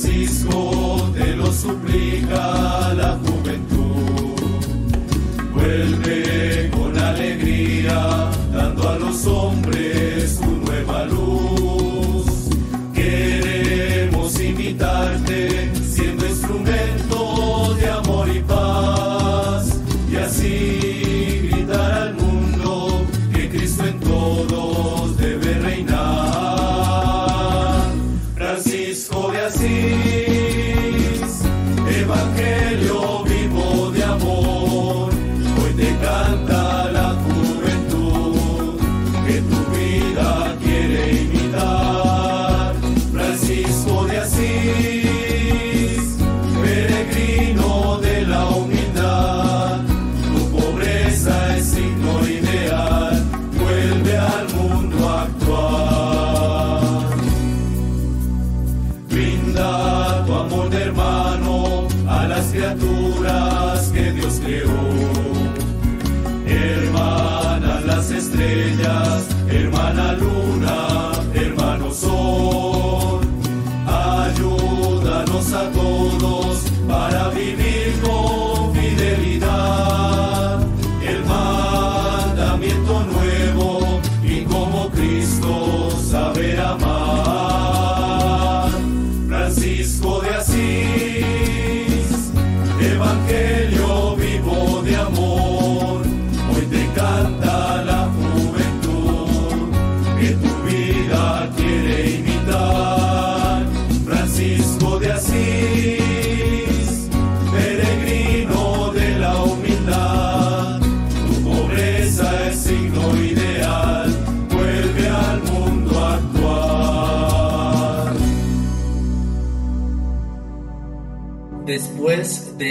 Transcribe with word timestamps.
Francisco 0.00 0.99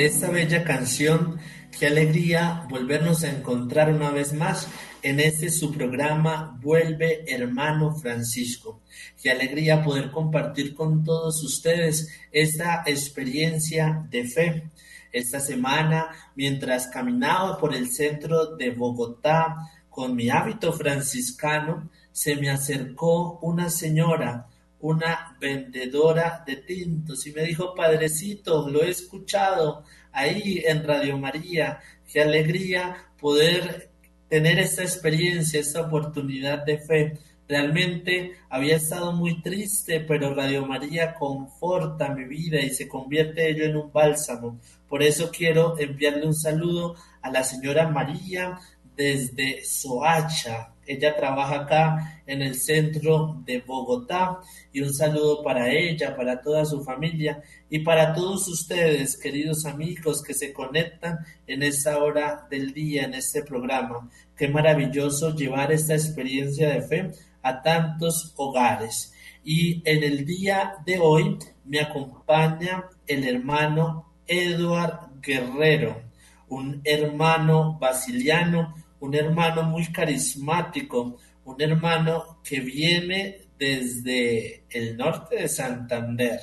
esta 0.10 0.32
bella 0.32 0.64
canción, 0.64 1.38
qué 1.78 1.86
alegría 1.86 2.66
volvernos 2.68 3.24
a 3.24 3.30
encontrar 3.30 3.94
una 3.94 4.10
vez 4.10 4.34
más 4.34 4.68
en 5.04 5.20
este 5.20 5.52
su 5.52 5.72
programa 5.72 6.58
Vuelve 6.64 7.26
Hermano 7.28 7.96
Francisco. 7.96 8.82
Qué 9.22 9.30
alegría 9.30 9.84
poder 9.84 10.10
compartir 10.10 10.74
con 10.74 11.04
todos 11.04 11.44
ustedes 11.44 12.10
esta 12.32 12.82
experiencia 12.88 14.04
de 14.10 14.28
fe. 14.28 14.72
Esta 15.12 15.40
semana, 15.40 16.10
mientras 16.36 16.88
caminaba 16.88 17.60
por 17.60 17.76
el 17.76 17.92
centro 17.92 18.56
de 18.56 18.72
Bogotá 18.72 19.58
con 19.92 20.16
mi 20.16 20.32
hábito 20.32 20.74
franciscano, 20.74 21.88
se 22.12 22.36
me 22.36 22.50
acercó 22.50 23.38
una 23.44 23.70
señora 23.70 24.48
una 24.82 25.36
vendedora 25.40 26.44
de 26.46 26.58
tintos 26.58 27.26
y 27.28 27.32
me 27.32 27.44
dijo, 27.44 27.74
Padrecito, 27.76 28.70
lo 28.70 28.82
he 28.84 28.90
escuchado 28.90 29.84
ahí 30.20 30.64
en 30.66 30.84
Radio 30.84 31.18
María, 31.18 31.80
qué 32.12 32.22
alegría 32.22 32.96
poder 33.20 33.90
tener 34.28 34.60
esta 34.60 34.84
experiencia, 34.84 35.60
esta 35.60 35.82
oportunidad 35.82 36.64
de 36.66 36.78
fe. 36.78 37.14
Realmente 37.48 38.34
había 38.50 38.76
estado 38.76 39.12
muy 39.12 39.42
triste, 39.42 40.02
pero 40.02 40.36
Radio 40.36 40.66
María 40.68 41.16
conforta 41.16 42.14
mi 42.14 42.26
vida 42.26 42.62
y 42.62 42.70
se 42.70 42.88
convierte 42.88 43.50
ello 43.50 43.66
en 43.66 43.78
un 43.78 43.92
bálsamo. 43.92 44.60
Por 44.88 45.02
eso 45.02 45.32
quiero 45.32 45.80
enviarle 45.80 46.28
un 46.28 46.36
saludo 46.36 46.96
a 47.22 47.32
la 47.32 47.44
señora 47.44 47.88
María 47.88 48.60
desde 49.00 49.64
Soacha. 49.64 50.74
Ella 50.86 51.16
trabaja 51.16 51.62
acá 51.62 52.22
en 52.28 52.42
el 52.42 52.56
centro 52.56 53.42
de 53.46 53.62
Bogotá 53.62 54.40
y 54.74 54.82
un 54.82 54.94
saludo 54.94 55.42
para 55.42 55.72
ella, 55.72 56.18
para 56.18 56.42
toda 56.42 56.66
su 56.66 56.84
familia 56.84 57.42
y 57.70 57.80
para 57.80 58.14
todos 58.14 58.46
ustedes, 58.50 59.16
queridos 59.16 59.66
amigos 59.66 60.22
que 60.22 60.34
se 60.34 60.52
conectan 60.52 61.20
en 61.48 61.64
esta 61.64 61.98
hora 61.98 62.46
del 62.52 62.74
día, 62.74 63.04
en 63.04 63.14
este 63.14 63.42
programa. 63.42 64.10
Qué 64.36 64.50
maravilloso 64.50 65.34
llevar 65.34 65.72
esta 65.72 65.94
experiencia 65.94 66.68
de 66.68 66.82
fe 66.82 67.12
a 67.42 67.62
tantos 67.62 68.34
hogares. 68.36 69.14
Y 69.46 69.82
en 69.90 70.04
el 70.04 70.26
día 70.26 70.74
de 70.86 71.00
hoy 71.00 71.38
me 71.64 71.80
acompaña 71.80 72.84
el 73.08 73.26
hermano 73.26 74.12
Eduard 74.28 75.22
Guerrero, 75.22 76.02
un 76.50 76.82
hermano 76.84 77.78
basiliano, 77.80 78.76
un 79.00 79.16
hermano 79.16 79.64
muy 79.64 79.92
carismático, 79.92 81.18
un 81.46 81.62
hermano 81.62 82.40
que 82.44 82.60
viene 82.60 83.42
desde 83.58 84.64
el 84.70 84.98
norte 84.98 85.38
de 85.38 85.48
Santander, 85.48 86.40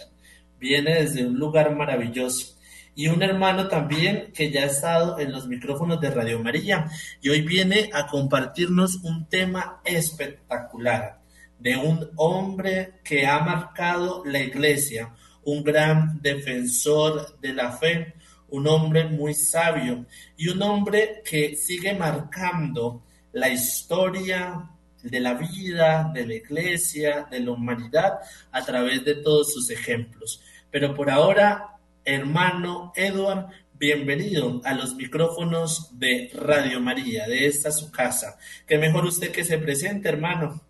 viene 0.59 1.03
desde 1.03 1.27
un 1.27 1.39
lugar 1.39 1.75
maravilloso. 1.75 2.57
Y 2.95 3.09
un 3.09 3.23
hermano 3.23 3.69
también 3.69 4.33
que 4.33 4.51
ya 4.51 4.63
ha 4.63 4.67
estado 4.67 5.19
en 5.19 5.31
los 5.31 5.47
micrófonos 5.47 6.01
de 6.01 6.11
Radio 6.11 6.43
María 6.43 6.87
y 7.21 7.29
hoy 7.29 7.43
viene 7.43 7.91
a 7.93 8.07
compartirnos 8.07 8.97
un 9.03 9.29
tema 9.29 9.83
espectacular 9.85 11.21
de 11.59 11.77
un 11.77 12.11
hombre 12.17 12.95
que 13.05 13.27
ha 13.27 13.41
marcado 13.41 14.25
la 14.25 14.41
iglesia, 14.41 15.15
un 15.45 15.63
gran 15.63 16.21
defensor 16.23 17.39
de 17.41 17.53
la 17.53 17.73
fe, 17.73 18.15
un 18.49 18.67
hombre 18.67 19.05
muy 19.05 19.35
sabio 19.35 20.07
y 20.37 20.49
un 20.49 20.63
hombre 20.63 21.23
que 21.25 21.57
sigue 21.57 21.95
marcando 21.95 23.03
la 23.33 23.49
historia 23.49 24.71
de 25.03 25.21
la 25.21 25.35
vida, 25.35 26.11
de 26.13 26.27
la 26.27 26.35
iglesia, 26.35 27.27
de 27.31 27.41
la 27.41 27.53
humanidad 27.53 28.19
a 28.51 28.65
través 28.65 29.05
de 29.05 29.15
todos 29.17 29.53
sus 29.53 29.71
ejemplos. 29.71 30.43
Pero 30.71 30.95
por 30.95 31.11
ahora, 31.11 31.79
hermano 32.05 32.93
Edward, 32.97 33.47
bienvenido 33.75 34.61
a 34.65 34.75
los 34.75 34.95
micrófonos 34.95 35.99
de 35.99 36.31
Radio 36.35 36.81
María, 36.81 37.27
de 37.27 37.47
esta 37.47 37.71
su 37.71 37.91
casa. 37.91 38.39
Que 38.67 38.79
mejor 38.79 39.05
usted 39.05 39.31
que 39.31 39.45
se 39.45 39.59
presente, 39.59 40.09
hermano. 40.09 40.63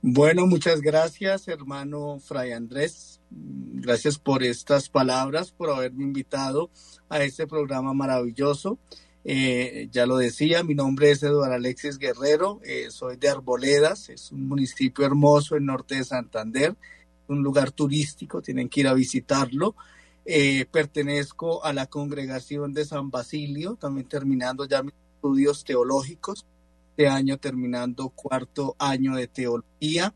Bueno, 0.00 0.46
muchas 0.46 0.80
gracias, 0.80 1.48
hermano 1.48 2.18
Fray 2.20 2.52
Andrés. 2.52 3.09
Gracias 3.30 4.18
por 4.18 4.42
estas 4.42 4.88
palabras, 4.88 5.52
por 5.52 5.70
haberme 5.70 6.02
invitado 6.02 6.70
a 7.08 7.22
este 7.22 7.46
programa 7.46 7.94
maravilloso. 7.94 8.78
Eh, 9.24 9.88
ya 9.92 10.06
lo 10.06 10.16
decía, 10.16 10.62
mi 10.64 10.74
nombre 10.74 11.10
es 11.10 11.22
Eduardo 11.22 11.54
Alexis 11.54 11.98
Guerrero, 11.98 12.60
eh, 12.64 12.86
soy 12.90 13.16
de 13.16 13.28
Arboledas, 13.28 14.08
es 14.08 14.32
un 14.32 14.48
municipio 14.48 15.04
hermoso 15.04 15.56
en 15.56 15.66
norte 15.66 15.96
de 15.96 16.04
Santander, 16.04 16.74
un 17.28 17.42
lugar 17.42 17.70
turístico, 17.70 18.42
tienen 18.42 18.68
que 18.68 18.80
ir 18.80 18.88
a 18.88 18.94
visitarlo. 18.94 19.76
Eh, 20.24 20.66
pertenezco 20.70 21.64
a 21.64 21.72
la 21.72 21.86
congregación 21.86 22.72
de 22.72 22.84
San 22.84 23.10
Basilio, 23.10 23.76
también 23.76 24.08
terminando 24.08 24.66
ya 24.66 24.82
mis 24.82 24.94
estudios 25.14 25.64
teológicos, 25.64 26.46
este 26.90 27.08
año 27.08 27.38
terminando 27.38 28.08
cuarto 28.10 28.74
año 28.78 29.14
de 29.16 29.28
teología. 29.28 30.14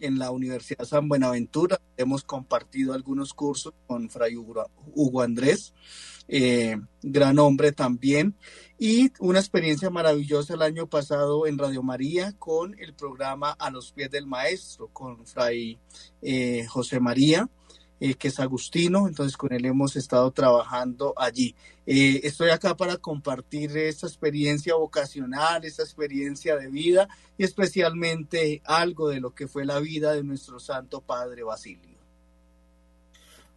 En 0.00 0.18
la 0.18 0.30
Universidad 0.30 0.84
San 0.84 1.08
Buenaventura 1.08 1.80
hemos 1.96 2.24
compartido 2.24 2.92
algunos 2.92 3.32
cursos 3.34 3.72
con 3.86 4.10
Fray 4.10 4.36
Hugo, 4.36 4.70
Hugo 4.94 5.22
Andrés 5.22 5.72
eh, 6.28 6.76
gran 7.02 7.38
hombre 7.38 7.72
también. 7.72 8.36
Y 8.78 9.10
una 9.20 9.38
experiencia 9.38 9.90
maravillosa 9.90 10.54
el 10.54 10.62
año 10.62 10.86
pasado 10.86 11.46
en 11.46 11.58
Radio 11.58 11.82
María 11.82 12.34
con 12.38 12.78
el 12.78 12.94
programa 12.94 13.52
A 13.52 13.70
los 13.70 13.92
pies 13.92 14.10
del 14.10 14.26
maestro, 14.26 14.88
con 14.92 15.26
Fray 15.26 15.78
eh, 16.22 16.66
José 16.66 17.00
María. 17.00 17.48
Eh, 17.98 18.14
que 18.14 18.28
es 18.28 18.38
Agustino, 18.40 19.08
entonces 19.08 19.38
con 19.38 19.54
él 19.54 19.64
hemos 19.64 19.96
estado 19.96 20.30
trabajando 20.30 21.14
allí. 21.16 21.54
Eh, 21.86 22.20
estoy 22.24 22.50
acá 22.50 22.76
para 22.76 22.98
compartir 22.98 23.74
esta 23.78 24.06
experiencia 24.06 24.74
vocacional, 24.74 25.64
esta 25.64 25.82
experiencia 25.82 26.56
de 26.56 26.68
vida 26.68 27.08
y 27.38 27.44
especialmente 27.44 28.60
algo 28.66 29.08
de 29.08 29.20
lo 29.20 29.34
que 29.34 29.48
fue 29.48 29.64
la 29.64 29.80
vida 29.80 30.12
de 30.12 30.22
nuestro 30.24 30.60
Santo 30.60 31.00
Padre 31.00 31.42
Basilio. 31.42 31.95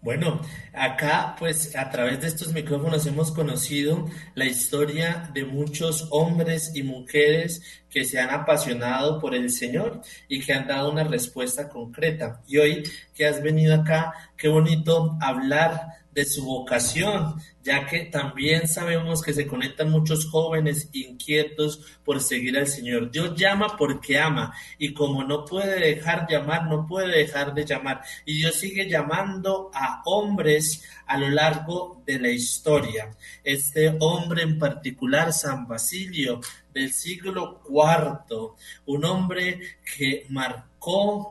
Bueno, 0.01 0.40
acá 0.74 1.36
pues 1.38 1.75
a 1.75 1.90
través 1.90 2.22
de 2.22 2.28
estos 2.28 2.54
micrófonos 2.54 3.06
hemos 3.06 3.34
conocido 3.34 4.07
la 4.34 4.46
historia 4.46 5.30
de 5.34 5.44
muchos 5.44 6.07
hombres 6.12 6.72
y 6.74 6.84
mujeres 6.84 7.62
que 7.90 8.06
se 8.06 8.18
han 8.18 8.30
apasionado 8.30 9.19
por 9.19 9.36
el 9.36 9.50
Señor 9.50 10.01
y 10.30 10.40
que 10.40 10.54
han 10.54 10.68
dado 10.68 10.90
una 10.90 11.04
respuesta 11.04 11.68
concreta. 11.68 12.42
Y 12.48 12.60
hoy 12.60 12.84
que 13.13 13.25
has 13.25 13.44
venido 13.44 13.75
acá, 13.75 14.13
qué 14.38 14.48
bonito 14.48 15.18
hablar 15.19 15.99
de 16.11 16.25
su 16.25 16.44
vocación, 16.44 17.35
ya 17.63 17.85
que 17.85 18.06
también 18.06 18.67
sabemos 18.67 19.21
que 19.21 19.33
se 19.33 19.45
conectan 19.45 19.91
muchos 19.91 20.29
jóvenes 20.29 20.89
inquietos 20.94 22.00
por 22.03 22.21
seguir 22.21 22.57
al 22.57 22.67
Señor. 22.67 23.11
Dios 23.11 23.35
llama 23.35 23.75
porque 23.77 24.17
ama 24.17 24.53
y 24.77 24.94
como 24.94 25.23
no 25.23 25.45
puede 25.45 25.79
dejar 25.79 26.27
llamar, 26.29 26.67
no 26.67 26.88
puede 26.88 27.17
dejar 27.19 27.53
de 27.53 27.65
llamar. 27.65 28.01
Y 28.25 28.38
Dios 28.38 28.56
sigue 28.56 28.89
llamando 28.89 29.69
a 29.73 30.01
hombres 30.06 30.83
a 31.06 31.17
lo 31.17 31.29
largo 31.29 32.01
de 32.06 32.19
la 32.19 32.29
historia. 32.29 33.11
Este 33.44 33.95
hombre 34.00 34.44
en 34.44 34.57
particular, 34.57 35.31
San 35.33 35.67
Basilio, 35.67 36.41
del 36.73 36.91
siglo 36.91 37.61
IV, 37.67 38.56
un 38.85 39.06
hombre 39.06 39.77
que 39.95 40.25
marcó 40.29 40.69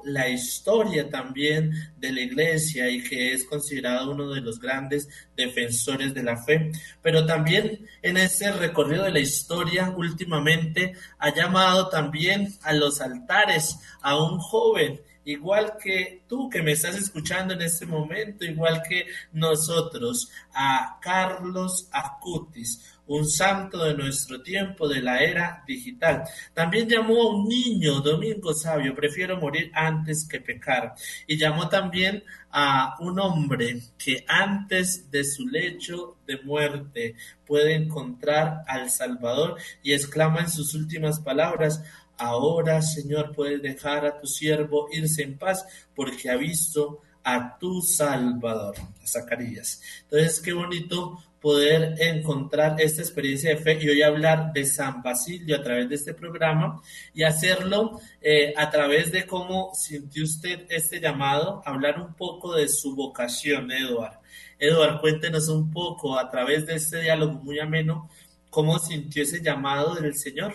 la 0.05 0.29
historia 0.29 1.09
también 1.09 1.73
de 1.97 2.12
la 2.12 2.21
iglesia 2.21 2.89
y 2.91 3.03
que 3.03 3.33
es 3.33 3.45
considerado 3.45 4.12
uno 4.12 4.29
de 4.31 4.41
los 4.41 4.61
grandes 4.61 5.09
defensores 5.37 6.15
de 6.15 6.23
la 6.23 6.37
fe, 6.37 6.71
pero 7.03 7.25
también 7.27 7.87
en 8.03 8.17
ese 8.17 8.53
recorrido 8.53 9.05
de 9.05 9.12
la 9.12 9.21
historia 9.21 9.93
últimamente 9.97 10.95
ha 11.19 11.35
llamado 11.35 11.89
también 11.89 12.55
a 12.62 12.73
los 12.73 13.00
altares 13.00 13.79
a 14.03 14.17
un 14.17 14.39
joven 14.39 15.00
igual 15.25 15.75
que 15.83 16.23
tú 16.27 16.49
que 16.49 16.62
me 16.62 16.73
estás 16.73 16.97
escuchando 16.97 17.53
en 17.53 17.61
este 17.61 17.85
momento, 17.85 18.47
igual 18.47 18.83
que 18.89 19.06
nosotros, 19.33 20.31
a 20.55 20.99
Carlos 21.03 21.87
Acutis, 21.93 22.98
un 23.08 23.28
santo 23.28 23.84
de 23.84 23.94
nuestro 23.94 24.40
tiempo, 24.43 24.88
de 24.88 25.02
la 25.02 25.19
era 25.19 25.64
digital. 25.66 26.25
También 26.55 26.88
llamó 26.88 27.22
a 27.22 27.37
un 27.37 27.49
niño, 27.49 28.00
Domingo 28.00 28.55
Sabio, 28.55 28.94
prefiero 28.94 29.37
morir 29.38 29.70
antes 29.75 30.26
que 30.28 30.40
pecar. 30.40 30.94
Y 31.26 31.37
llamó 31.37 31.69
también 31.69 32.22
a 32.50 32.96
un 33.00 33.19
hombre 33.19 33.81
que 33.99 34.25
antes 34.28 35.10
de 35.10 35.25
su 35.25 35.46
lecho 35.46 36.19
de 36.26 36.40
muerte 36.43 37.16
puede 37.46 37.75
encontrar 37.75 38.62
al 38.66 38.90
Salvador 38.90 39.56
y 39.82 39.93
exclama 39.93 40.40
en 40.40 40.50
sus 40.50 40.75
últimas 40.75 41.20
palabras, 41.20 41.82
Ahora, 42.20 42.82
Señor, 42.82 43.32
puedes 43.32 43.62
dejar 43.62 44.04
a 44.04 44.19
tu 44.19 44.26
siervo 44.26 44.88
irse 44.90 45.22
en 45.22 45.38
paz 45.38 45.64
porque 45.94 46.28
ha 46.28 46.37
visto 46.37 47.00
a 47.22 47.56
tu 47.58 47.81
Salvador, 47.81 48.75
Zacarías. 49.06 49.81
Entonces, 50.02 50.40
qué 50.40 50.52
bonito 50.52 51.22
poder 51.40 51.94
encontrar 51.99 52.81
esta 52.81 53.02
experiencia 53.02 53.50
de 53.50 53.56
fe 53.58 53.79
y 53.81 53.88
hoy 53.88 54.02
hablar 54.02 54.52
de 54.52 54.64
San 54.64 55.02
Basilio 55.02 55.56
a 55.56 55.62
través 55.62 55.88
de 55.88 55.94
este 55.94 56.14
programa 56.14 56.82
y 57.14 57.23
hacerlo 57.23 58.00
eh, 58.20 58.52
a 58.56 58.70
través 58.70 59.12
de 59.12 59.26
cómo 59.26 59.73
sintió 59.75 60.25
usted 60.25 60.67
este 60.69 61.00
llamado, 61.00 61.62
hablar 61.64 62.00
un 62.00 62.14
poco 62.14 62.55
de 62.55 62.69
su 62.69 62.94
vocación, 62.94 63.70
Eduard. 63.70 64.19
Eduard, 64.58 65.00
cuéntenos 65.00 65.49
un 65.49 65.70
poco 65.70 66.19
a 66.19 66.29
través 66.31 66.67
de 66.67 66.75
este 66.75 67.02
diálogo 67.02 67.35
muy 67.35 67.61
ameno, 67.61 68.11
cómo 68.50 68.79
sintió 68.79 69.23
ese 69.23 69.40
llamado 69.40 69.94
del 69.94 70.17
Señor. 70.17 70.55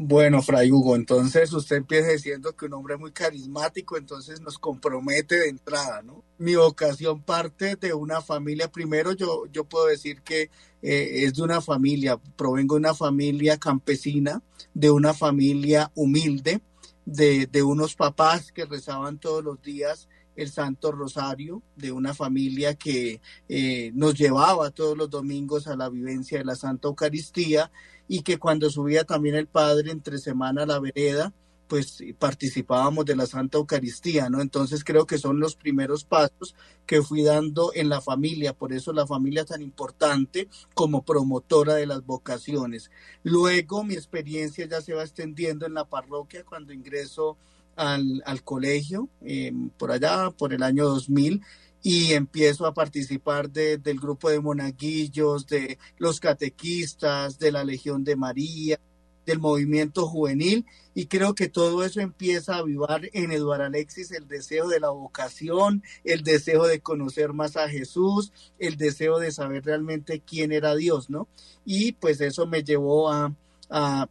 Bueno, 0.00 0.40
Fray 0.42 0.70
Hugo, 0.70 0.94
entonces 0.94 1.52
usted 1.52 1.74
empieza 1.74 2.12
diciendo 2.12 2.54
que 2.54 2.66
un 2.66 2.74
hombre 2.74 2.96
muy 2.96 3.10
carismático, 3.10 3.96
entonces 3.96 4.40
nos 4.40 4.56
compromete 4.56 5.34
de 5.34 5.48
entrada, 5.48 6.02
¿no? 6.02 6.22
Mi 6.38 6.54
vocación 6.54 7.22
parte 7.22 7.76
de 7.76 7.92
una 7.94 8.20
familia, 8.20 8.70
primero 8.70 9.12
yo, 9.12 9.46
yo 9.52 9.64
puedo 9.64 9.86
decir 9.86 10.22
que 10.22 10.50
eh, 10.82 11.24
es 11.24 11.34
de 11.34 11.42
una 11.42 11.60
familia, 11.60 12.16
provengo 12.36 12.76
de 12.76 12.80
una 12.80 12.94
familia 12.94 13.58
campesina, 13.58 14.42
de 14.72 14.90
una 14.90 15.14
familia 15.14 15.90
humilde, 15.94 16.60
de, 17.04 17.46
de 17.46 17.62
unos 17.62 17.96
papás 17.96 18.52
que 18.52 18.66
rezaban 18.66 19.18
todos 19.18 19.42
los 19.42 19.60
días 19.62 20.08
el 20.38 20.50
Santo 20.50 20.92
Rosario, 20.92 21.62
de 21.74 21.90
una 21.90 22.14
familia 22.14 22.74
que 22.74 23.20
eh, 23.48 23.90
nos 23.94 24.14
llevaba 24.14 24.70
todos 24.70 24.96
los 24.96 25.10
domingos 25.10 25.66
a 25.66 25.74
la 25.74 25.88
vivencia 25.88 26.38
de 26.38 26.44
la 26.44 26.54
Santa 26.54 26.86
Eucaristía 26.86 27.72
y 28.06 28.22
que 28.22 28.38
cuando 28.38 28.70
subía 28.70 29.02
también 29.02 29.34
el 29.34 29.48
Padre 29.48 29.90
entre 29.90 30.18
semana 30.18 30.62
a 30.62 30.66
la 30.66 30.78
vereda, 30.78 31.32
pues 31.68 32.02
participábamos 32.18 33.04
de 33.04 33.14
la 33.14 33.26
Santa 33.26 33.58
Eucaristía, 33.58 34.30
¿no? 34.30 34.40
Entonces 34.40 34.82
creo 34.82 35.06
que 35.06 35.18
son 35.18 35.38
los 35.38 35.54
primeros 35.54 36.04
pasos 36.04 36.54
que 36.86 37.02
fui 37.02 37.22
dando 37.22 37.72
en 37.74 37.88
la 37.88 38.00
familia, 38.00 38.54
por 38.54 38.72
eso 38.72 38.92
la 38.92 39.06
familia 39.06 39.44
tan 39.44 39.60
importante 39.62 40.48
como 40.74 41.04
promotora 41.04 41.74
de 41.74 41.86
las 41.86 42.04
vocaciones. 42.04 42.90
Luego 43.22 43.84
mi 43.84 43.94
experiencia 43.94 44.66
ya 44.66 44.80
se 44.80 44.94
va 44.94 45.02
extendiendo 45.02 45.66
en 45.66 45.74
la 45.74 45.84
parroquia 45.84 46.44
cuando 46.44 46.72
ingreso 46.72 47.36
al, 47.76 48.22
al 48.26 48.42
colegio, 48.42 49.08
eh, 49.20 49.52
por 49.76 49.92
allá, 49.92 50.30
por 50.30 50.52
el 50.52 50.62
año 50.62 50.84
2000, 50.86 51.42
y 51.82 52.12
empiezo 52.12 52.66
a 52.66 52.74
participar 52.74 53.50
de, 53.50 53.78
del 53.78 54.00
grupo 54.00 54.30
de 54.30 54.40
monaguillos, 54.40 55.46
de 55.46 55.78
los 55.96 56.18
catequistas, 56.20 57.38
de 57.38 57.52
la 57.52 57.64
Legión 57.64 58.02
de 58.02 58.16
María, 58.16 58.80
del 59.28 59.38
movimiento 59.40 60.06
juvenil 60.06 60.64
y 60.94 61.06
creo 61.06 61.34
que 61.34 61.48
todo 61.48 61.84
eso 61.84 62.00
empieza 62.00 62.54
a 62.54 62.58
avivar 62.60 63.10
en 63.12 63.30
Eduardo 63.30 63.64
Alexis 63.64 64.10
el 64.10 64.26
deseo 64.26 64.68
de 64.68 64.80
la 64.80 64.88
vocación, 64.88 65.82
el 66.02 66.22
deseo 66.22 66.66
de 66.66 66.80
conocer 66.80 67.34
más 67.34 67.58
a 67.58 67.68
Jesús, 67.68 68.32
el 68.58 68.78
deseo 68.78 69.18
de 69.18 69.30
saber 69.30 69.66
realmente 69.66 70.20
quién 70.20 70.50
era 70.50 70.74
Dios, 70.74 71.10
¿no? 71.10 71.28
Y 71.66 71.92
pues 71.92 72.22
eso 72.22 72.46
me 72.46 72.64
llevó 72.64 73.12
a, 73.12 73.34
a 73.68 74.08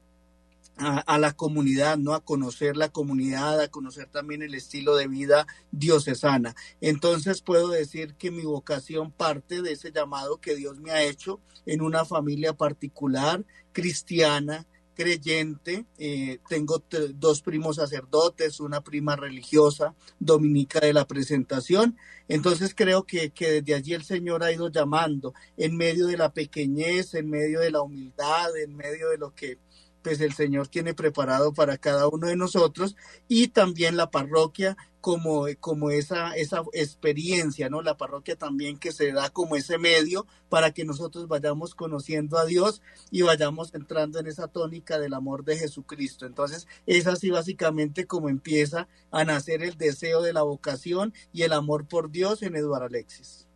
a, 0.77 1.18
la 1.18 1.34
comunidad, 1.34 1.98
¿no? 1.98 2.13
A 2.13 2.24
conocer 2.24 2.77
la 2.77 2.89
comunidad, 2.89 3.60
a 3.60 3.68
conocer 3.68 4.08
también 4.08 4.44
el 4.44 4.53
estilo 4.53 4.96
de 4.96 5.08
vida 5.08 5.48
diocesana. 5.72 6.56
Entonces 6.82 7.42
puedo 7.42 7.70
decir 7.70 8.13
que 8.15 8.30
mi 8.30 8.44
vocación 8.44 9.12
parte 9.12 9.62
de 9.62 9.72
ese 9.72 9.92
llamado 9.92 10.39
que 10.39 10.56
Dios 10.56 10.80
me 10.80 10.92
ha 10.92 11.01
hecho 11.01 11.39
en 11.65 11.82
una 11.82 12.06
familia 12.06 12.53
particular, 12.53 13.44
cristiana, 13.72 14.68
creyente. 14.98 15.86
Eh, 16.00 16.39
tengo 16.50 16.84
dos 17.13 17.42
primos 17.44 17.75
sacerdotes, 17.75 18.60
una 18.60 18.82
prima 18.82 19.16
religiosa, 19.16 19.96
dominica 20.20 20.80
de 20.80 20.92
la 20.92 21.06
presentación. 21.06 21.96
Entonces 22.27 22.74
creo 22.75 23.04
que, 23.04 23.30
que 23.30 23.62
desde 23.62 23.75
allí 23.75 23.94
el 23.94 24.04
Señor 24.04 24.44
ha 24.44 24.51
ido 24.51 24.70
llamando 24.70 25.36
en 25.56 25.77
medio 25.77 26.08
de 26.08 26.18
la 26.18 26.34
pequeñez, 26.34 27.13
en 27.13 27.30
medio 27.30 27.60
de 27.60 27.72
la 27.72 27.82
humildad, 27.82 28.58
en 28.58 28.75
medio 28.75 29.10
de 29.10 29.20
lo 29.20 29.36
que 29.36 29.60
pues 30.08 30.22
el 30.22 30.32
Señor 30.32 30.70
tiene 30.70 30.94
preparado 30.94 31.54
para 31.54 31.78
cada 31.78 32.08
uno 32.08 32.28
de 32.28 32.38
nosotros 32.38 32.96
y 33.28 33.50
también 33.50 33.98
la 33.98 34.10
parroquia 34.10 34.78
como, 35.02 35.48
como 35.60 35.90
esa, 35.90 36.34
esa 36.38 36.64
experiencia, 36.72 37.70
¿no? 37.70 37.82
La 37.82 37.98
parroquia 37.98 38.38
también 38.38 38.78
que 38.78 38.94
se 38.94 39.12
da 39.12 39.30
como 39.30 39.58
ese 39.58 39.78
medio 39.78 40.26
para 40.48 40.72
que 40.72 40.86
nosotros 40.86 41.28
vayamos 41.28 41.76
conociendo 41.76 42.38
a 42.38 42.46
Dios 42.46 42.82
y 43.12 43.24
vayamos 43.24 43.74
entrando 43.74 44.18
en 44.20 44.28
esa 44.28 44.48
tónica 44.48 44.98
del 44.98 45.14
amor 45.14 45.44
de 45.44 45.58
Jesucristo. 45.58 46.26
Entonces, 46.26 46.68
es 46.86 47.06
así 47.06 47.30
básicamente 47.30 48.08
como 48.08 48.30
empieza 48.30 48.88
a 49.12 49.26
nacer 49.26 49.62
el 49.62 49.78
deseo 49.78 50.22
de 50.22 50.32
la 50.32 50.44
vocación 50.44 51.14
y 51.34 51.42
el 51.42 51.52
amor 51.52 51.86
por 51.86 52.12
Dios 52.12 52.44
en 52.44 52.56
Eduardo 52.56 52.86
Alexis. 52.86 53.47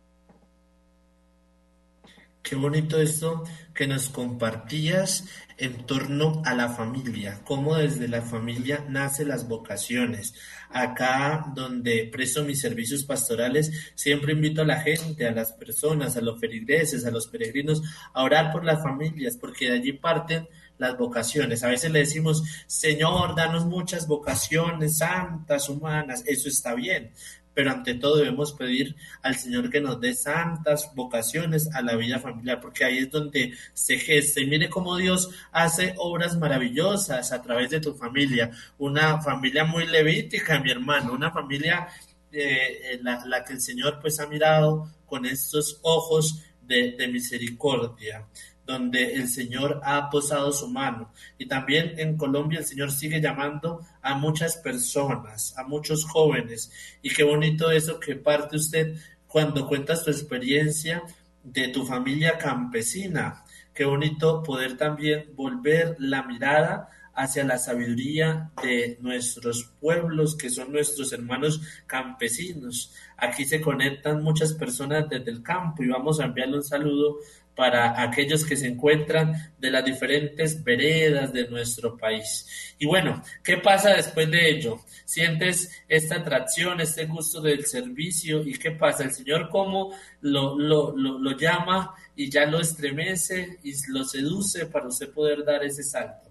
Qué 2.42 2.56
bonito 2.56 3.00
esto 3.00 3.44
que 3.72 3.86
nos 3.86 4.08
compartías 4.08 5.24
en 5.58 5.86
torno 5.86 6.42
a 6.44 6.54
la 6.54 6.70
familia, 6.70 7.40
cómo 7.44 7.76
desde 7.76 8.08
la 8.08 8.20
familia 8.20 8.84
nacen 8.88 9.28
las 9.28 9.46
vocaciones. 9.46 10.34
Acá 10.68 11.46
donde 11.54 12.08
presto 12.10 12.42
mis 12.42 12.60
servicios 12.60 13.04
pastorales, 13.04 13.92
siempre 13.94 14.32
invito 14.32 14.62
a 14.62 14.66
la 14.66 14.80
gente, 14.80 15.26
a 15.26 15.30
las 15.30 15.52
personas, 15.52 16.16
a 16.16 16.20
los 16.20 16.40
feligreses, 16.40 17.06
a 17.06 17.12
los 17.12 17.28
peregrinos, 17.28 17.80
a 18.12 18.24
orar 18.24 18.50
por 18.50 18.64
las 18.64 18.82
familias, 18.82 19.36
porque 19.36 19.66
de 19.66 19.76
allí 19.76 19.92
parten 19.92 20.48
las 20.78 20.98
vocaciones. 20.98 21.62
A 21.62 21.68
veces 21.68 21.92
le 21.92 22.00
decimos, 22.00 22.42
Señor, 22.66 23.36
danos 23.36 23.66
muchas 23.66 24.08
vocaciones 24.08 24.98
santas, 24.98 25.68
humanas, 25.68 26.24
eso 26.26 26.48
está 26.48 26.74
bien, 26.74 27.12
pero 27.54 27.70
ante 27.70 27.94
todo 27.94 28.16
debemos 28.16 28.52
pedir 28.52 28.96
al 29.22 29.36
Señor 29.36 29.70
que 29.70 29.80
nos 29.80 30.00
dé 30.00 30.14
santas 30.14 30.90
vocaciones 30.94 31.72
a 31.74 31.82
la 31.82 31.96
vida 31.96 32.18
familiar, 32.18 32.60
porque 32.60 32.84
ahí 32.84 32.98
es 32.98 33.10
donde 33.10 33.54
se 33.74 33.98
gesta. 33.98 34.40
Y 34.40 34.46
mire 34.46 34.68
cómo 34.68 34.96
Dios 34.96 35.30
hace 35.52 35.94
obras 35.98 36.36
maravillosas 36.36 37.32
a 37.32 37.42
través 37.42 37.70
de 37.70 37.80
tu 37.80 37.94
familia, 37.94 38.50
una 38.78 39.20
familia 39.20 39.64
muy 39.64 39.86
levítica, 39.86 40.60
mi 40.60 40.70
hermano, 40.70 41.12
una 41.12 41.30
familia 41.30 41.88
eh, 42.32 42.98
la, 43.02 43.22
la, 43.26 43.44
que 43.44 43.52
el 43.52 43.60
Señor 43.60 43.98
pues 44.00 44.18
ha 44.18 44.26
mirado 44.26 44.90
con 45.04 45.26
estos 45.26 45.78
ojos 45.82 46.42
de, 46.62 46.92
de 46.92 47.08
misericordia 47.08 48.26
donde 48.66 49.14
el 49.14 49.28
Señor 49.28 49.80
ha 49.84 50.08
posado 50.10 50.52
su 50.52 50.68
mano. 50.68 51.12
Y 51.38 51.46
también 51.46 51.98
en 51.98 52.16
Colombia 52.16 52.60
el 52.60 52.64
Señor 52.64 52.90
sigue 52.90 53.20
llamando 53.20 53.80
a 54.00 54.14
muchas 54.14 54.56
personas, 54.56 55.56
a 55.58 55.64
muchos 55.64 56.04
jóvenes. 56.04 56.70
Y 57.02 57.10
qué 57.10 57.24
bonito 57.24 57.70
eso 57.70 57.98
que 57.98 58.16
parte 58.16 58.56
usted 58.56 58.96
cuando 59.26 59.66
cuentas 59.66 60.04
tu 60.04 60.10
experiencia 60.10 61.02
de 61.42 61.68
tu 61.68 61.84
familia 61.84 62.38
campesina. 62.38 63.44
Qué 63.74 63.84
bonito 63.84 64.42
poder 64.42 64.76
también 64.76 65.30
volver 65.34 65.96
la 65.98 66.22
mirada 66.22 66.90
hacia 67.14 67.44
la 67.44 67.58
sabiduría 67.58 68.50
de 68.62 68.98
nuestros 69.00 69.70
pueblos, 69.80 70.36
que 70.36 70.50
son 70.50 70.72
nuestros 70.72 71.12
hermanos 71.12 71.60
campesinos. 71.86 72.94
Aquí 73.16 73.44
se 73.44 73.60
conectan 73.60 74.22
muchas 74.22 74.54
personas 74.54 75.08
desde 75.08 75.30
el 75.30 75.42
campo 75.42 75.82
y 75.82 75.88
vamos 75.88 76.20
a 76.20 76.24
enviarle 76.24 76.56
un 76.56 76.64
saludo 76.64 77.18
para 77.54 78.02
aquellos 78.02 78.44
que 78.44 78.56
se 78.56 78.66
encuentran 78.66 79.54
de 79.58 79.70
las 79.70 79.84
diferentes 79.84 80.62
veredas 80.62 81.32
de 81.32 81.48
nuestro 81.48 81.96
país. 81.96 82.74
Y 82.78 82.86
bueno, 82.86 83.22
¿qué 83.44 83.58
pasa 83.58 83.90
después 83.90 84.30
de 84.30 84.50
ello? 84.50 84.80
Sientes 85.04 85.70
esta 85.88 86.16
atracción, 86.16 86.80
este 86.80 87.06
gusto 87.06 87.40
del 87.40 87.66
servicio 87.66 88.42
y 88.42 88.54
qué 88.54 88.70
pasa? 88.70 89.04
El 89.04 89.12
Señor 89.12 89.50
cómo 89.50 89.94
lo, 90.22 90.58
lo, 90.58 90.96
lo, 90.96 91.36
llama 91.36 91.94
y 92.16 92.30
ya 92.30 92.46
lo 92.46 92.60
estremece 92.60 93.58
y 93.62 93.74
lo 93.88 94.04
seduce 94.04 94.66
para 94.66 94.88
usted 94.88 95.10
poder 95.10 95.44
dar 95.44 95.62
ese 95.64 95.82
salto. 95.82 96.30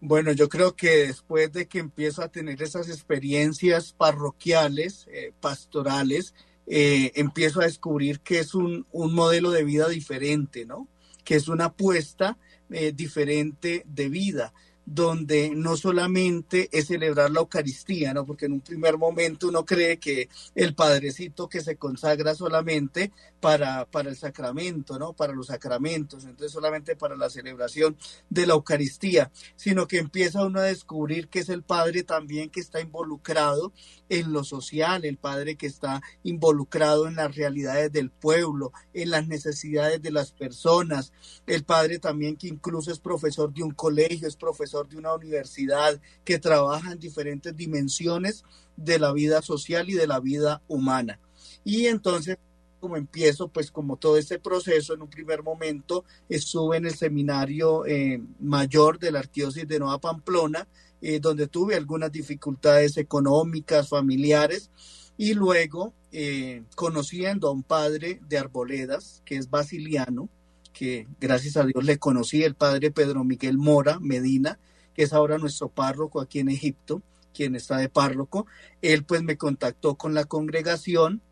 Bueno, 0.00 0.32
yo 0.32 0.48
creo 0.48 0.76
que 0.76 1.06
después 1.06 1.52
de 1.52 1.66
que 1.66 1.78
empiezo 1.78 2.22
a 2.22 2.28
tener 2.28 2.62
esas 2.62 2.88
experiencias 2.88 3.92
parroquiales, 3.92 5.06
eh, 5.10 5.32
pastorales, 5.40 6.34
eh, 6.66 7.12
empiezo 7.14 7.60
a 7.60 7.64
descubrir 7.64 8.20
que 8.20 8.38
es 8.38 8.54
un, 8.54 8.86
un, 8.92 9.14
modelo 9.14 9.50
de 9.50 9.64
vida 9.64 9.88
diferente, 9.88 10.64
¿no? 10.64 10.88
Que 11.24 11.36
es 11.36 11.48
una 11.48 11.66
apuesta 11.66 12.38
eh, 12.70 12.92
diferente 12.92 13.84
de 13.86 14.08
vida 14.08 14.52
donde 14.86 15.50
no 15.54 15.76
solamente 15.76 16.68
es 16.72 16.88
celebrar 16.88 17.30
la 17.30 17.40
Eucaristía, 17.40 18.12
¿no? 18.12 18.26
Porque 18.26 18.46
en 18.46 18.52
un 18.52 18.60
primer 18.60 18.98
momento 18.98 19.48
uno 19.48 19.64
cree 19.64 19.98
que 19.98 20.28
el 20.54 20.74
Padrecito 20.74 21.48
que 21.48 21.60
se 21.60 21.76
consagra 21.76 22.34
solamente 22.34 23.12
para, 23.44 23.84
para 23.84 24.08
el 24.08 24.16
sacramento, 24.16 24.98
¿no? 24.98 25.12
Para 25.12 25.34
los 25.34 25.48
sacramentos, 25.48 26.24
entonces 26.24 26.50
solamente 26.50 26.96
para 26.96 27.14
la 27.14 27.28
celebración 27.28 27.94
de 28.30 28.46
la 28.46 28.54
Eucaristía, 28.54 29.30
sino 29.54 29.86
que 29.86 29.98
empieza 29.98 30.46
uno 30.46 30.60
a 30.60 30.62
descubrir 30.62 31.28
que 31.28 31.40
es 31.40 31.50
el 31.50 31.62
Padre 31.62 32.04
también 32.04 32.48
que 32.48 32.60
está 32.60 32.80
involucrado 32.80 33.74
en 34.08 34.32
lo 34.32 34.44
social, 34.44 35.04
el 35.04 35.18
Padre 35.18 35.56
que 35.56 35.66
está 35.66 36.00
involucrado 36.22 37.06
en 37.06 37.16
las 37.16 37.36
realidades 37.36 37.92
del 37.92 38.10
pueblo, 38.10 38.72
en 38.94 39.10
las 39.10 39.26
necesidades 39.26 40.00
de 40.00 40.10
las 40.10 40.32
personas, 40.32 41.12
el 41.46 41.64
Padre 41.64 41.98
también 41.98 42.38
que 42.38 42.48
incluso 42.48 42.90
es 42.90 42.98
profesor 42.98 43.52
de 43.52 43.62
un 43.62 43.72
colegio, 43.72 44.26
es 44.26 44.36
profesor 44.36 44.88
de 44.88 44.96
una 44.96 45.12
universidad 45.12 46.00
que 46.24 46.38
trabaja 46.38 46.92
en 46.92 46.98
diferentes 46.98 47.54
dimensiones 47.54 48.42
de 48.78 48.98
la 48.98 49.12
vida 49.12 49.42
social 49.42 49.90
y 49.90 49.92
de 49.92 50.06
la 50.06 50.18
vida 50.18 50.62
humana. 50.66 51.20
Y 51.62 51.88
entonces, 51.88 52.38
como 52.84 52.98
empiezo, 52.98 53.48
pues 53.48 53.70
como 53.70 53.96
todo 53.96 54.18
este 54.18 54.38
proceso, 54.38 54.92
en 54.92 55.00
un 55.00 55.08
primer 55.08 55.42
momento 55.42 56.04
estuve 56.28 56.76
en 56.76 56.84
el 56.84 56.94
seminario 56.94 57.86
eh, 57.86 58.20
mayor 58.40 58.98
de 58.98 59.10
la 59.10 59.20
Arquidiócesis 59.20 59.66
de 59.66 59.78
Nueva 59.78 59.98
Pamplona, 59.98 60.68
eh, 61.00 61.18
donde 61.18 61.46
tuve 61.46 61.76
algunas 61.76 62.12
dificultades 62.12 62.98
económicas, 62.98 63.88
familiares, 63.88 64.70
y 65.16 65.32
luego 65.32 65.94
eh, 66.12 66.64
conociendo 66.76 67.48
a 67.48 67.52
un 67.52 67.62
padre 67.62 68.20
de 68.28 68.36
Arboledas, 68.36 69.22
que 69.24 69.36
es 69.36 69.48
basiliano, 69.48 70.28
que 70.74 71.08
gracias 71.18 71.56
a 71.56 71.64
Dios 71.64 71.82
le 71.84 71.96
conocí, 71.96 72.42
el 72.42 72.54
padre 72.54 72.90
Pedro 72.90 73.24
Miguel 73.24 73.56
Mora 73.56 73.98
Medina, 73.98 74.58
que 74.92 75.04
es 75.04 75.14
ahora 75.14 75.38
nuestro 75.38 75.70
párroco 75.70 76.20
aquí 76.20 76.40
en 76.40 76.50
Egipto, 76.50 77.00
quien 77.32 77.56
está 77.56 77.78
de 77.78 77.88
párroco. 77.88 78.46
Él 78.82 79.04
pues 79.04 79.22
me 79.22 79.38
contactó 79.38 79.94
con 79.94 80.12
la 80.12 80.26
congregación, 80.26 81.22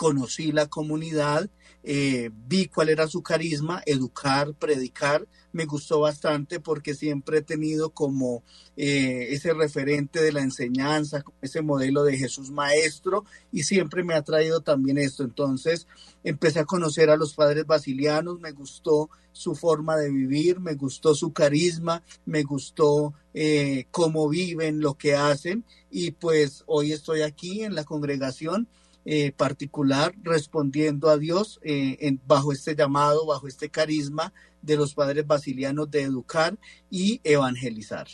conocí 0.00 0.50
la 0.50 0.66
comunidad, 0.66 1.50
eh, 1.82 2.30
vi 2.32 2.68
cuál 2.68 2.88
era 2.88 3.06
su 3.06 3.22
carisma, 3.22 3.82
educar, 3.84 4.54
predicar, 4.54 5.28
me 5.52 5.66
gustó 5.66 6.00
bastante 6.00 6.58
porque 6.58 6.94
siempre 6.94 7.38
he 7.38 7.42
tenido 7.42 7.90
como 7.90 8.42
eh, 8.78 9.26
ese 9.28 9.52
referente 9.52 10.22
de 10.22 10.32
la 10.32 10.40
enseñanza, 10.40 11.22
ese 11.42 11.60
modelo 11.60 12.02
de 12.02 12.16
Jesús 12.16 12.50
maestro 12.50 13.26
y 13.52 13.64
siempre 13.64 14.02
me 14.02 14.14
ha 14.14 14.22
traído 14.22 14.62
también 14.62 14.96
esto. 14.96 15.22
Entonces 15.22 15.86
empecé 16.24 16.60
a 16.60 16.64
conocer 16.64 17.10
a 17.10 17.18
los 17.18 17.34
padres 17.34 17.66
basilianos, 17.66 18.40
me 18.40 18.52
gustó 18.52 19.10
su 19.32 19.54
forma 19.54 19.98
de 19.98 20.10
vivir, 20.10 20.60
me 20.60 20.76
gustó 20.76 21.14
su 21.14 21.34
carisma, 21.34 22.02
me 22.24 22.42
gustó 22.42 23.12
eh, 23.34 23.84
cómo 23.90 24.30
viven, 24.30 24.80
lo 24.80 24.94
que 24.94 25.14
hacen 25.14 25.66
y 25.90 26.12
pues 26.12 26.64
hoy 26.64 26.92
estoy 26.92 27.20
aquí 27.20 27.64
en 27.64 27.74
la 27.74 27.84
congregación 27.84 28.66
eh, 29.04 29.32
particular 29.32 30.14
respondiendo 30.22 31.08
a 31.08 31.16
Dios 31.16 31.58
eh, 31.62 32.18
bajo 32.26 32.52
este 32.52 32.74
llamado, 32.74 33.26
bajo 33.26 33.48
este 33.48 33.70
carisma 33.70 34.32
de 34.62 34.76
los 34.76 34.94
padres 34.94 35.26
basilianos 35.26 35.90
de 35.90 36.02
educar 36.02 36.58
y 36.90 37.20
evangelizar. 37.24 38.06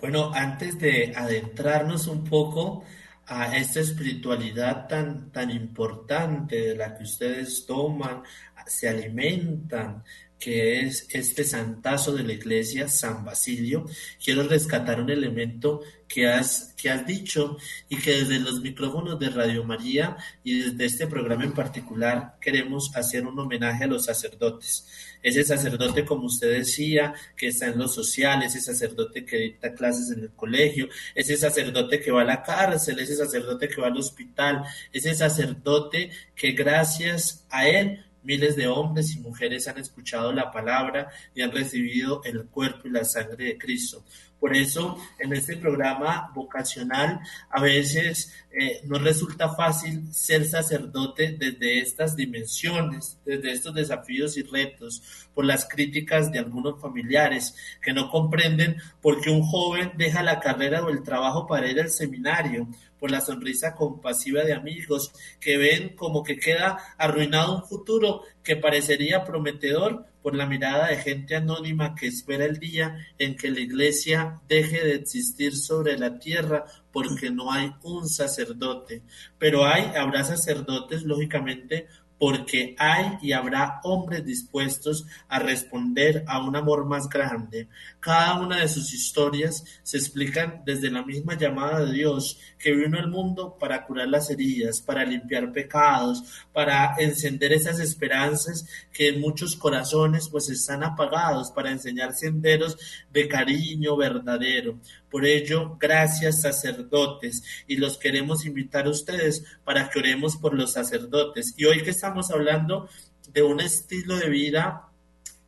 Bueno, 0.00 0.32
antes 0.34 0.78
de 0.78 1.14
adentrarnos 1.16 2.06
un 2.06 2.22
poco 2.24 2.84
a 3.26 3.56
esta 3.56 3.80
espiritualidad 3.80 4.86
tan, 4.86 5.32
tan 5.32 5.50
importante 5.50 6.56
de 6.68 6.76
la 6.76 6.96
que 6.96 7.04
ustedes 7.04 7.66
toman, 7.66 8.22
se 8.66 8.88
alimentan, 8.88 10.04
que 10.38 10.80
es 10.80 11.06
este 11.10 11.44
santazo 11.44 12.12
de 12.12 12.22
la 12.22 12.32
iglesia, 12.32 12.88
San 12.88 13.24
Basilio, 13.24 13.86
quiero 14.22 14.42
rescatar 14.42 15.00
un 15.00 15.10
elemento 15.10 15.80
que 16.06 16.28
has, 16.28 16.74
que 16.76 16.90
has 16.90 17.06
dicho 17.06 17.56
y 17.88 17.96
que 17.96 18.12
desde 18.12 18.38
los 18.38 18.60
micrófonos 18.60 19.18
de 19.18 19.30
Radio 19.30 19.64
María 19.64 20.16
y 20.44 20.60
desde 20.60 20.84
este 20.84 21.06
programa 21.06 21.44
en 21.44 21.52
particular 21.52 22.36
queremos 22.40 22.94
hacer 22.94 23.26
un 23.26 23.38
homenaje 23.38 23.84
a 23.84 23.88
los 23.88 24.04
sacerdotes. 24.04 24.86
Ese 25.22 25.42
sacerdote, 25.42 26.04
como 26.04 26.26
usted 26.26 26.52
decía, 26.52 27.12
que 27.36 27.48
está 27.48 27.66
en 27.66 27.78
lo 27.78 27.88
social, 27.88 28.42
ese 28.42 28.60
sacerdote 28.60 29.24
que 29.24 29.38
dicta 29.38 29.74
clases 29.74 30.12
en 30.16 30.24
el 30.24 30.30
colegio, 30.30 30.88
ese 31.14 31.36
sacerdote 31.36 32.00
que 32.00 32.12
va 32.12 32.22
a 32.22 32.24
la 32.24 32.42
cárcel, 32.42 32.98
ese 33.00 33.16
sacerdote 33.16 33.68
que 33.68 33.80
va 33.80 33.88
al 33.88 33.96
hospital, 33.96 34.62
ese 34.92 35.14
sacerdote 35.14 36.10
que 36.36 36.52
gracias 36.52 37.44
a 37.50 37.66
él 37.66 38.05
Miles 38.26 38.56
de 38.56 38.66
hombres 38.66 39.14
y 39.14 39.20
mujeres 39.20 39.68
han 39.68 39.78
escuchado 39.78 40.32
la 40.32 40.50
palabra 40.50 41.08
y 41.32 41.42
han 41.42 41.52
recibido 41.52 42.22
el 42.24 42.46
cuerpo 42.46 42.88
y 42.88 42.90
la 42.90 43.04
sangre 43.04 43.44
de 43.44 43.58
Cristo. 43.58 44.04
Por 44.40 44.54
eso, 44.54 44.98
en 45.18 45.32
este 45.32 45.56
programa 45.56 46.30
vocacional, 46.34 47.20
a 47.48 47.60
veces 47.62 48.34
eh, 48.50 48.80
no 48.84 48.98
resulta 48.98 49.54
fácil 49.54 50.12
ser 50.12 50.44
sacerdote 50.44 51.36
desde 51.38 51.78
estas 51.78 52.16
dimensiones, 52.16 53.18
desde 53.24 53.52
estos 53.52 53.74
desafíos 53.74 54.36
y 54.36 54.42
retos, 54.42 55.28
por 55.34 55.46
las 55.46 55.66
críticas 55.66 56.30
de 56.30 56.38
algunos 56.38 56.80
familiares 56.80 57.54
que 57.80 57.94
no 57.94 58.10
comprenden 58.10 58.76
por 59.00 59.20
qué 59.20 59.30
un 59.30 59.42
joven 59.42 59.92
deja 59.96 60.22
la 60.22 60.38
carrera 60.40 60.84
o 60.84 60.90
el 60.90 61.02
trabajo 61.02 61.46
para 61.46 61.70
ir 61.70 61.80
al 61.80 61.90
seminario, 61.90 62.68
por 62.98 63.10
la 63.10 63.20
sonrisa 63.20 63.74
compasiva 63.74 64.42
de 64.42 64.54
amigos 64.54 65.12
que 65.40 65.56
ven 65.56 65.94
como 65.96 66.22
que 66.22 66.38
queda 66.38 66.78
arruinado 66.98 67.56
un 67.56 67.64
futuro 67.64 68.22
que 68.42 68.56
parecería 68.56 69.24
prometedor 69.24 70.06
por 70.22 70.34
la 70.34 70.46
mirada 70.46 70.88
de 70.88 70.96
gente 70.96 71.36
anónima 71.36 71.94
que 71.94 72.08
espera 72.08 72.44
el 72.44 72.58
día 72.58 73.06
en 73.18 73.36
que 73.36 73.50
la 73.50 73.60
iglesia 73.60 74.40
deje 74.48 74.84
de 74.84 74.94
existir 74.96 75.56
sobre 75.56 75.96
la 75.98 76.18
tierra 76.18 76.64
porque 76.90 77.30
no 77.30 77.52
hay 77.52 77.72
un 77.82 78.08
sacerdote. 78.08 79.02
Pero 79.38 79.64
hay, 79.66 79.92
habrá 79.96 80.24
sacerdotes, 80.24 81.04
lógicamente, 81.04 81.86
porque 82.18 82.74
hay 82.78 83.18
y 83.20 83.32
habrá 83.32 83.80
hombres 83.84 84.24
dispuestos 84.24 85.06
a 85.28 85.38
responder 85.38 86.24
a 86.26 86.44
un 86.44 86.56
amor 86.56 86.86
más 86.86 87.08
grande. 87.08 87.68
Cada 88.06 88.38
una 88.38 88.60
de 88.60 88.68
sus 88.68 88.94
historias 88.94 89.64
se 89.82 89.96
explican 89.96 90.62
desde 90.64 90.92
la 90.92 91.04
misma 91.04 91.36
llamada 91.36 91.84
de 91.84 91.92
Dios 91.92 92.38
que 92.56 92.70
vino 92.70 93.00
al 93.00 93.10
mundo 93.10 93.56
para 93.58 93.84
curar 93.84 94.06
las 94.06 94.30
heridas, 94.30 94.80
para 94.80 95.04
limpiar 95.04 95.50
pecados, 95.50 96.22
para 96.52 96.94
encender 97.00 97.52
esas 97.52 97.80
esperanzas 97.80 98.64
que 98.92 99.08
en 99.08 99.20
muchos 99.20 99.56
corazones 99.56 100.28
pues 100.28 100.48
están 100.48 100.84
apagados, 100.84 101.50
para 101.50 101.72
enseñar 101.72 102.14
senderos 102.14 102.78
de 103.12 103.26
cariño 103.26 103.96
verdadero. 103.96 104.78
Por 105.10 105.26
ello, 105.26 105.76
gracias 105.76 106.42
sacerdotes 106.42 107.42
y 107.66 107.74
los 107.74 107.98
queremos 107.98 108.46
invitar 108.46 108.86
a 108.86 108.90
ustedes 108.90 109.44
para 109.64 109.90
que 109.90 109.98
oremos 109.98 110.36
por 110.36 110.54
los 110.54 110.74
sacerdotes. 110.74 111.54
Y 111.56 111.64
hoy 111.64 111.82
que 111.82 111.90
estamos 111.90 112.30
hablando 112.30 112.88
de 113.32 113.42
un 113.42 113.58
estilo 113.58 114.16
de 114.16 114.28
vida 114.28 114.85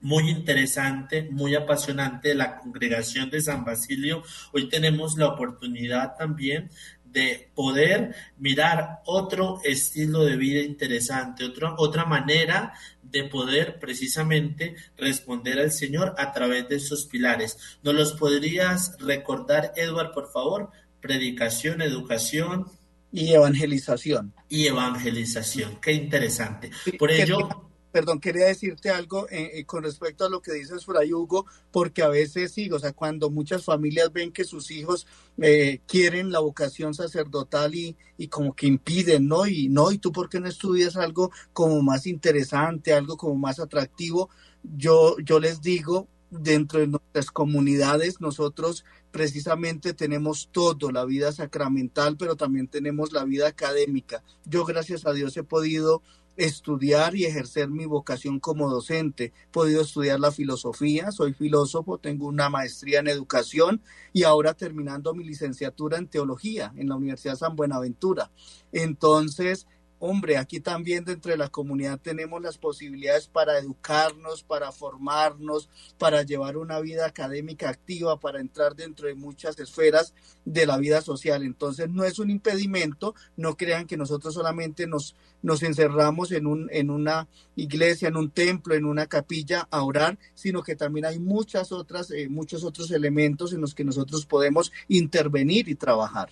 muy 0.00 0.30
interesante, 0.30 1.28
muy 1.30 1.54
apasionante 1.54 2.28
de 2.28 2.34
la 2.34 2.56
congregación 2.56 3.30
de 3.30 3.40
San 3.40 3.64
Basilio. 3.64 4.22
Hoy 4.52 4.68
tenemos 4.68 5.16
la 5.16 5.28
oportunidad 5.28 6.16
también 6.16 6.70
de 7.04 7.50
poder 7.54 8.14
mirar 8.38 9.00
otro 9.06 9.60
estilo 9.64 10.24
de 10.24 10.36
vida 10.36 10.60
interesante, 10.60 11.44
otra, 11.44 11.74
otra 11.78 12.04
manera 12.04 12.74
de 13.02 13.24
poder 13.24 13.78
precisamente 13.78 14.76
responder 14.96 15.58
al 15.58 15.72
Señor 15.72 16.14
a 16.18 16.32
través 16.32 16.68
de 16.68 16.76
esos 16.76 17.06
pilares. 17.06 17.78
¿Nos 17.82 17.94
los 17.94 18.12
podrías 18.12 18.96
recordar, 18.98 19.72
Edward, 19.76 20.12
por 20.12 20.30
favor? 20.30 20.70
Predicación, 21.00 21.80
educación. 21.80 22.66
Y 23.10 23.32
evangelización. 23.32 24.34
Y 24.48 24.66
evangelización. 24.66 25.80
Qué 25.80 25.92
interesante. 25.92 26.70
Por 26.98 27.10
ello 27.10 27.67
perdón, 27.98 28.20
quería 28.20 28.46
decirte 28.46 28.90
algo 28.90 29.28
eh, 29.28 29.50
eh, 29.54 29.64
con 29.64 29.82
respecto 29.82 30.24
a 30.24 30.28
lo 30.28 30.40
que 30.40 30.52
dices 30.52 30.84
Fray 30.84 31.12
Hugo, 31.12 31.46
porque 31.72 32.04
a 32.04 32.08
veces 32.08 32.52
sí, 32.52 32.70
o 32.70 32.78
sea, 32.78 32.92
cuando 32.92 33.28
muchas 33.28 33.64
familias 33.64 34.12
ven 34.12 34.30
que 34.30 34.44
sus 34.44 34.70
hijos 34.70 35.04
eh, 35.36 35.80
quieren 35.84 36.30
la 36.30 36.38
vocación 36.38 36.94
sacerdotal 36.94 37.74
y, 37.74 37.96
y, 38.16 38.28
como 38.28 38.54
que 38.54 38.68
impiden, 38.68 39.26
¿no? 39.26 39.48
Y 39.48 39.68
no, 39.68 39.90
¿y 39.90 39.98
tú 39.98 40.12
por 40.12 40.28
qué 40.28 40.38
no 40.38 40.46
estudias 40.46 40.94
algo 40.94 41.32
como 41.52 41.82
más 41.82 42.06
interesante, 42.06 42.92
algo 42.92 43.16
como 43.16 43.34
más 43.34 43.58
atractivo? 43.58 44.30
Yo, 44.62 45.16
yo 45.18 45.40
les 45.40 45.60
digo, 45.60 46.06
dentro 46.30 46.78
de 46.78 46.86
nuestras 46.86 47.32
comunidades, 47.32 48.20
nosotros 48.20 48.84
precisamente 49.10 49.94
tenemos 49.94 50.50
todo, 50.52 50.92
la 50.92 51.04
vida 51.04 51.32
sacramental, 51.32 52.16
pero 52.16 52.36
también 52.36 52.68
tenemos 52.68 53.12
la 53.12 53.24
vida 53.24 53.48
académica. 53.48 54.22
Yo, 54.44 54.64
gracias 54.64 55.06
a 55.06 55.12
Dios, 55.12 55.36
he 55.36 55.42
podido 55.42 56.02
estudiar 56.38 57.16
y 57.16 57.26
ejercer 57.26 57.68
mi 57.68 57.84
vocación 57.84 58.38
como 58.38 58.70
docente. 58.70 59.24
He 59.24 59.50
podido 59.50 59.82
estudiar 59.82 60.20
la 60.20 60.30
filosofía, 60.30 61.10
soy 61.10 61.34
filósofo, 61.34 61.98
tengo 61.98 62.26
una 62.28 62.48
maestría 62.48 63.00
en 63.00 63.08
educación 63.08 63.82
y 64.12 64.22
ahora 64.22 64.54
terminando 64.54 65.14
mi 65.14 65.24
licenciatura 65.24 65.98
en 65.98 66.06
teología 66.06 66.72
en 66.76 66.88
la 66.88 66.96
Universidad 66.96 67.34
San 67.34 67.56
Buenaventura. 67.56 68.30
Entonces, 68.70 69.66
hombre, 69.98 70.36
aquí 70.36 70.60
también 70.60 71.04
dentro 71.04 71.32
de 71.32 71.38
la 71.38 71.48
comunidad 71.48 71.98
tenemos 72.00 72.40
las 72.40 72.58
posibilidades 72.58 73.26
para 73.26 73.58
educarnos, 73.58 74.42
para 74.42 74.72
formarnos, 74.72 75.68
para 75.98 76.22
llevar 76.22 76.56
una 76.56 76.80
vida 76.80 77.06
académica 77.06 77.68
activa, 77.68 78.18
para 78.18 78.40
entrar 78.40 78.74
dentro 78.76 79.08
de 79.08 79.14
muchas 79.14 79.58
esferas 79.58 80.14
de 80.44 80.66
la 80.66 80.78
vida 80.78 81.00
social. 81.02 81.42
Entonces, 81.42 81.88
no 81.90 82.04
es 82.04 82.18
un 82.18 82.30
impedimento, 82.30 83.14
no 83.36 83.56
crean 83.56 83.86
que 83.86 83.96
nosotros 83.96 84.34
solamente 84.34 84.86
nos, 84.86 85.14
nos 85.42 85.62
encerramos 85.62 86.32
en, 86.32 86.46
un, 86.46 86.68
en 86.72 86.90
una 86.90 87.28
iglesia, 87.56 88.08
en 88.08 88.16
un 88.16 88.30
templo, 88.30 88.74
en 88.74 88.84
una 88.84 89.06
capilla 89.06 89.66
a 89.70 89.82
orar, 89.82 90.18
sino 90.34 90.62
que 90.62 90.76
también 90.76 91.06
hay 91.06 91.18
muchas 91.18 91.72
otras, 91.72 92.10
eh, 92.10 92.28
muchos 92.28 92.64
otros 92.64 92.90
elementos 92.90 93.52
en 93.52 93.60
los 93.60 93.74
que 93.74 93.84
nosotros 93.84 94.26
podemos 94.26 94.72
intervenir 94.88 95.68
y 95.68 95.74
trabajar 95.74 96.30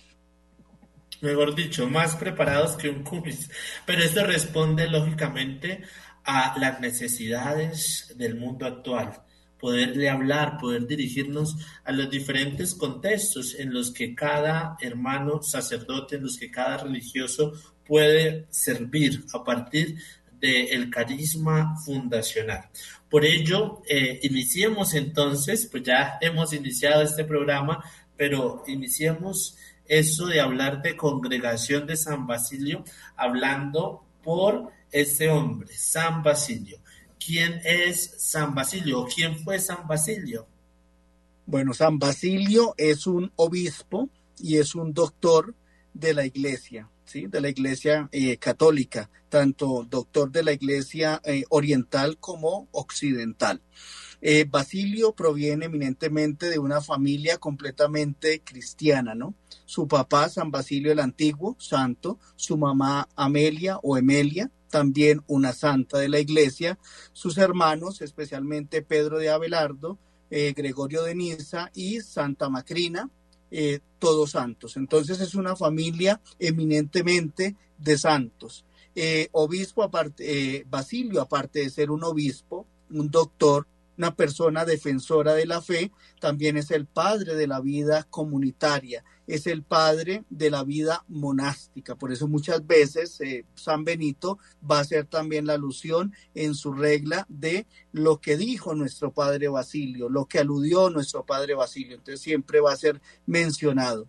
mejor 1.21 1.55
dicho, 1.55 1.87
más 1.87 2.15
preparados 2.15 2.75
que 2.75 2.89
un 2.89 3.03
cumis. 3.03 3.49
Pero 3.85 4.03
esto 4.03 4.25
responde 4.25 4.87
lógicamente 4.87 5.83
a 6.23 6.57
las 6.59 6.79
necesidades 6.79 8.13
del 8.15 8.35
mundo 8.35 8.65
actual. 8.65 9.21
Poderle 9.59 10.09
hablar, 10.09 10.57
poder 10.59 10.85
dirigirnos 10.85 11.55
a 11.83 11.91
los 11.91 12.09
diferentes 12.09 12.75
contextos 12.75 13.55
en 13.57 13.73
los 13.73 13.91
que 13.91 14.13
cada 14.13 14.77
hermano 14.81 15.41
sacerdote, 15.41 16.17
en 16.17 16.23
los 16.23 16.37
que 16.37 16.51
cada 16.51 16.77
religioso 16.77 17.53
puede 17.85 18.45
servir 18.51 19.25
a 19.33 19.43
partir 19.43 19.97
del 20.39 20.89
carisma 20.89 21.75
fundacional. 21.83 22.69
Por 23.09 23.25
ello, 23.25 23.81
eh, 23.87 24.19
iniciemos 24.23 24.93
entonces, 24.93 25.67
pues 25.71 25.83
ya 25.83 26.17
hemos 26.21 26.53
iniciado 26.53 27.01
este 27.01 27.23
programa, 27.23 27.83
pero 28.15 28.63
iniciemos 28.67 29.57
eso 29.87 30.27
de 30.27 30.41
hablar 30.41 30.81
de 30.81 30.95
congregación 30.95 31.87
de 31.87 31.95
San 31.95 32.27
Basilio, 32.27 32.83
hablando 33.15 34.03
por 34.23 34.71
ese 34.91 35.29
hombre, 35.29 35.69
San 35.75 36.23
Basilio. 36.23 36.79
¿Quién 37.19 37.61
es 37.63 38.15
San 38.17 38.53
Basilio? 38.53 39.05
¿Quién 39.13 39.37
fue 39.39 39.59
San 39.59 39.87
Basilio? 39.87 40.47
Bueno, 41.45 41.73
San 41.73 41.97
Basilio 41.97 42.73
es 42.77 43.07
un 43.07 43.31
obispo 43.35 44.09
y 44.39 44.57
es 44.57 44.75
un 44.75 44.93
doctor 44.93 45.55
de 45.93 46.13
la 46.13 46.25
iglesia, 46.25 46.89
¿sí? 47.05 47.27
De 47.27 47.41
la 47.41 47.49
iglesia 47.49 48.09
eh, 48.11 48.37
católica, 48.37 49.09
tanto 49.29 49.85
doctor 49.89 50.31
de 50.31 50.43
la 50.43 50.51
iglesia 50.51 51.21
eh, 51.23 51.43
oriental 51.49 52.17
como 52.19 52.67
occidental. 52.71 53.61
Eh, 54.21 54.45
Basilio 54.49 55.13
proviene 55.13 55.65
eminentemente 55.65 56.49
de 56.49 56.57
una 56.57 56.81
familia 56.81 57.37
completamente 57.37 58.41
cristiana, 58.41 59.13
¿no? 59.13 59.35
Su 59.65 59.87
papá, 59.87 60.27
San 60.29 60.49
Basilio 60.49 60.91
el 60.91 60.99
Antiguo, 60.99 61.55
santo, 61.59 62.19
su 62.35 62.57
mamá 62.57 63.07
Amelia 63.15 63.77
o 63.83 63.97
Emelia, 63.97 64.49
también 64.69 65.21
una 65.27 65.53
santa 65.53 65.99
de 65.99 66.09
la 66.09 66.19
iglesia, 66.19 66.79
sus 67.13 67.37
hermanos, 67.37 68.01
especialmente 68.01 68.81
Pedro 68.81 69.19
de 69.19 69.29
Abelardo, 69.29 69.99
eh, 70.31 70.53
Gregorio 70.55 71.03
de 71.03 71.15
Niza 71.15 71.71
y 71.75 72.01
Santa 72.01 72.49
Macrina, 72.49 73.09
eh, 73.51 73.79
todos 73.99 74.31
santos. 74.31 74.77
Entonces 74.77 75.21
es 75.21 75.35
una 75.35 75.55
familia 75.55 76.21
eminentemente 76.39 77.55
de 77.77 77.97
santos. 77.97 78.65
obispo, 79.31 79.83
aparte, 79.83 80.65
Basilio, 80.67 81.21
aparte 81.21 81.59
de 81.59 81.69
ser 81.69 81.91
un 81.91 82.03
obispo, 82.03 82.65
un 82.89 83.11
doctor, 83.11 83.67
una 83.97 84.15
persona 84.15 84.65
defensora 84.65 85.33
de 85.33 85.45
la 85.45 85.61
fe, 85.61 85.91
también 86.19 86.57
es 86.57 86.71
el 86.71 86.85
padre 86.85 87.35
de 87.35 87.47
la 87.47 87.59
vida 87.59 88.05
comunitaria, 88.09 89.03
es 89.25 89.47
el 89.47 89.63
padre 89.63 90.23
de 90.29 90.49
la 90.49 90.63
vida 90.63 91.03
monástica. 91.07 91.95
Por 91.95 92.11
eso 92.11 92.27
muchas 92.27 92.65
veces 92.65 93.19
eh, 93.21 93.45
San 93.55 93.83
Benito 93.83 94.39
va 94.69 94.77
a 94.77 94.81
hacer 94.81 95.05
también 95.05 95.45
la 95.45 95.53
alusión 95.53 96.13
en 96.35 96.53
su 96.55 96.73
regla 96.73 97.25
de 97.27 97.65
lo 97.91 98.21
que 98.21 98.37
dijo 98.37 98.75
nuestro 98.75 99.11
padre 99.11 99.47
Basilio, 99.47 100.09
lo 100.09 100.25
que 100.25 100.39
aludió 100.39 100.89
nuestro 100.89 101.25
padre 101.25 101.55
Basilio. 101.55 101.95
Entonces 101.95 102.21
siempre 102.21 102.61
va 102.61 102.73
a 102.73 102.77
ser 102.77 103.01
mencionado. 103.25 104.07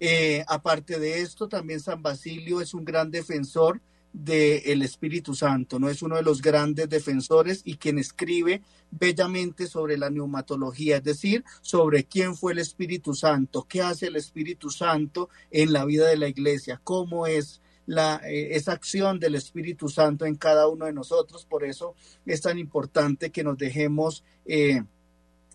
Eh, 0.00 0.44
aparte 0.48 0.98
de 0.98 1.20
esto, 1.20 1.48
también 1.48 1.80
San 1.80 2.02
Basilio 2.02 2.60
es 2.60 2.74
un 2.74 2.84
gran 2.84 3.10
defensor 3.10 3.80
del 4.16 4.80
Espíritu 4.80 5.34
Santo, 5.34 5.78
no 5.78 5.90
es 5.90 6.00
uno 6.00 6.16
de 6.16 6.22
los 6.22 6.40
grandes 6.40 6.88
defensores 6.88 7.60
y 7.64 7.76
quien 7.76 7.98
escribe 7.98 8.62
bellamente 8.90 9.66
sobre 9.66 9.98
la 9.98 10.08
neumatología, 10.08 10.96
es 10.96 11.04
decir, 11.04 11.44
sobre 11.60 12.04
quién 12.04 12.34
fue 12.34 12.52
el 12.52 12.58
Espíritu 12.58 13.12
Santo, 13.12 13.66
qué 13.68 13.82
hace 13.82 14.06
el 14.06 14.16
Espíritu 14.16 14.70
Santo 14.70 15.28
en 15.50 15.74
la 15.74 15.84
vida 15.84 16.08
de 16.08 16.16
la 16.16 16.28
iglesia, 16.28 16.80
cómo 16.82 17.26
es 17.26 17.60
la, 17.84 18.22
eh, 18.24 18.56
esa 18.56 18.72
acción 18.72 19.20
del 19.20 19.34
Espíritu 19.34 19.90
Santo 19.90 20.24
en 20.24 20.36
cada 20.36 20.66
uno 20.66 20.86
de 20.86 20.94
nosotros. 20.94 21.44
Por 21.44 21.62
eso 21.62 21.94
es 22.24 22.40
tan 22.40 22.58
importante 22.58 23.30
que 23.30 23.44
nos 23.44 23.58
dejemos 23.58 24.24
eh, 24.46 24.82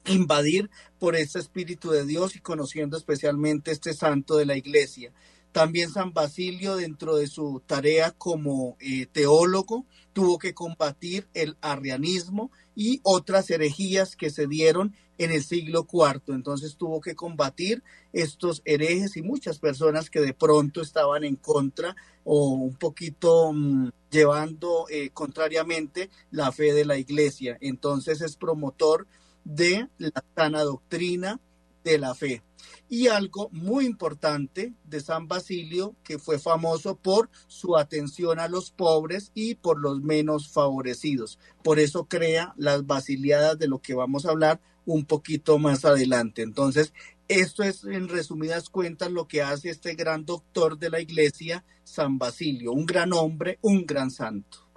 invadir 0.05 0.69
por 0.99 1.15
ese 1.15 1.39
Espíritu 1.39 1.89
de 1.89 2.05
Dios 2.05 2.35
y 2.35 2.41
conociendo 2.41 2.95
especialmente 2.95 3.71
este 3.71 3.95
santo 3.95 4.37
de 4.37 4.45
la 4.45 4.55
iglesia. 4.55 5.11
También 5.51 5.89
San 5.89 6.13
Basilio, 6.13 6.77
dentro 6.77 7.17
de 7.17 7.27
su 7.27 7.61
tarea 7.65 8.11
como 8.11 8.77
eh, 8.79 9.05
teólogo, 9.05 9.85
tuvo 10.13 10.37
que 10.37 10.53
combatir 10.53 11.27
el 11.33 11.57
arrianismo 11.61 12.51
y 12.75 13.01
otras 13.03 13.49
herejías 13.49 14.15
que 14.15 14.29
se 14.29 14.47
dieron 14.47 14.95
en 15.17 15.31
el 15.31 15.43
siglo 15.43 15.85
IV. 15.91 16.33
Entonces 16.33 16.77
tuvo 16.77 17.01
que 17.01 17.15
combatir 17.15 17.83
estos 18.13 18.61
herejes 18.63 19.17
y 19.17 19.21
muchas 19.21 19.59
personas 19.59 20.09
que 20.09 20.21
de 20.21 20.33
pronto 20.33 20.81
estaban 20.81 21.25
en 21.25 21.35
contra 21.35 21.95
o 22.23 22.51
un 22.51 22.75
poquito 22.75 23.51
mm, 23.51 23.89
llevando 24.09 24.85
eh, 24.89 25.09
contrariamente 25.09 26.09
la 26.31 26.51
fe 26.51 26.73
de 26.73 26.85
la 26.85 26.97
iglesia. 26.97 27.57
Entonces 27.59 28.21
es 28.21 28.37
promotor 28.37 29.05
de 29.43 29.89
la 29.97 30.23
sana 30.35 30.63
doctrina 30.63 31.39
de 31.83 31.97
la 31.97 32.15
fe 32.15 32.41
y 32.91 33.07
algo 33.07 33.47
muy 33.53 33.85
importante 33.85 34.73
de 34.83 34.99
San 34.99 35.29
Basilio, 35.29 35.95
que 36.03 36.19
fue 36.19 36.39
famoso 36.39 36.97
por 36.97 37.29
su 37.47 37.77
atención 37.77 38.37
a 38.37 38.49
los 38.49 38.71
pobres 38.71 39.31
y 39.33 39.55
por 39.55 39.79
los 39.79 40.01
menos 40.01 40.49
favorecidos. 40.49 41.39
Por 41.63 41.79
eso 41.79 42.09
crea 42.09 42.53
las 42.57 42.85
basiliadas 42.85 43.57
de 43.57 43.69
lo 43.69 43.79
que 43.79 43.93
vamos 43.93 44.25
a 44.25 44.31
hablar 44.31 44.59
un 44.85 45.05
poquito 45.05 45.57
más 45.57 45.85
adelante. 45.85 46.41
Entonces, 46.41 46.91
esto 47.29 47.63
es 47.63 47.85
en 47.85 48.09
resumidas 48.09 48.69
cuentas 48.69 49.09
lo 49.09 49.25
que 49.25 49.41
hace 49.41 49.69
este 49.69 49.95
gran 49.95 50.25
doctor 50.25 50.77
de 50.77 50.89
la 50.89 50.99
iglesia, 50.99 51.63
San 51.85 52.17
Basilio, 52.17 52.73
un 52.73 52.85
gran 52.85 53.13
hombre, 53.13 53.57
un 53.61 53.85
gran 53.85 54.11
santo. 54.11 54.67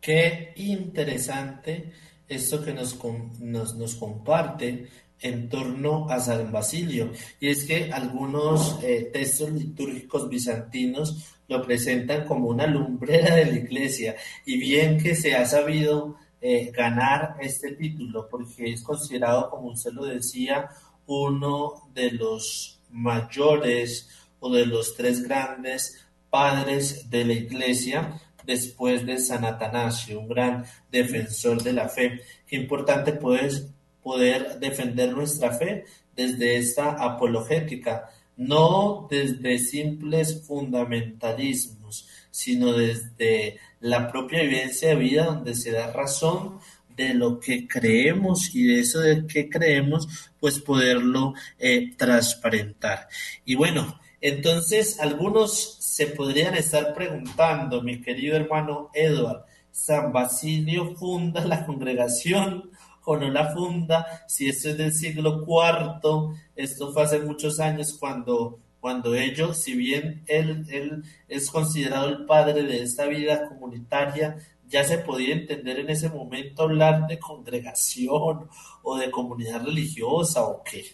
Qué 0.00 0.52
interesante 0.56 1.92
esto 2.28 2.64
que 2.64 2.72
nos, 2.72 2.98
nos, 3.40 3.74
nos 3.76 3.94
comparte 3.94 4.88
en 5.20 5.48
torno 5.48 6.08
a 6.10 6.20
San 6.20 6.52
Basilio. 6.52 7.12
Y 7.40 7.48
es 7.48 7.64
que 7.64 7.92
algunos 7.92 8.78
eh, 8.82 9.10
textos 9.12 9.50
litúrgicos 9.50 10.28
bizantinos 10.28 11.34
lo 11.48 11.62
presentan 11.62 12.26
como 12.26 12.48
una 12.48 12.66
lumbrera 12.66 13.34
de 13.36 13.46
la 13.46 13.56
iglesia. 13.56 14.16
Y 14.44 14.58
bien 14.58 14.98
que 14.98 15.14
se 15.14 15.34
ha 15.34 15.46
sabido 15.46 16.16
eh, 16.40 16.70
ganar 16.72 17.36
este 17.40 17.72
título, 17.72 18.28
porque 18.28 18.72
es 18.72 18.82
considerado, 18.82 19.50
como 19.50 19.68
usted 19.68 19.92
lo 19.92 20.04
decía, 20.04 20.68
uno 21.06 21.88
de 21.94 22.10
los 22.12 22.80
mayores 22.90 24.08
o 24.40 24.52
de 24.52 24.66
los 24.66 24.94
tres 24.94 25.22
grandes 25.22 26.06
padres 26.30 27.08
de 27.08 27.24
la 27.24 27.32
iglesia 27.32 28.20
después 28.46 29.04
de 29.04 29.18
San 29.18 29.44
Atanasio, 29.44 30.20
un 30.20 30.28
gran 30.28 30.64
defensor 30.90 31.62
de 31.62 31.72
la 31.72 31.88
fe. 31.88 32.20
Qué 32.46 32.56
importante 32.56 33.12
poder 33.12 34.58
defender 34.60 35.12
nuestra 35.12 35.52
fe 35.52 35.84
desde 36.14 36.56
esta 36.56 36.92
apologética, 36.92 38.08
no 38.36 39.06
desde 39.10 39.58
simples 39.58 40.42
fundamentalismos, 40.46 42.08
sino 42.30 42.72
desde 42.72 43.58
la 43.80 44.10
propia 44.10 44.42
vivencia 44.42 44.90
de 44.90 44.96
vida 44.96 45.24
donde 45.24 45.54
se 45.54 45.72
da 45.72 45.92
razón 45.92 46.58
de 46.96 47.14
lo 47.14 47.38
que 47.38 47.68
creemos 47.68 48.54
y 48.54 48.64
de 48.64 48.80
eso 48.80 49.00
de 49.00 49.26
que 49.26 49.50
creemos, 49.50 50.30
pues 50.40 50.58
poderlo 50.60 51.34
eh, 51.58 51.94
transparentar. 51.96 53.08
Y 53.44 53.54
bueno, 53.54 54.00
entonces 54.20 54.98
algunos 55.00 55.78
se 55.80 56.08
podrían 56.08 56.54
estar 56.54 56.94
preguntando, 56.94 57.82
mi 57.82 58.00
querido 58.00 58.36
hermano 58.36 58.90
Edward, 58.94 59.44
San 59.70 60.12
Basilio 60.12 60.94
funda 60.96 61.44
la 61.44 61.66
congregación 61.66 62.70
o 63.04 63.16
no 63.16 63.30
la 63.30 63.52
funda, 63.52 64.24
si 64.26 64.48
esto 64.48 64.70
es 64.70 64.78
del 64.78 64.92
siglo 64.92 65.44
IV, 65.46 66.34
esto 66.56 66.92
fue 66.92 67.02
hace 67.02 67.20
muchos 67.20 67.60
años 67.60 67.96
cuando, 67.98 68.58
cuando 68.80 69.14
ellos, 69.14 69.58
si 69.58 69.74
bien 69.74 70.24
él, 70.26 70.66
él 70.70 71.04
es 71.28 71.50
considerado 71.50 72.08
el 72.08 72.24
padre 72.26 72.64
de 72.64 72.82
esta 72.82 73.06
vida 73.06 73.48
comunitaria, 73.48 74.36
ya 74.68 74.82
se 74.82 74.98
podía 74.98 75.34
entender 75.34 75.78
en 75.78 75.90
ese 75.90 76.08
momento 76.08 76.64
hablar 76.64 77.06
de 77.06 77.18
congregación 77.18 78.48
o 78.82 78.96
de 78.96 79.10
comunidad 79.10 79.64
religiosa 79.64 80.42
o 80.42 80.62
qué. 80.64 80.84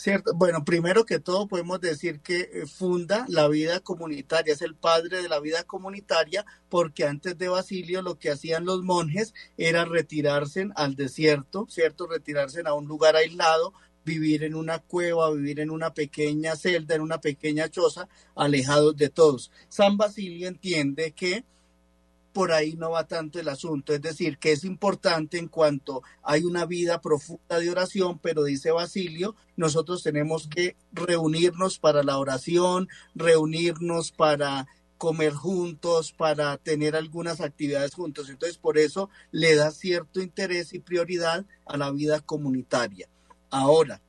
Cierto. 0.00 0.32
Bueno, 0.32 0.64
primero 0.64 1.04
que 1.04 1.20
todo 1.20 1.46
podemos 1.46 1.78
decir 1.78 2.20
que 2.20 2.48
eh, 2.54 2.66
funda 2.66 3.26
la 3.28 3.48
vida 3.48 3.80
comunitaria, 3.80 4.54
es 4.54 4.62
el 4.62 4.74
padre 4.74 5.20
de 5.20 5.28
la 5.28 5.40
vida 5.40 5.64
comunitaria, 5.64 6.46
porque 6.70 7.04
antes 7.04 7.36
de 7.36 7.48
Basilio 7.48 8.00
lo 8.00 8.18
que 8.18 8.30
hacían 8.30 8.64
los 8.64 8.82
monjes 8.82 9.34
era 9.58 9.84
retirarse 9.84 10.70
al 10.74 10.96
desierto, 10.96 11.66
¿cierto? 11.68 12.06
Retirarse 12.06 12.62
a 12.64 12.72
un 12.72 12.86
lugar 12.86 13.14
aislado, 13.14 13.74
vivir 14.02 14.42
en 14.42 14.54
una 14.54 14.78
cueva, 14.78 15.30
vivir 15.32 15.60
en 15.60 15.68
una 15.70 15.92
pequeña 15.92 16.56
celda, 16.56 16.94
en 16.94 17.02
una 17.02 17.20
pequeña 17.20 17.68
choza, 17.68 18.08
alejados 18.34 18.96
de 18.96 19.10
todos. 19.10 19.52
San 19.68 19.98
Basilio 19.98 20.48
entiende 20.48 21.12
que 21.12 21.44
por 22.32 22.52
ahí 22.52 22.74
no 22.74 22.90
va 22.90 23.06
tanto 23.06 23.40
el 23.40 23.48
asunto. 23.48 23.92
Es 23.92 24.02
decir, 24.02 24.38
que 24.38 24.52
es 24.52 24.64
importante 24.64 25.38
en 25.38 25.48
cuanto 25.48 26.02
hay 26.22 26.44
una 26.44 26.66
vida 26.66 27.00
profunda 27.00 27.58
de 27.58 27.70
oración, 27.70 28.18
pero 28.18 28.44
dice 28.44 28.70
Basilio, 28.70 29.34
nosotros 29.56 30.02
tenemos 30.02 30.48
que 30.48 30.76
reunirnos 30.92 31.78
para 31.78 32.02
la 32.02 32.18
oración, 32.18 32.88
reunirnos 33.14 34.12
para 34.12 34.66
comer 34.98 35.32
juntos, 35.32 36.12
para 36.12 36.58
tener 36.58 36.94
algunas 36.94 37.40
actividades 37.40 37.94
juntos. 37.94 38.28
Entonces, 38.28 38.58
por 38.58 38.76
eso 38.76 39.08
le 39.30 39.54
da 39.54 39.70
cierto 39.70 40.20
interés 40.20 40.74
y 40.74 40.78
prioridad 40.78 41.46
a 41.64 41.76
la 41.78 41.90
vida 41.90 42.20
comunitaria. 42.20 43.08
Ahora, 43.50 44.02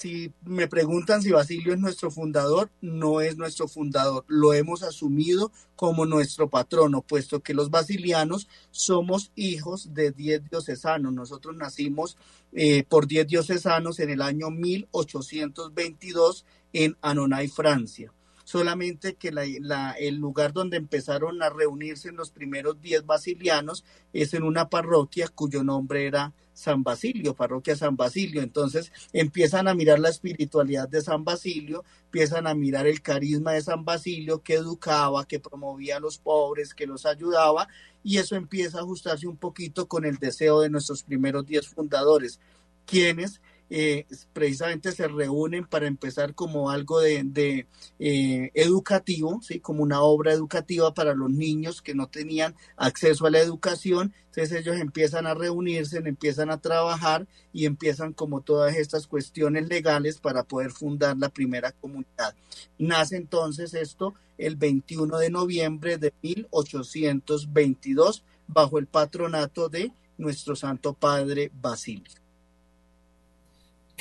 si 0.00 0.32
me 0.46 0.66
preguntan 0.66 1.20
si 1.20 1.30
Basilio 1.30 1.74
es 1.74 1.78
nuestro 1.78 2.10
fundador, 2.10 2.70
no 2.80 3.20
es 3.20 3.36
nuestro 3.36 3.68
fundador. 3.68 4.24
Lo 4.28 4.54
hemos 4.54 4.82
asumido 4.82 5.52
como 5.76 6.06
nuestro 6.06 6.48
patrono, 6.48 7.02
puesto 7.02 7.40
que 7.40 7.52
los 7.52 7.68
basilianos 7.68 8.48
somos 8.70 9.30
hijos 9.34 9.92
de 9.92 10.12
diez 10.12 10.42
diocesanos. 10.48 11.12
Nosotros 11.12 11.54
nacimos 11.54 12.16
eh, 12.54 12.82
por 12.84 13.08
diez 13.08 13.26
diocesanos 13.26 14.00
en 14.00 14.08
el 14.08 14.22
año 14.22 14.48
1822 14.50 16.46
en 16.72 16.96
Anonay, 17.02 17.48
Francia 17.48 18.10
solamente 18.50 19.14
que 19.14 19.28
el 19.28 20.16
lugar 20.16 20.52
donde 20.52 20.76
empezaron 20.76 21.40
a 21.40 21.50
reunirse 21.50 22.10
los 22.10 22.32
primeros 22.32 22.80
diez 22.80 23.06
basilianos 23.06 23.84
es 24.12 24.34
en 24.34 24.42
una 24.42 24.68
parroquia 24.68 25.28
cuyo 25.28 25.62
nombre 25.62 26.04
era 26.04 26.32
San 26.60 26.82
Basilio, 26.82 27.34
parroquia 27.34 27.74
San 27.74 27.96
Basilio. 27.96 28.42
Entonces 28.42 28.92
empiezan 29.14 29.66
a 29.66 29.74
mirar 29.74 29.98
la 29.98 30.10
espiritualidad 30.10 30.88
de 30.88 31.00
San 31.00 31.24
Basilio, 31.24 31.84
empiezan 32.04 32.46
a 32.46 32.54
mirar 32.54 32.86
el 32.86 33.00
carisma 33.00 33.52
de 33.52 33.62
San 33.62 33.86
Basilio 33.86 34.42
que 34.42 34.54
educaba, 34.54 35.24
que 35.24 35.40
promovía 35.40 35.96
a 35.96 36.00
los 36.00 36.18
pobres, 36.18 36.74
que 36.74 36.86
los 36.86 37.06
ayudaba, 37.06 37.66
y 38.02 38.18
eso 38.18 38.36
empieza 38.36 38.78
a 38.78 38.82
ajustarse 38.82 39.26
un 39.26 39.38
poquito 39.38 39.88
con 39.88 40.04
el 40.04 40.18
deseo 40.18 40.60
de 40.60 40.68
nuestros 40.68 41.02
primeros 41.02 41.46
diez 41.46 41.66
fundadores, 41.66 42.40
quienes 42.84 43.40
eh, 43.72 44.04
precisamente 44.32 44.90
se 44.90 45.06
reúnen 45.06 45.64
para 45.64 45.86
empezar 45.86 46.34
como 46.34 46.70
algo 46.70 46.98
de, 46.98 47.68
eh, 48.00 48.50
educativo, 48.54 49.38
¿sí? 49.42 49.60
como 49.60 49.84
una 49.84 50.02
obra 50.02 50.32
educativa 50.32 50.92
para 50.92 51.14
los 51.14 51.30
niños 51.30 51.80
que 51.80 51.94
no 51.94 52.08
tenían 52.08 52.56
acceso 52.76 53.26
a 53.26 53.30
la 53.30 53.38
educación. 53.38 54.12
Entonces 54.26 54.58
ellos 54.58 54.76
empiezan 54.76 55.28
a 55.28 55.34
reunirse, 55.34 55.98
empiezan 55.98 56.50
a 56.50 56.60
trabajar 56.60 57.28
y 57.52 57.66
empiezan 57.66 58.12
como 58.12 58.40
todas 58.40 58.74
estas 58.76 59.06
cuestiones 59.06 59.68
legales 59.68 60.18
para 60.18 60.42
poder 60.42 60.72
fundar 60.72 61.16
la 61.16 61.28
primera 61.28 61.70
comunidad. 61.70 62.34
Nace 62.76 63.16
entonces 63.16 63.72
esto 63.74 64.14
el 64.36 64.56
21 64.56 65.16
de 65.18 65.30
noviembre 65.30 65.96
de 65.96 66.12
1822 66.22 68.24
bajo 68.48 68.78
el 68.78 68.86
patronato 68.86 69.68
de 69.68 69.92
nuestro 70.18 70.56
Santo 70.56 70.94
Padre 70.94 71.52
Basilio. 71.54 72.19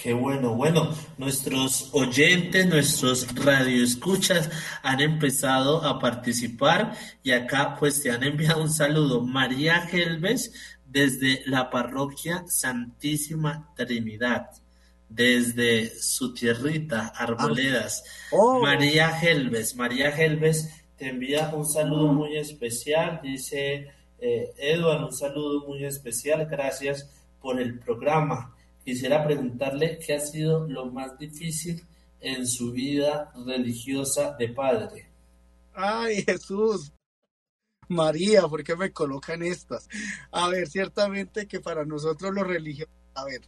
Qué 0.02 0.14
bueno, 0.14 0.56
bueno, 0.56 0.96
nuestros 1.18 1.90
oyentes, 1.92 2.66
nuestros 2.68 3.28
radioescuchas 3.36 4.50
han 4.82 5.02
empezado 5.02 5.84
a 5.84 6.00
participar 6.00 6.96
y 7.22 7.32
acá 7.32 7.76
pues 7.78 8.02
te 8.02 8.10
han 8.10 8.24
enviado 8.24 8.62
un 8.62 8.72
saludo. 8.72 9.22
María 9.22 9.82
Gelves 9.82 10.54
desde 10.86 11.42
la 11.48 11.70
parroquia 11.70 12.46
Santísima 12.48 13.74
Trinidad, 13.76 14.50
desde 15.10 15.90
su 16.00 16.34
tierrita, 16.34 17.08
Arboledas. 17.08 18.04
Ah, 18.06 18.36
oh. 18.38 18.62
María 18.62 19.10
Gelves, 19.10 19.76
María 19.76 20.14
Gelves 20.14 20.70
te 20.96 21.10
envía 21.10 21.50
un 21.54 21.66
saludo 21.66 22.14
muy 22.14 22.38
especial, 22.38 23.20
dice 23.22 23.92
eh, 24.20 24.54
Eduardo, 24.58 25.08
un 25.08 25.14
saludo 25.14 25.68
muy 25.68 25.84
especial, 25.84 26.46
gracias 26.46 27.10
por 27.42 27.60
el 27.60 27.80
programa. 27.80 28.56
Quisiera 28.90 29.24
preguntarle 29.24 30.00
qué 30.00 30.16
ha 30.16 30.20
sido 30.20 30.68
lo 30.68 30.88
más 30.88 31.16
difícil 31.20 31.86
en 32.20 32.48
su 32.48 32.72
vida 32.72 33.32
religiosa 33.46 34.36
de 34.40 34.50
padre. 34.50 35.12
Ay, 35.76 36.24
Jesús. 36.24 36.92
María, 37.88 38.48
¿por 38.48 38.64
qué 38.64 38.76
me 38.76 38.92
colocan 38.92 39.44
estas? 39.44 39.88
A 40.32 40.50
ver, 40.50 40.68
ciertamente 40.68 41.48
que 41.48 41.60
para 41.60 41.86
nosotros 41.86 42.34
los 42.34 42.48
religiosos, 42.48 42.92
a 43.14 43.26
ver, 43.26 43.42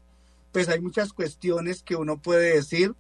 pues 0.52 0.70
hay 0.70 0.80
muchas 0.80 1.12
cuestiones 1.12 1.82
que 1.82 1.96
uno 1.96 2.22
puede 2.22 2.58
decir, 2.58 2.94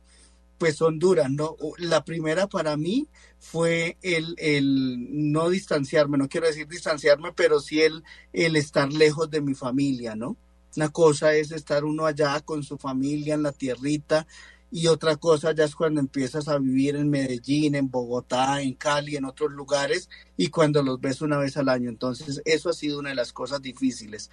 pues 0.57 0.77
son 0.77 0.97
duras, 0.97 1.29
¿no? 1.29 1.55
La 1.77 2.03
primera 2.03 2.47
para 2.47 2.75
mí 2.75 3.07
fue 3.37 3.99
el, 4.01 4.33
el 4.39 5.31
no 5.31 5.47
distanciarme, 5.51 6.17
no 6.17 6.27
quiero 6.27 6.47
decir 6.47 6.67
distanciarme, 6.67 7.33
pero 7.33 7.59
sí 7.59 7.83
el, 7.83 8.03
el 8.33 8.55
estar 8.55 8.91
lejos 8.91 9.29
de 9.29 9.41
mi 9.41 9.53
familia, 9.53 10.15
¿no? 10.15 10.37
Una 10.75 10.89
cosa 10.89 11.33
es 11.33 11.51
estar 11.51 11.83
uno 11.83 12.05
allá 12.05 12.39
con 12.41 12.63
su 12.63 12.77
familia 12.77 13.33
en 13.33 13.43
la 13.43 13.51
tierrita 13.51 14.25
y 14.73 14.87
otra 14.87 15.17
cosa 15.17 15.53
ya 15.53 15.65
es 15.65 15.75
cuando 15.75 15.99
empiezas 15.99 16.47
a 16.47 16.57
vivir 16.57 16.95
en 16.95 17.09
Medellín, 17.09 17.75
en 17.75 17.91
Bogotá, 17.91 18.61
en 18.61 18.73
Cali, 18.73 19.17
en 19.17 19.25
otros 19.25 19.51
lugares 19.51 20.09
y 20.37 20.47
cuando 20.47 20.81
los 20.81 21.01
ves 21.01 21.21
una 21.21 21.37
vez 21.37 21.57
al 21.57 21.67
año. 21.67 21.89
Entonces, 21.89 22.41
eso 22.45 22.69
ha 22.69 22.73
sido 22.73 22.99
una 22.99 23.09
de 23.09 23.15
las 23.15 23.33
cosas 23.33 23.61
difíciles. 23.61 24.31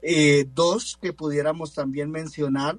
Eh, 0.00 0.46
dos 0.54 0.98
que 1.00 1.12
pudiéramos 1.12 1.74
también 1.74 2.10
mencionar 2.10 2.78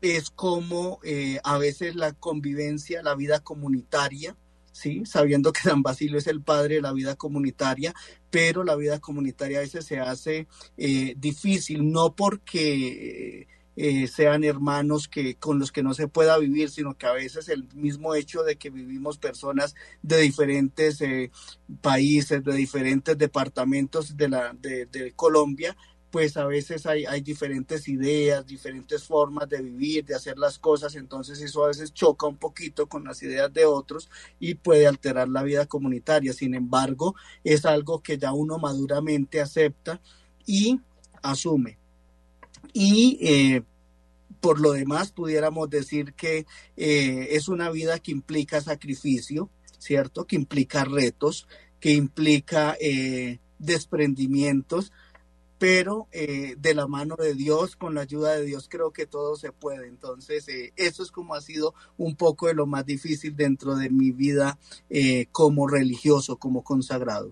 es 0.00 0.30
como 0.30 0.98
eh, 1.04 1.38
a 1.44 1.58
veces 1.58 1.94
la 1.94 2.12
convivencia, 2.12 3.04
la 3.04 3.14
vida 3.14 3.38
comunitaria, 3.38 4.36
¿sí? 4.72 5.04
sabiendo 5.06 5.52
que 5.52 5.60
San 5.60 5.82
Basilio 5.82 6.18
es 6.18 6.26
el 6.26 6.42
padre 6.42 6.76
de 6.76 6.82
la 6.82 6.92
vida 6.92 7.14
comunitaria, 7.14 7.94
pero 8.32 8.64
la 8.64 8.76
vida 8.76 8.98
comunitaria 8.98 9.58
a 9.58 9.60
veces 9.60 9.84
se 9.84 10.00
hace 10.00 10.48
eh, 10.78 11.14
difícil, 11.18 11.92
no 11.92 12.16
porque 12.16 13.46
eh, 13.76 14.06
sean 14.08 14.42
hermanos 14.42 15.06
que 15.06 15.34
con 15.34 15.58
los 15.58 15.70
que 15.70 15.82
no 15.82 15.92
se 15.92 16.08
pueda 16.08 16.38
vivir, 16.38 16.70
sino 16.70 16.96
que 16.96 17.04
a 17.04 17.12
veces 17.12 17.50
el 17.50 17.68
mismo 17.74 18.14
hecho 18.14 18.42
de 18.42 18.56
que 18.56 18.70
vivimos 18.70 19.18
personas 19.18 19.74
de 20.00 20.16
diferentes 20.22 21.02
eh, 21.02 21.30
países, 21.82 22.42
de 22.42 22.54
diferentes 22.54 23.18
departamentos 23.18 24.16
de, 24.16 24.30
la, 24.30 24.54
de, 24.58 24.86
de 24.86 25.12
Colombia, 25.12 25.76
pues 26.12 26.36
a 26.36 26.44
veces 26.44 26.84
hay, 26.84 27.06
hay 27.06 27.22
diferentes 27.22 27.88
ideas, 27.88 28.46
diferentes 28.46 29.02
formas 29.02 29.48
de 29.48 29.62
vivir, 29.62 30.04
de 30.04 30.14
hacer 30.14 30.38
las 30.38 30.58
cosas, 30.58 30.94
entonces 30.94 31.40
eso 31.40 31.64
a 31.64 31.68
veces 31.68 31.94
choca 31.94 32.26
un 32.26 32.36
poquito 32.36 32.86
con 32.86 33.04
las 33.04 33.22
ideas 33.22 33.50
de 33.50 33.64
otros 33.64 34.10
y 34.38 34.56
puede 34.56 34.86
alterar 34.86 35.30
la 35.30 35.42
vida 35.42 35.64
comunitaria. 35.64 36.34
Sin 36.34 36.54
embargo, 36.54 37.14
es 37.44 37.64
algo 37.64 38.02
que 38.02 38.18
ya 38.18 38.34
uno 38.34 38.58
maduramente 38.58 39.40
acepta 39.40 40.02
y 40.44 40.78
asume. 41.22 41.78
Y 42.74 43.18
eh, 43.22 43.62
por 44.40 44.60
lo 44.60 44.72
demás, 44.72 45.12
pudiéramos 45.12 45.70
decir 45.70 46.12
que 46.12 46.44
eh, 46.76 47.28
es 47.30 47.48
una 47.48 47.70
vida 47.70 47.98
que 48.00 48.12
implica 48.12 48.60
sacrificio, 48.60 49.48
¿cierto? 49.78 50.26
Que 50.26 50.36
implica 50.36 50.84
retos, 50.84 51.48
que 51.80 51.92
implica 51.92 52.76
eh, 52.82 53.40
desprendimientos, 53.58 54.92
pero 55.62 56.08
eh, 56.10 56.56
de 56.58 56.74
la 56.74 56.88
mano 56.88 57.14
de 57.14 57.34
Dios, 57.34 57.76
con 57.76 57.94
la 57.94 58.00
ayuda 58.00 58.32
de 58.32 58.44
Dios, 58.44 58.66
creo 58.68 58.92
que 58.92 59.06
todo 59.06 59.36
se 59.36 59.52
puede. 59.52 59.86
Entonces, 59.86 60.44
eso 60.74 61.04
es 61.04 61.12
como 61.12 61.36
ha 61.36 61.40
sido 61.40 61.72
un 61.96 62.16
poco 62.16 62.48
de 62.48 62.54
lo 62.54 62.66
más 62.66 62.84
difícil 62.84 63.36
dentro 63.36 63.76
de 63.76 63.88
mi 63.88 64.10
vida 64.10 64.58
como 65.30 65.68
religioso, 65.68 66.36
como 66.36 66.64
consagrado. 66.64 67.30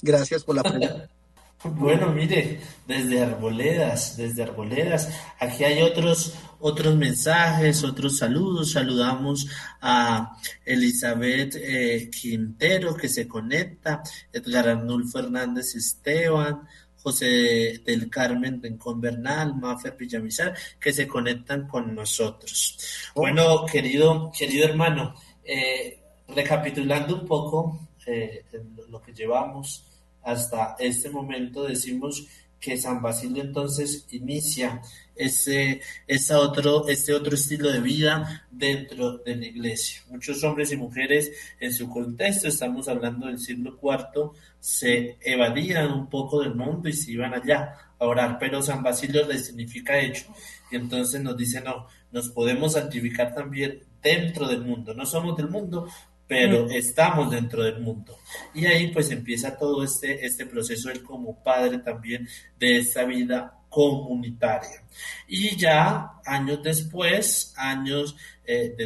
Gracias 0.00 0.42
por 0.42 0.56
la 0.56 0.62
pregunta. 0.62 1.10
Bueno, 1.62 2.10
mire, 2.10 2.58
desde 2.88 3.20
Arboledas, 3.20 4.16
desde 4.16 4.44
Arboledas, 4.44 5.10
aquí 5.38 5.62
hay 5.62 5.82
otros, 5.82 6.32
otros 6.58 6.96
mensajes, 6.96 7.84
otros 7.84 8.16
saludos. 8.16 8.72
Saludamos 8.72 9.46
a 9.82 10.38
Elizabeth 10.64 11.56
eh, 11.56 12.08
Quintero 12.10 12.96
que 12.96 13.10
se 13.10 13.28
conecta, 13.28 14.02
Edgar 14.32 14.70
Arnulfo 14.70 15.18
Fernández 15.18 15.74
Esteban, 15.74 16.62
José 17.02 17.80
del 17.84 18.08
Carmen 18.10 18.62
Rincón 18.62 19.00
Bernal, 19.00 19.56
Mafer 19.56 19.96
Villamizar, 19.96 20.54
que 20.78 20.92
se 20.92 21.06
conectan 21.06 21.66
con 21.66 21.94
nosotros. 21.94 22.78
Bueno, 23.14 23.64
querido, 23.66 24.30
querido 24.36 24.66
hermano, 24.66 25.14
eh, 25.44 25.98
recapitulando 26.28 27.20
un 27.20 27.26
poco 27.26 27.88
eh, 28.06 28.44
lo 28.88 29.00
que 29.00 29.12
llevamos 29.12 29.86
hasta 30.22 30.76
este 30.78 31.10
momento 31.10 31.64
decimos 31.64 32.26
que 32.60 32.76
San 32.76 33.00
Basilio 33.00 33.42
entonces 33.42 34.06
inicia 34.10 34.82
ese, 35.16 35.80
ese 36.06 36.34
otro, 36.34 36.86
este 36.88 37.14
otro 37.14 37.34
estilo 37.34 37.70
de 37.72 37.80
vida 37.80 38.46
dentro 38.50 39.18
de 39.18 39.36
la 39.36 39.46
iglesia. 39.46 40.02
Muchos 40.08 40.44
hombres 40.44 40.70
y 40.72 40.76
mujeres 40.76 41.32
en 41.58 41.72
su 41.72 41.88
contexto, 41.88 42.48
estamos 42.48 42.88
hablando 42.88 43.26
del 43.26 43.38
siglo 43.38 43.78
IV, 43.82 44.32
se 44.58 45.18
evadían 45.22 45.90
un 45.92 46.08
poco 46.08 46.40
del 46.40 46.54
mundo 46.54 46.88
y 46.88 46.92
se 46.92 47.12
iban 47.12 47.34
allá 47.34 47.74
a 47.98 48.06
orar, 48.06 48.38
pero 48.38 48.62
San 48.62 48.82
Basilio 48.82 49.26
les 49.26 49.46
significa 49.46 49.98
hecho. 49.98 50.26
Y 50.70 50.76
entonces 50.76 51.20
nos 51.22 51.36
dice, 51.36 51.60
no, 51.60 51.86
nos 52.12 52.28
podemos 52.28 52.74
santificar 52.74 53.34
también 53.34 53.80
dentro 54.02 54.48
del 54.48 54.62
mundo. 54.62 54.94
No 54.94 55.04
somos 55.06 55.36
del 55.36 55.48
mundo, 55.48 55.88
pero 56.30 56.66
mm. 56.66 56.70
estamos 56.70 57.28
dentro 57.28 57.64
del 57.64 57.80
mundo. 57.80 58.16
Y 58.54 58.64
ahí 58.64 58.92
pues 58.92 59.10
empieza 59.10 59.58
todo 59.58 59.82
este, 59.82 60.24
este 60.24 60.46
proceso, 60.46 60.88
él 60.88 61.02
como 61.02 61.42
padre 61.42 61.78
también 61.78 62.28
de 62.56 62.78
esta 62.78 63.02
vida 63.02 63.64
comunitaria. 63.68 64.84
Y 65.26 65.56
ya 65.56 66.20
años 66.24 66.62
después, 66.62 67.52
años 67.56 68.14
eh, 68.44 68.76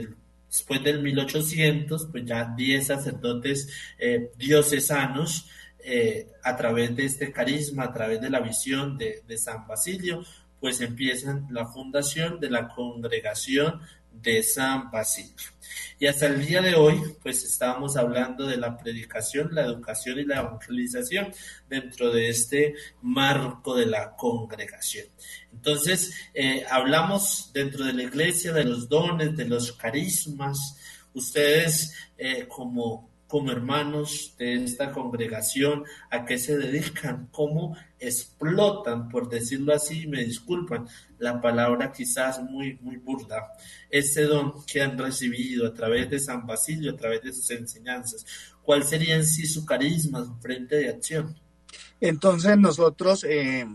después 0.48 0.82
del 0.82 1.02
1800, 1.02 2.08
pues 2.10 2.24
ya 2.24 2.54
10 2.56 2.86
sacerdotes 2.86 3.68
eh, 3.98 4.30
diocesanos, 4.38 5.46
eh, 5.80 6.28
a 6.42 6.56
través 6.56 6.96
de 6.96 7.04
este 7.04 7.30
carisma, 7.30 7.84
a 7.84 7.92
través 7.92 8.22
de 8.22 8.30
la 8.30 8.40
visión 8.40 8.96
de, 8.96 9.22
de 9.28 9.36
San 9.36 9.66
Basilio, 9.66 10.24
pues 10.60 10.80
empiezan 10.80 11.46
la 11.50 11.66
fundación 11.66 12.40
de 12.40 12.48
la 12.48 12.68
congregación 12.68 13.82
de 14.22 14.42
San 14.42 14.90
Basilio. 14.90 15.50
Y 15.98 16.06
hasta 16.06 16.26
el 16.26 16.44
día 16.44 16.60
de 16.60 16.74
hoy, 16.74 17.00
pues 17.22 17.44
estábamos 17.44 17.96
hablando 17.96 18.46
de 18.46 18.56
la 18.56 18.76
predicación, 18.76 19.54
la 19.54 19.62
educación 19.62 20.18
y 20.18 20.24
la 20.24 20.40
evangelización 20.40 21.32
dentro 21.68 22.10
de 22.10 22.28
este 22.28 22.74
marco 23.02 23.74
de 23.74 23.86
la 23.86 24.14
congregación. 24.16 25.06
Entonces, 25.52 26.14
eh, 26.34 26.64
hablamos 26.70 27.50
dentro 27.52 27.84
de 27.84 27.92
la 27.92 28.02
iglesia 28.02 28.52
de 28.52 28.64
los 28.64 28.88
dones, 28.88 29.36
de 29.36 29.46
los 29.46 29.72
carismas. 29.72 30.76
Ustedes 31.14 31.94
eh, 32.18 32.46
como 32.48 33.14
como 33.34 33.50
hermanos 33.50 34.36
de 34.38 34.62
esta 34.62 34.92
congregación, 34.92 35.82
a 36.08 36.24
qué 36.24 36.38
se 36.38 36.56
dedican, 36.56 37.28
cómo 37.32 37.76
explotan, 38.06 39.08
por 39.08 39.28
decirlo 39.28 39.74
así, 39.74 40.06
me 40.06 40.24
disculpan, 40.24 40.86
la 41.18 41.40
palabra 41.40 41.92
quizás 41.92 42.42
muy, 42.42 42.78
muy 42.80 42.96
burda, 42.96 43.48
ese 43.90 44.22
don 44.22 44.64
que 44.64 44.82
han 44.82 44.98
recibido 44.98 45.66
a 45.66 45.74
través 45.74 46.10
de 46.10 46.18
San 46.18 46.46
Basilio, 46.46 46.92
a 46.92 46.96
través 46.96 47.22
de 47.22 47.32
sus 47.32 47.50
enseñanzas. 47.50 48.24
¿Cuál 48.62 48.84
sería 48.84 49.16
en 49.16 49.26
sí 49.26 49.46
su 49.46 49.64
carisma, 49.64 50.38
frente 50.40 50.76
de 50.76 50.88
acción? 50.88 51.34
Entonces 52.00 52.58
nosotros 52.58 53.24
eh, 53.24 53.66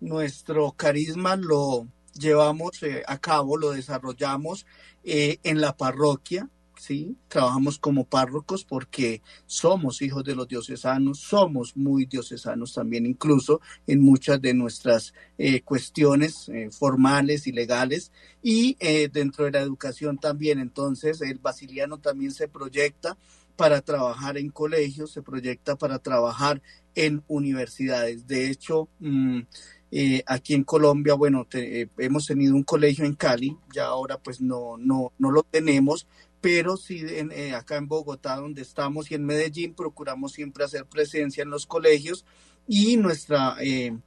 nuestro 0.00 0.72
carisma 0.72 1.36
lo 1.36 1.86
llevamos 2.18 2.82
eh, 2.82 3.02
a 3.06 3.18
cabo, 3.18 3.56
lo 3.56 3.72
desarrollamos 3.72 4.66
eh, 5.04 5.38
en 5.42 5.60
la 5.60 5.76
parroquia, 5.76 6.48
¿sí? 6.86 7.16
Trabajamos 7.26 7.78
como 7.78 8.04
párrocos 8.04 8.64
porque 8.64 9.20
somos 9.46 10.02
hijos 10.02 10.22
de 10.22 10.36
los 10.36 10.46
diocesanos, 10.46 11.18
somos 11.18 11.76
muy 11.76 12.06
diocesanos 12.06 12.74
también, 12.74 13.06
incluso 13.06 13.60
en 13.88 14.00
muchas 14.00 14.40
de 14.40 14.54
nuestras 14.54 15.12
eh, 15.36 15.62
cuestiones 15.62 16.48
eh, 16.48 16.70
formales 16.70 17.48
y 17.48 17.52
legales. 17.52 18.12
Y 18.40 18.76
eh, 18.78 19.08
dentro 19.12 19.46
de 19.46 19.50
la 19.50 19.60
educación 19.60 20.18
también, 20.18 20.60
entonces, 20.60 21.20
el 21.22 21.38
basiliano 21.38 21.98
también 21.98 22.30
se 22.30 22.46
proyecta 22.46 23.18
para 23.56 23.80
trabajar 23.80 24.38
en 24.38 24.50
colegios, 24.50 25.10
se 25.10 25.22
proyecta 25.22 25.74
para 25.74 25.98
trabajar 25.98 26.62
en 26.94 27.24
universidades. 27.26 28.28
De 28.28 28.48
hecho, 28.48 28.88
mm, 29.00 29.40
aquí 30.26 30.52
en 30.54 30.62
Colombia, 30.62 31.14
bueno, 31.14 31.46
hemos 31.98 32.26
tenido 32.26 32.54
un 32.54 32.64
colegio 32.64 33.06
en 33.06 33.14
Cali, 33.14 33.56
ya 33.74 33.86
ahora 33.86 34.18
pues 34.18 34.42
no, 34.42 34.76
no, 34.76 35.12
no 35.18 35.30
lo 35.30 35.42
tenemos, 35.42 36.06
pero 36.46 36.76
sí 36.76 37.04
eh, 37.04 37.54
acá 37.54 37.74
en 37.74 37.88
Bogotá 37.88 38.36
donde 38.36 38.62
estamos 38.62 39.10
y 39.10 39.16
en 39.16 39.24
Medellín 39.24 39.74
procuramos 39.74 40.30
siempre 40.30 40.62
hacer 40.62 40.86
presencia 40.86 41.42
en 41.42 41.50
los 41.50 41.66
colegios 41.66 42.24
y 42.68 42.96
nuestra 42.98 43.56
eh, 43.58 43.98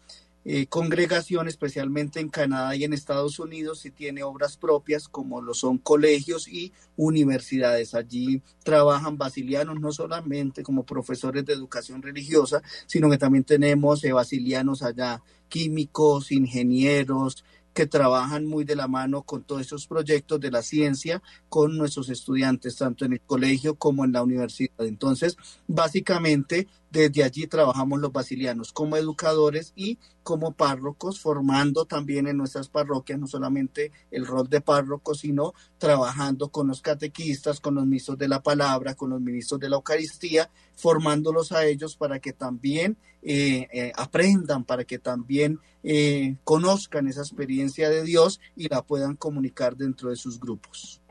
eh, 0.45 0.65
congregación, 0.67 1.49
especialmente 1.49 2.21
en 2.21 2.29
Canadá 2.29 2.73
y 2.77 2.85
en 2.85 2.93
Estados 2.93 3.39
Unidos, 3.39 3.81
sí 3.81 3.91
tiene 3.91 4.23
obras 4.23 4.55
propias 4.55 5.09
como 5.09 5.41
lo 5.41 5.53
son 5.53 5.79
colegios 5.79 6.47
y 6.47 6.71
universidades. 6.95 7.93
Allí 7.93 8.41
trabajan 8.63 9.17
basilianos 9.17 9.81
no 9.81 9.91
solamente 9.91 10.63
como 10.63 10.85
profesores 10.85 11.43
de 11.43 11.51
educación 11.51 12.01
religiosa, 12.01 12.63
sino 12.85 13.09
que 13.09 13.17
también 13.17 13.43
tenemos 13.43 14.01
basilianos 14.03 14.81
allá, 14.81 15.21
químicos, 15.49 16.31
ingenieros, 16.31 17.43
que 17.73 17.85
trabajan 17.85 18.45
muy 18.45 18.63
de 18.63 18.75
la 18.75 18.87
mano 18.87 19.23
con 19.23 19.43
todos 19.43 19.61
esos 19.61 19.87
proyectos 19.87 20.39
de 20.39 20.51
la 20.51 20.61
ciencia 20.61 21.21
con 21.49 21.77
nuestros 21.77 22.09
estudiantes, 22.09 22.75
tanto 22.75 23.05
en 23.05 23.13
el 23.13 23.21
colegio 23.21 23.75
como 23.75 24.05
en 24.05 24.11
la 24.11 24.23
universidad. 24.23 24.85
Entonces, 24.85 25.37
básicamente, 25.67 26.67
desde 26.91 27.23
allí 27.23 27.47
trabajamos 27.47 27.99
los 27.99 28.11
basilianos 28.11 28.73
como 28.73 28.97
educadores 28.97 29.73
y 29.75 29.99
como 30.23 30.53
párrocos, 30.53 31.19
formando 31.19 31.85
también 31.85 32.27
en 32.27 32.37
nuestras 32.37 32.69
parroquias 32.69 33.19
no 33.19 33.27
solamente 33.27 33.91
el 34.11 34.25
rol 34.25 34.49
de 34.49 34.61
párroco, 34.61 35.15
sino 35.15 35.53
trabajando 35.77 36.49
con 36.49 36.67
los 36.67 36.81
catequistas, 36.81 37.59
con 37.59 37.75
los 37.75 37.85
ministros 37.85 38.17
de 38.17 38.27
la 38.27 38.41
palabra, 38.41 38.95
con 38.95 39.11
los 39.11 39.21
ministros 39.21 39.59
de 39.59 39.69
la 39.69 39.77
Eucaristía, 39.77 40.49
formándolos 40.75 41.51
a 41.51 41.65
ellos 41.65 41.95
para 41.95 42.19
que 42.19 42.33
también 42.33 42.97
eh, 43.21 43.67
eh, 43.71 43.91
aprendan, 43.95 44.63
para 44.63 44.83
que 44.83 44.97
también 44.97 45.59
eh, 45.83 46.37
conozcan 46.43 47.07
esa 47.07 47.21
experiencia 47.21 47.89
de 47.89 48.03
Dios 48.03 48.39
y 48.55 48.67
la 48.67 48.81
puedan 48.81 49.15
comunicar 49.15 49.75
dentro 49.75 50.09
de 50.09 50.15
sus 50.15 50.39
grupos. 50.39 51.01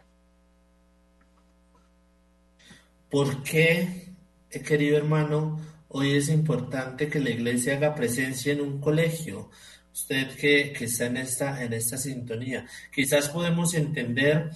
¿Por 3.11 3.43
qué, 3.43 4.13
querido 4.51 4.97
hermano, 4.97 5.61
hoy 5.89 6.17
es 6.17 6.29
importante 6.29 7.09
que 7.09 7.21
la 7.21 7.31
iglesia 7.31 7.77
haga 7.77 7.95
presencia 7.95 8.53
en 8.53 8.61
un 8.61 8.81
colegio? 8.81 9.51
Usted 9.93 10.37
que, 10.37 10.73
está 10.85 11.07
en 11.07 11.17
esta, 11.19 11.63
en 11.63 11.73
esta 11.73 11.97
sintonía. 11.97 12.67
Quizás 12.93 13.29
podemos 13.29 13.75
entender 13.75 14.51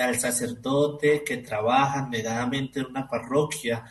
al 0.00 0.18
sacerdote 0.18 1.22
que 1.24 1.38
trabaja 1.38 2.08
negadamente 2.08 2.80
en 2.80 2.86
una 2.86 3.08
parroquia 3.08 3.84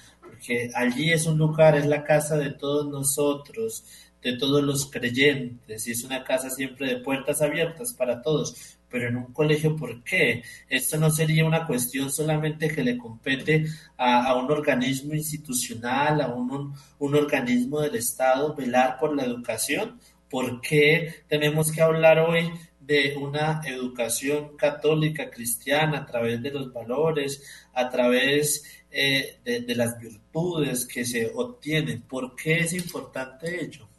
que 0.45 0.69
allí 0.75 1.11
es 1.11 1.25
un 1.25 1.37
lugar, 1.37 1.75
es 1.77 1.85
la 1.85 2.03
casa 2.03 2.37
de 2.37 2.51
todos 2.51 2.87
nosotros, 2.87 3.85
de 4.21 4.37
todos 4.37 4.61
los 4.63 4.89
creyentes, 4.89 5.87
y 5.87 5.91
es 5.91 6.03
una 6.03 6.23
casa 6.23 6.49
siempre 6.49 6.87
de 6.87 7.01
puertas 7.01 7.41
abiertas 7.41 7.93
para 7.93 8.21
todos. 8.21 8.77
Pero 8.93 9.07
en 9.07 9.17
un 9.17 9.33
colegio, 9.33 9.75
¿por 9.75 10.03
qué? 10.03 10.43
Esto 10.69 10.97
no 10.99 11.09
sería 11.09 11.47
una 11.47 11.65
cuestión 11.65 12.11
solamente 12.11 12.67
que 12.67 12.83
le 12.83 12.95
compete 12.95 13.65
a, 13.97 14.35
un 14.35 14.51
organismo 14.51 15.15
institucional, 15.15 16.21
a 16.21 16.27
un, 16.27 16.75
organismo 16.99 17.81
del 17.81 17.95
Estado, 17.95 18.53
velar 18.53 18.99
por 18.99 19.15
la 19.15 19.23
educación. 19.23 19.99
¿Por 20.29 20.61
qué 20.61 21.23
tenemos 21.27 21.71
que 21.71 21.81
hablar 21.81 22.19
hoy 22.19 22.51
de 22.79 23.15
una 23.17 23.61
educación 23.65 24.55
católica 24.57 25.31
cristiana 25.31 26.01
a 26.01 26.05
través 26.05 26.43
de 26.43 26.51
los 26.51 26.71
valores, 26.71 27.41
a 27.73 27.89
través 27.89 28.63
eh, 28.91 29.39
de, 29.43 29.75
las 29.75 29.97
virtudes 29.97 30.85
que 30.85 31.03
se 31.03 31.31
obtienen? 31.33 32.03
¿Por 32.03 32.35
qué 32.35 32.59
es 32.59 32.73
importante 32.73 33.59
ello? 33.59 33.89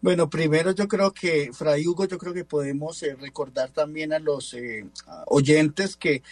Bueno, 0.00 0.28
primero 0.28 0.72
yo 0.72 0.88
creo 0.88 1.12
que, 1.12 1.50
Fray 1.52 1.86
Hugo, 1.86 2.06
yo 2.06 2.18
creo 2.18 2.34
que 2.34 2.44
podemos 2.44 3.02
eh, 3.02 3.14
recordar 3.14 3.70
también 3.70 4.12
a 4.12 4.18
los 4.18 4.54
eh, 4.54 4.86
oyentes 5.26 5.96
que 5.96 6.22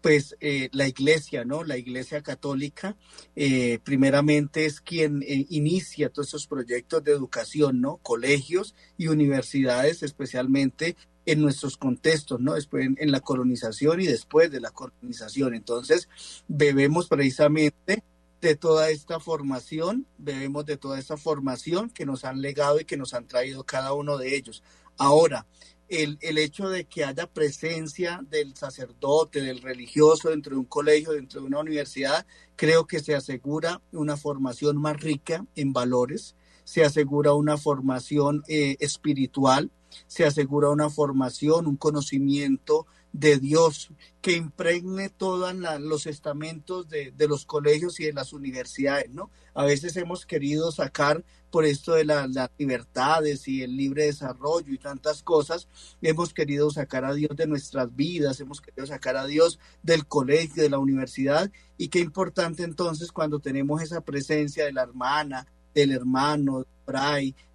pues 0.00 0.36
eh, 0.40 0.68
la 0.72 0.88
iglesia, 0.88 1.44
¿no? 1.44 1.64
La 1.64 1.76
iglesia 1.76 2.22
católica, 2.22 2.96
eh, 3.36 3.78
primeramente 3.84 4.66
es 4.66 4.80
quien 4.80 5.22
eh, 5.22 5.46
inicia 5.50 6.08
todos 6.08 6.28
esos 6.28 6.46
proyectos 6.46 7.04
de 7.04 7.12
educación, 7.12 7.80
¿no? 7.80 7.98
Colegios 7.98 8.74
y 8.96 9.08
universidades, 9.08 10.02
especialmente 10.02 10.96
en 11.26 11.42
nuestros 11.42 11.76
contextos, 11.76 12.40
¿no? 12.40 12.54
Después 12.54 12.88
en, 12.96 13.12
la 13.12 13.20
colonización 13.20 14.00
y 14.00 14.06
después 14.06 14.50
de 14.50 14.60
la 14.60 14.70
colonización. 14.70 15.54
Entonces, 15.54 16.08
bebemos 16.48 17.08
precisamente 17.08 18.02
de 18.40 18.56
toda 18.56 18.90
esta 18.90 19.20
formación, 19.20 20.06
bebemos 20.18 20.64
de 20.64 20.76
toda 20.76 20.98
esta 20.98 21.16
formación 21.16 21.90
que 21.90 22.06
nos 22.06 22.24
han 22.24 22.40
legado 22.40 22.80
y 22.80 22.84
que 22.84 22.96
nos 22.96 23.14
han 23.14 23.26
traído 23.26 23.64
cada 23.64 23.92
uno 23.92 24.16
de 24.16 24.34
ellos. 24.34 24.62
Ahora, 24.96 25.46
el, 25.88 26.18
el, 26.20 26.38
hecho 26.38 26.68
de 26.68 26.84
que 26.84 27.04
haya 27.04 27.26
presencia 27.26 28.20
del 28.30 28.54
sacerdote, 28.56 29.40
del 29.42 29.60
religioso 29.60 30.30
dentro 30.30 30.54
de 30.54 30.60
un 30.60 30.66
colegio, 30.66 31.12
dentro 31.12 31.40
de 31.40 31.46
una 31.48 31.58
universidad, 31.58 32.26
creo 32.56 32.86
que 32.86 33.00
se 33.00 33.14
asegura 33.14 33.82
una 33.92 34.16
formación 34.16 34.76
más 34.76 34.98
rica 35.00 35.44
en 35.56 35.72
valores, 35.72 36.36
se 36.64 36.84
asegura 36.84 37.34
una 37.34 37.58
formación 37.58 38.42
eh, 38.46 38.76
espiritual, 38.78 39.72
se 40.06 40.24
asegura 40.24 40.70
una 40.70 40.88
formación, 40.88 41.66
un 41.66 41.76
conocimiento 41.76 42.86
de 43.12 43.38
Dios 43.38 43.90
que 44.20 44.32
impregne 44.32 45.08
todos 45.08 45.54
los 45.80 46.06
estamentos 46.06 46.88
de, 46.88 47.12
de, 47.12 47.28
los 47.28 47.44
colegios 47.44 47.98
y 48.00 48.04
de 48.04 48.12
las 48.12 48.32
universidades, 48.32 49.10
¿no? 49.10 49.30
A 49.54 49.64
veces 49.64 49.96
hemos 49.96 50.26
querido 50.26 50.70
sacar 50.70 51.24
por 51.50 51.64
esto 51.64 51.94
de 51.94 52.04
las 52.04 52.28
libertades 52.58 53.48
y 53.48 53.62
el 53.62 53.76
libre 53.76 54.04
desarrollo 54.04 54.72
y 54.72 54.78
tantas 54.78 55.22
cosas, 55.22 55.68
hemos 56.00 56.32
querido 56.32 56.70
sacar 56.70 57.04
a 57.04 57.12
Dios 57.12 57.36
de 57.36 57.46
nuestras 57.46 57.94
vidas, 57.94 58.40
hemos 58.40 58.60
querido 58.60 58.86
sacar 58.86 59.16
a 59.16 59.26
Dios 59.26 59.58
del 59.82 60.06
colegio, 60.06 60.62
de 60.62 60.70
la 60.70 60.78
universidad, 60.78 61.50
y 61.76 61.88
qué 61.88 61.98
importante 61.98 62.62
entonces 62.62 63.12
cuando 63.12 63.40
tenemos 63.40 63.82
esa 63.82 64.00
presencia 64.00 64.64
de 64.64 64.72
la 64.72 64.82
hermana, 64.82 65.46
del 65.74 65.92
hermano, 65.92 66.64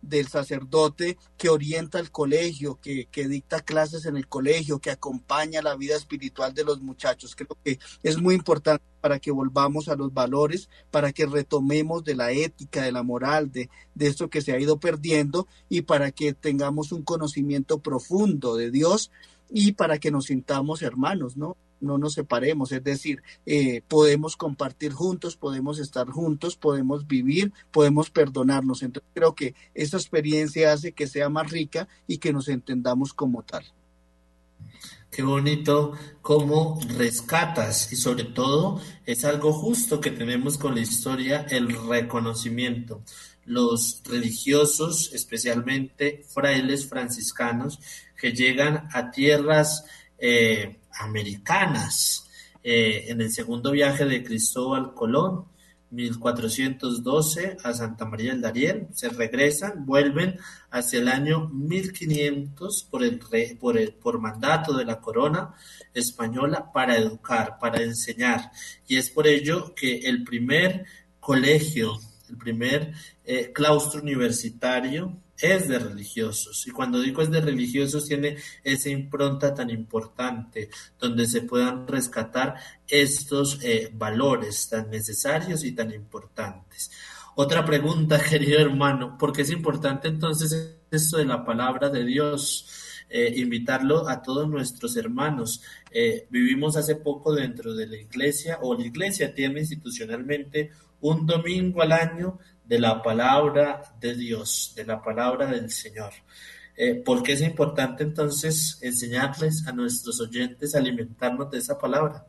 del 0.02 0.28
sacerdote 0.28 1.18
que 1.38 1.50
orienta 1.50 2.00
el 2.00 2.12
colegio, 2.12 2.80
que, 2.80 3.08
que, 3.12 3.28
dicta 3.28 3.62
clases 3.62 4.06
en 4.06 4.18
el 4.18 4.28
colegio, 4.28 4.80
que 4.80 4.92
acompaña 4.92 5.62
la 5.62 5.76
vida 5.76 5.96
espiritual 5.96 6.54
de 6.54 6.64
los 6.64 6.82
muchachos. 6.82 7.36
Creo 7.36 7.58
que 7.64 7.80
es 8.04 8.18
muy 8.18 8.36
importante 8.36 8.84
para 9.02 9.20
que 9.20 9.32
volvamos 9.32 9.88
a 9.88 9.96
los 9.96 10.14
valores, 10.14 10.70
para 10.92 11.12
que 11.12 11.26
retomemos 11.26 12.04
de 12.04 12.16
la 12.16 12.32
ética, 12.32 12.84
de 12.84 12.92
la 12.92 13.04
moral, 13.04 13.52
de, 13.52 13.70
de 13.94 14.08
esto 14.08 14.30
que 14.30 14.42
se 14.42 14.52
ha 14.52 14.60
ido 14.60 14.80
perdiendo 14.80 15.48
y 15.70 15.82
para 15.82 16.12
que 16.12 16.34
tengamos 16.34 16.92
un 16.92 17.04
conocimiento 17.04 17.80
profundo 17.80 18.56
de 18.56 18.72
Dios 18.72 19.12
y 19.50 19.74
para 19.74 20.00
que 20.00 20.12
nos 20.12 20.26
sintamos 20.26 20.82
hermanos, 20.82 21.38
¿no? 21.38 21.58
No 21.80 21.98
nos 21.98 22.14
separemos, 22.14 22.72
es 22.72 22.84
decir, 22.84 23.22
eh, 23.46 23.82
podemos 23.88 24.36
compartir 24.38 24.94
juntos, 24.94 25.38
podemos 25.38 25.80
estar 25.80 26.08
juntos, 26.10 26.56
podemos 26.56 27.08
vivir, 27.08 27.54
podemos 27.72 28.10
perdonarnos. 28.10 28.84
Entonces 28.84 29.12
creo 29.14 29.36
que 29.36 29.56
esta 29.74 29.98
experiencia 29.98 30.74
hace 30.74 30.92
que 30.94 31.08
sea 31.08 31.30
más 31.30 31.52
rica 31.52 31.88
y 32.08 32.18
que 32.18 32.34
nos 32.34 32.48
entendamos 32.48 33.14
como 33.14 33.44
tal. 33.44 33.66
Qué 35.16 35.24
bonito 35.24 35.94
cómo 36.22 36.78
rescatas 36.98 37.92
y 37.94 37.96
sobre 37.96 38.26
todo 38.26 38.82
es 39.06 39.24
algo 39.24 39.54
justo 39.54 40.02
que 40.02 40.12
tenemos 40.12 40.58
con 40.58 40.76
la 40.76 40.82
historia, 40.82 41.46
el 41.50 41.70
reconocimiento. 41.88 43.02
Los 43.46 44.02
religiosos, 44.04 45.14
especialmente 45.14 46.26
frailes 46.28 46.90
franciscanos, 46.90 47.80
que 48.20 48.34
llegan 48.34 48.90
a 48.92 49.12
tierras 49.12 49.86
eh, 50.18 50.80
americanas. 51.00 52.30
Eh, 52.64 53.06
en 53.10 53.22
el 53.22 53.32
segundo 53.32 53.72
viaje 53.72 54.06
de 54.06 54.24
Cristóbal 54.24 54.94
Colón, 54.94 55.46
1412 55.92 57.58
a 57.64 57.74
Santa 57.74 58.06
María 58.06 58.32
del 58.32 58.42
Darién, 58.42 58.90
se 58.92 59.10
regresan, 59.10 59.86
vuelven 59.86 60.38
hacia 60.72 61.00
el 61.00 61.08
año 61.08 61.48
1500 61.50 62.88
por, 62.90 63.04
el, 63.04 63.20
por, 63.60 63.78
el, 63.78 63.94
por 63.94 64.20
mandato 64.20 64.74
de 64.74 64.86
la 64.86 65.00
corona 65.00 65.54
española 65.94 66.72
para 66.74 66.98
educar, 66.98 67.58
para 67.60 67.82
enseñar. 67.82 68.52
Y 68.88 68.98
es 68.98 69.10
por 69.10 69.28
ello 69.28 69.74
que 69.76 70.00
el 70.00 70.24
primer 70.24 70.86
colegio, 71.20 72.00
el 72.30 72.38
primer 72.38 72.94
eh, 73.24 73.52
claustro 73.54 74.02
universitario 74.02 75.18
es 75.40 75.68
de 75.68 75.80
religiosos. 75.80 76.66
Y 76.68 76.72
cuando 76.72 77.00
digo 77.00 77.22
es 77.22 77.32
de 77.32 77.42
religiosos, 77.42 78.06
tiene 78.06 78.38
esa 78.64 78.90
impronta 78.90 79.54
tan 79.54 79.70
importante, 79.70 80.70
donde 81.00 81.26
se 81.26 81.42
puedan 81.42 81.88
rescatar 81.88 82.56
estos 82.88 83.60
eh, 83.64 83.92
valores 83.94 84.70
tan 84.70 84.90
necesarios 84.90 85.64
y 85.64 85.74
tan 85.74 85.92
importantes. 85.92 86.92
Otra 87.36 87.66
pregunta, 87.66 88.22
querido 88.30 88.60
hermano, 88.60 89.18
¿por 89.18 89.34
qué 89.34 89.42
es 89.42 89.52
importante 89.52 90.08
entonces 90.08 90.78
esto 90.90 91.18
de 91.18 91.26
la 91.26 91.44
palabra 91.44 91.90
de 91.90 92.06
Dios? 92.06 92.82
Eh, 93.08 93.34
invitarlo 93.38 94.10
a 94.10 94.22
todos 94.24 94.50
nuestros 94.50 94.98
hermanos. 94.98 95.62
Eh, 95.92 96.26
vivimos 96.32 96.76
hace 96.76 96.96
poco 96.96 97.34
dentro 97.34 97.76
de 97.76 97.86
la 97.86 97.98
iglesia, 97.98 98.58
o 98.64 98.74
la 98.74 98.86
iglesia 98.86 99.34
tiene 99.34 99.60
institucionalmente 99.60 100.72
un 101.02 101.26
domingo 101.28 101.84
al 101.84 101.92
año 101.92 102.40
de 102.68 102.80
la 102.80 103.02
palabra 103.02 103.82
de 104.00 104.16
Dios, 104.16 104.74
de 104.76 104.86
la 104.86 105.02
palabra 105.02 105.48
del 105.48 105.70
Señor. 105.70 106.12
Eh, 106.78 106.96
¿Por 106.96 107.24
qué 107.24 107.34
es 107.34 107.42
importante 107.42 108.04
entonces 108.04 108.80
enseñarles 108.82 109.66
a 109.66 109.72
nuestros 109.72 110.20
oyentes 110.20 110.76
a 110.76 110.80
alimentarnos 110.80 111.50
de 111.50 111.60
esa 111.60 111.78
palabra? 111.78 112.26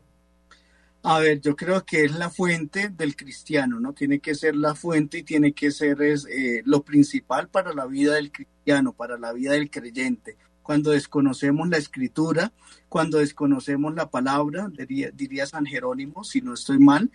A 1.03 1.19
ver, 1.21 1.41
yo 1.41 1.55
creo 1.55 1.85
que 1.85 2.05
es 2.05 2.15
la 2.17 2.31
fuente 2.31 2.89
del 2.89 3.17
cristiano, 3.17 3.81
¿no? 3.81 3.93
Tiene 3.93 4.19
que 4.19 4.35
ser 4.35 4.57
la 4.57 4.75
fuente 4.75 5.19
y 5.19 5.23
tiene 5.23 5.53
que 5.53 5.71
ser 5.71 5.99
eh, 6.03 6.63
lo 6.65 6.83
principal 6.83 7.49
para 7.49 7.73
la 7.73 7.87
vida 7.87 8.15
del 8.15 8.33
cristiano, 8.33 8.93
para 8.93 9.17
la 9.17 9.33
vida 9.33 9.53
del 9.53 9.71
creyente. 9.71 10.37
Cuando 10.63 10.91
desconocemos 10.91 11.69
la 11.69 11.77
escritura, 11.77 12.53
cuando 12.89 13.19
desconocemos 13.19 13.95
la 13.95 14.11
palabra, 14.11 14.69
diría 15.15 15.47
San 15.47 15.65
Jerónimo, 15.65 16.25
si 16.25 16.41
no 16.41 16.55
estoy 16.55 16.81
mal, 16.81 17.09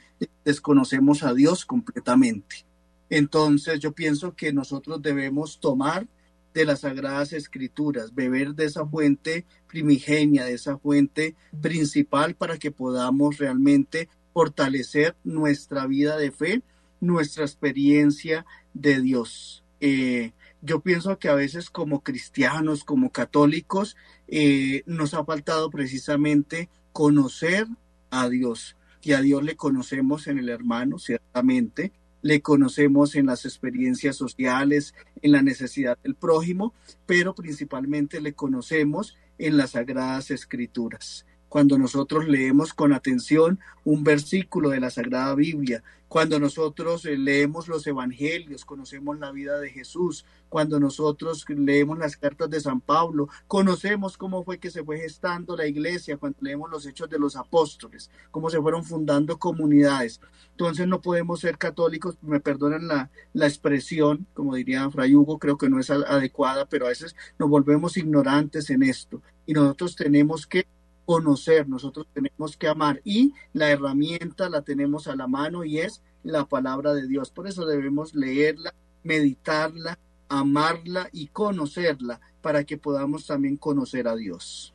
desconocemos 0.46 1.24
a 1.24 1.34
Dios 1.34 1.66
completamente. 1.66 2.71
Entonces 3.12 3.82
yo 3.82 3.92
pienso 3.92 4.36
que 4.36 4.54
nosotros 4.54 5.02
debemos 5.02 5.60
tomar 5.60 6.08
de 6.54 6.64
las 6.64 6.80
sagradas 6.80 7.34
escrituras, 7.34 8.16
beber 8.16 8.56
de 8.56 8.66
esa 8.66 8.86
fuente 8.86 9.46
primigenia, 9.68 10.46
de 10.46 10.54
esa 10.54 10.78
fuente 10.78 11.36
principal 11.62 12.36
para 12.36 12.58
que 12.58 12.72
podamos 12.72 13.38
realmente 13.38 14.08
fortalecer 14.34 15.16
nuestra 15.26 15.88
vida 15.88 16.18
de 16.18 16.32
fe, 16.32 16.62
nuestra 17.02 17.44
experiencia 17.44 18.46
de 18.74 19.02
Dios. 19.02 19.66
Eh, 19.82 20.32
yo 20.62 20.80
pienso 20.80 21.20
que 21.20 21.28
a 21.28 21.36
veces 21.36 21.70
como 21.70 22.04
cristianos, 22.04 22.86
como 22.86 23.12
católicos, 23.12 23.98
eh, 24.30 24.84
nos 24.86 25.14
ha 25.14 25.26
faltado 25.26 25.70
precisamente 25.70 26.70
conocer 26.94 27.68
a 28.10 28.30
Dios. 28.30 28.78
Y 29.04 29.14
a 29.14 29.22
Dios 29.22 29.44
le 29.44 29.58
conocemos 29.58 30.28
en 30.28 30.38
el 30.38 30.48
hermano, 30.48 30.98
ciertamente, 30.98 31.92
le 32.22 32.42
conocemos 32.42 33.16
en 33.16 33.28
las 33.28 33.46
experiencias 33.46 34.16
sociales, 34.16 34.94
en 35.22 35.32
la 35.32 35.42
necesidad 35.42 35.98
del 36.04 36.16
prójimo, 36.16 36.74
pero 37.06 37.34
principalmente 37.36 38.22
le 38.22 38.34
conocemos 38.34 39.18
en 39.38 39.58
las 39.58 39.72
sagradas 39.72 40.32
escrituras 40.32 41.26
cuando 41.52 41.78
nosotros 41.78 42.30
leemos 42.30 42.74
con 42.74 42.94
atención 42.94 43.60
un 43.84 44.06
versículo 44.06 44.70
de 44.70 44.80
la 44.80 44.90
Sagrada 44.90 45.36
Biblia, 45.36 45.84
cuando 46.08 46.40
nosotros 46.40 47.04
eh, 47.04 47.18
leemos 47.18 47.68
los 47.68 47.86
evangelios, 47.86 48.64
conocemos 48.64 49.20
la 49.20 49.34
vida 49.34 49.60
de 49.60 49.70
Jesús, 49.70 50.24
cuando 50.48 50.80
nosotros 50.80 51.46
leemos 51.50 51.98
las 51.98 52.16
cartas 52.16 52.50
de 52.50 52.62
San 52.62 52.80
Pablo, 52.80 53.28
conocemos 53.48 54.16
cómo 54.16 54.46
fue 54.46 54.60
que 54.60 54.72
se 54.72 54.82
fue 54.86 55.00
gestando 55.00 55.58
la 55.58 55.68
iglesia, 55.68 56.16
cuando 56.16 56.38
leemos 56.40 56.72
los 56.72 56.86
hechos 56.86 57.10
de 57.10 57.20
los 57.20 57.36
apóstoles, 57.36 58.10
cómo 58.32 58.50
se 58.50 58.62
fueron 58.62 58.86
fundando 58.86 59.38
comunidades. 59.38 60.22
Entonces 60.52 60.88
no 60.88 61.02
podemos 61.02 61.42
ser 61.42 61.58
católicos, 61.58 62.16
me 62.22 62.40
perdonan 62.40 62.88
la, 62.88 63.12
la 63.34 63.48
expresión, 63.48 64.26
como 64.34 64.56
diría 64.56 64.90
Fray 64.90 65.16
Hugo, 65.16 65.38
creo 65.38 65.58
que 65.58 65.70
no 65.70 65.82
es 65.82 65.90
adecuada, 65.90 66.66
pero 66.70 66.86
a 66.86 66.90
veces 66.90 67.14
nos 67.38 67.50
volvemos 67.50 67.98
ignorantes 67.98 68.70
en 68.70 68.84
esto 68.84 69.22
y 69.46 69.52
nosotros 69.52 69.98
tenemos 69.98 70.48
que 70.48 70.66
conocer, 71.06 71.68
nosotros 71.68 72.08
tenemos 72.14 72.58
que 72.58 72.68
amar 72.68 73.02
y 73.04 73.34
la 73.54 73.70
herramienta 73.70 74.50
la 74.50 74.62
tenemos 74.62 75.08
a 75.08 75.16
la 75.16 75.28
mano 75.28 75.64
y 75.64 75.80
es 75.80 76.02
la 76.24 76.46
palabra 76.46 76.94
de 76.94 77.08
Dios. 77.08 77.32
Por 77.32 77.48
eso 77.48 77.66
debemos 77.66 78.14
leerla, 78.14 78.74
meditarla, 79.04 79.98
amarla 80.30 81.10
y 81.12 81.28
conocerla 81.28 82.20
para 82.42 82.64
que 82.64 82.78
podamos 82.78 83.26
también 83.26 83.58
conocer 83.58 84.08
a 84.08 84.16
Dios. 84.16 84.74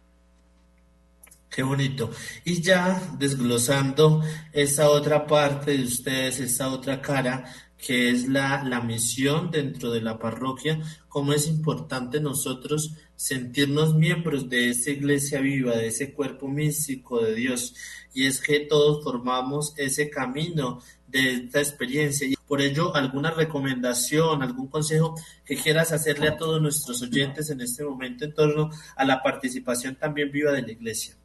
Qué 1.49 1.63
bonito. 1.63 2.11
Y 2.45 2.61
ya 2.61 3.01
desglosando 3.19 4.23
esa 4.53 4.91
otra 4.91 5.27
parte 5.27 5.77
de 5.77 5.85
ustedes, 5.85 6.41
esa 6.41 6.69
otra 6.69 7.01
cara, 7.01 7.45
que 7.79 8.11
es 8.11 8.29
la, 8.29 8.63
la 8.65 8.81
misión 8.81 9.51
dentro 9.51 9.91
de 9.91 10.03
la 10.03 10.19
parroquia, 10.19 10.81
cómo 11.09 11.33
es 11.33 11.47
importante 11.47 12.21
nosotros 12.21 12.95
sentirnos 13.17 13.95
miembros 13.95 14.49
de 14.49 14.71
esa 14.71 14.91
iglesia 14.91 15.41
viva, 15.41 15.77
de 15.77 15.89
ese 15.89 16.13
cuerpo 16.13 16.49
místico 16.49 17.23
de 17.23 17.35
Dios. 17.35 17.75
Y 18.15 18.27
es 18.27 18.41
que 18.41 18.61
todos 18.61 19.03
formamos 19.03 19.75
ese 19.77 20.09
camino 20.11 20.81
de 21.09 21.35
esta 21.35 21.61
experiencia. 21.61 22.27
Y 22.27 22.37
por 22.47 22.61
ello, 22.61 22.95
alguna 22.95 23.31
recomendación, 23.31 24.43
algún 24.43 24.69
consejo 24.69 25.15
que 25.45 25.57
quieras 25.57 25.93
hacerle 25.93 26.29
a 26.29 26.37
todos 26.37 26.61
nuestros 26.61 27.03
oyentes 27.03 27.51
en 27.51 27.61
este 27.61 27.85
momento 27.85 28.25
en 28.25 28.35
torno 28.35 28.71
a 28.95 29.05
la 29.05 29.23
participación 29.23 29.97
también 29.97 30.31
viva 30.31 30.53
de 30.53 30.63
la 30.63 30.73
iglesia. 30.73 31.17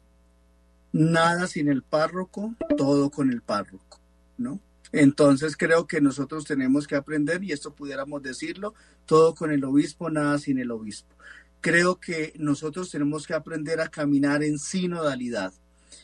Nada 0.92 1.46
sin 1.46 1.68
el 1.68 1.82
párroco, 1.82 2.54
todo 2.76 3.10
con 3.10 3.30
el 3.30 3.40
párroco, 3.40 4.00
¿no? 4.36 4.60
Entonces 4.92 5.56
creo 5.56 5.86
que 5.86 6.02
nosotros 6.02 6.44
tenemos 6.44 6.86
que 6.86 6.96
aprender, 6.96 7.42
y 7.42 7.52
esto 7.52 7.74
pudiéramos 7.74 8.22
decirlo, 8.22 8.74
todo 9.06 9.34
con 9.34 9.50
el 9.50 9.64
obispo, 9.64 10.10
nada 10.10 10.38
sin 10.38 10.58
el 10.58 10.70
obispo. 10.70 11.14
Creo 11.62 11.98
que 11.98 12.34
nosotros 12.38 12.90
tenemos 12.90 13.26
que 13.26 13.32
aprender 13.32 13.80
a 13.80 13.88
caminar 13.88 14.42
en 14.42 14.58
sinodalidad. 14.58 15.54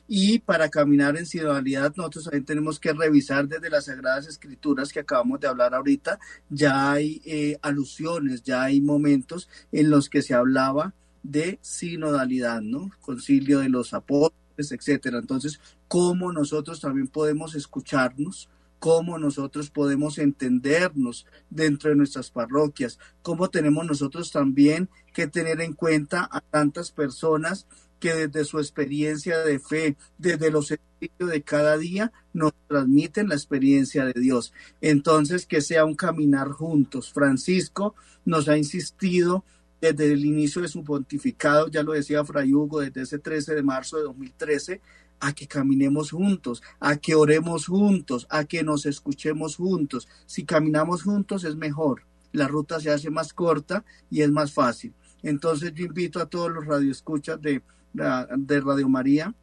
Y 0.07 0.39
para 0.39 0.71
caminar 0.71 1.19
en 1.19 1.27
sinodalidad, 1.27 1.93
nosotros 1.97 2.25
también 2.25 2.47
tenemos 2.47 2.81
que 2.81 2.95
revisar 2.95 3.47
desde 3.47 3.69
las 3.69 3.85
Sagradas 3.85 4.27
Escrituras 4.27 4.91
que 4.91 5.01
acabamos 5.01 5.41
de 5.41 5.49
hablar 5.49 5.75
ahorita, 5.75 6.19
ya 6.49 6.93
hay 6.93 7.21
eh, 7.27 7.59
alusiones, 7.61 8.43
ya 8.43 8.63
hay 8.63 8.81
momentos 8.81 9.51
en 9.71 9.91
los 9.91 10.09
que 10.09 10.23
se 10.23 10.33
hablaba 10.33 10.95
de 11.23 11.59
sinodalidad, 11.61 12.63
¿no? 12.63 12.91
Concilio 13.03 13.59
de 13.59 13.69
los 13.69 13.93
apóstoles, 13.93 14.73
etcétera. 14.73 15.19
Entonces, 15.19 15.61
¿cómo 15.89 16.33
nosotros 16.33 16.81
también 16.81 17.09
podemos 17.09 17.55
escucharnos? 17.55 18.49
Cómo 18.79 19.19
nosotros 19.19 19.71
podemos 19.71 20.19
entendernos 20.19 21.27
dentro 21.51 21.91
de 21.91 21.97
nuestras 21.97 22.31
parroquias, 22.31 22.99
cómo 23.23 23.51
tenemos 23.51 23.87
nosotros 23.87 24.31
también 24.31 24.89
que 25.13 25.27
tener 25.27 25.61
en 25.61 25.73
cuenta 25.73 26.29
a 26.31 26.41
tantas 26.41 26.91
personas 26.91 27.67
que 27.99 28.15
desde 28.15 28.45
su 28.45 28.59
experiencia 28.59 29.39
de 29.39 29.59
fe, 29.59 29.97
desde 30.19 30.51
los 30.51 30.71
ejercicios 30.71 31.31
de 31.31 31.43
cada 31.43 31.77
día, 31.77 32.13
nos 32.33 32.53
transmiten 32.69 33.29
la 33.29 33.35
experiencia 33.35 34.05
de 34.05 34.21
Dios. 34.21 34.53
Entonces, 34.81 35.47
que 35.47 35.61
sea 35.61 35.85
un 35.85 35.95
caminar 35.95 36.51
juntos. 36.51 37.13
Francisco 37.13 37.95
nos 38.25 38.49
ha 38.49 38.57
insistido 38.57 39.45
desde 39.81 40.13
el 40.13 40.25
inicio 40.25 40.63
de 40.63 40.69
su 40.69 40.83
pontificado, 40.85 41.69
ya 41.69 41.83
lo 41.83 41.93
decía 41.93 42.25
Fray 42.25 42.53
Hugo, 42.53 42.81
desde 42.81 43.03
ese 43.03 43.19
13 43.19 43.55
de 43.55 43.63
marzo 43.63 43.97
de 43.97 44.05
2013, 44.05 44.81
a 45.21 45.33
que 45.33 45.47
caminemos 45.47 46.11
juntos, 46.11 46.63
a 46.81 46.97
que 46.97 47.15
oremos 47.15 47.67
juntos, 47.67 48.27
a 48.31 48.45
que 48.45 48.63
nos 48.63 48.87
escuchemos 48.87 49.57
juntos. 49.57 50.09
Si 50.27 50.45
caminamos 50.45 51.03
juntos 51.03 51.45
es 51.45 51.57
mejor, 51.57 52.03
la 52.33 52.49
ruta 52.49 52.81
se 52.81 52.91
hace 52.91 53.11
más 53.11 53.33
corta 53.33 53.85
y 54.11 54.23
es 54.23 54.31
más 54.31 54.53
fácil. 54.53 54.95
Entonces 55.23 55.73
yo 55.75 55.85
invito 55.85 56.21
a 56.21 56.27
todos 56.27 56.51
los 56.51 56.67
radioescuchas 56.67 57.41
de, 57.41 57.63
de 57.93 58.61
Radio 58.61 58.89
María, 58.89 59.35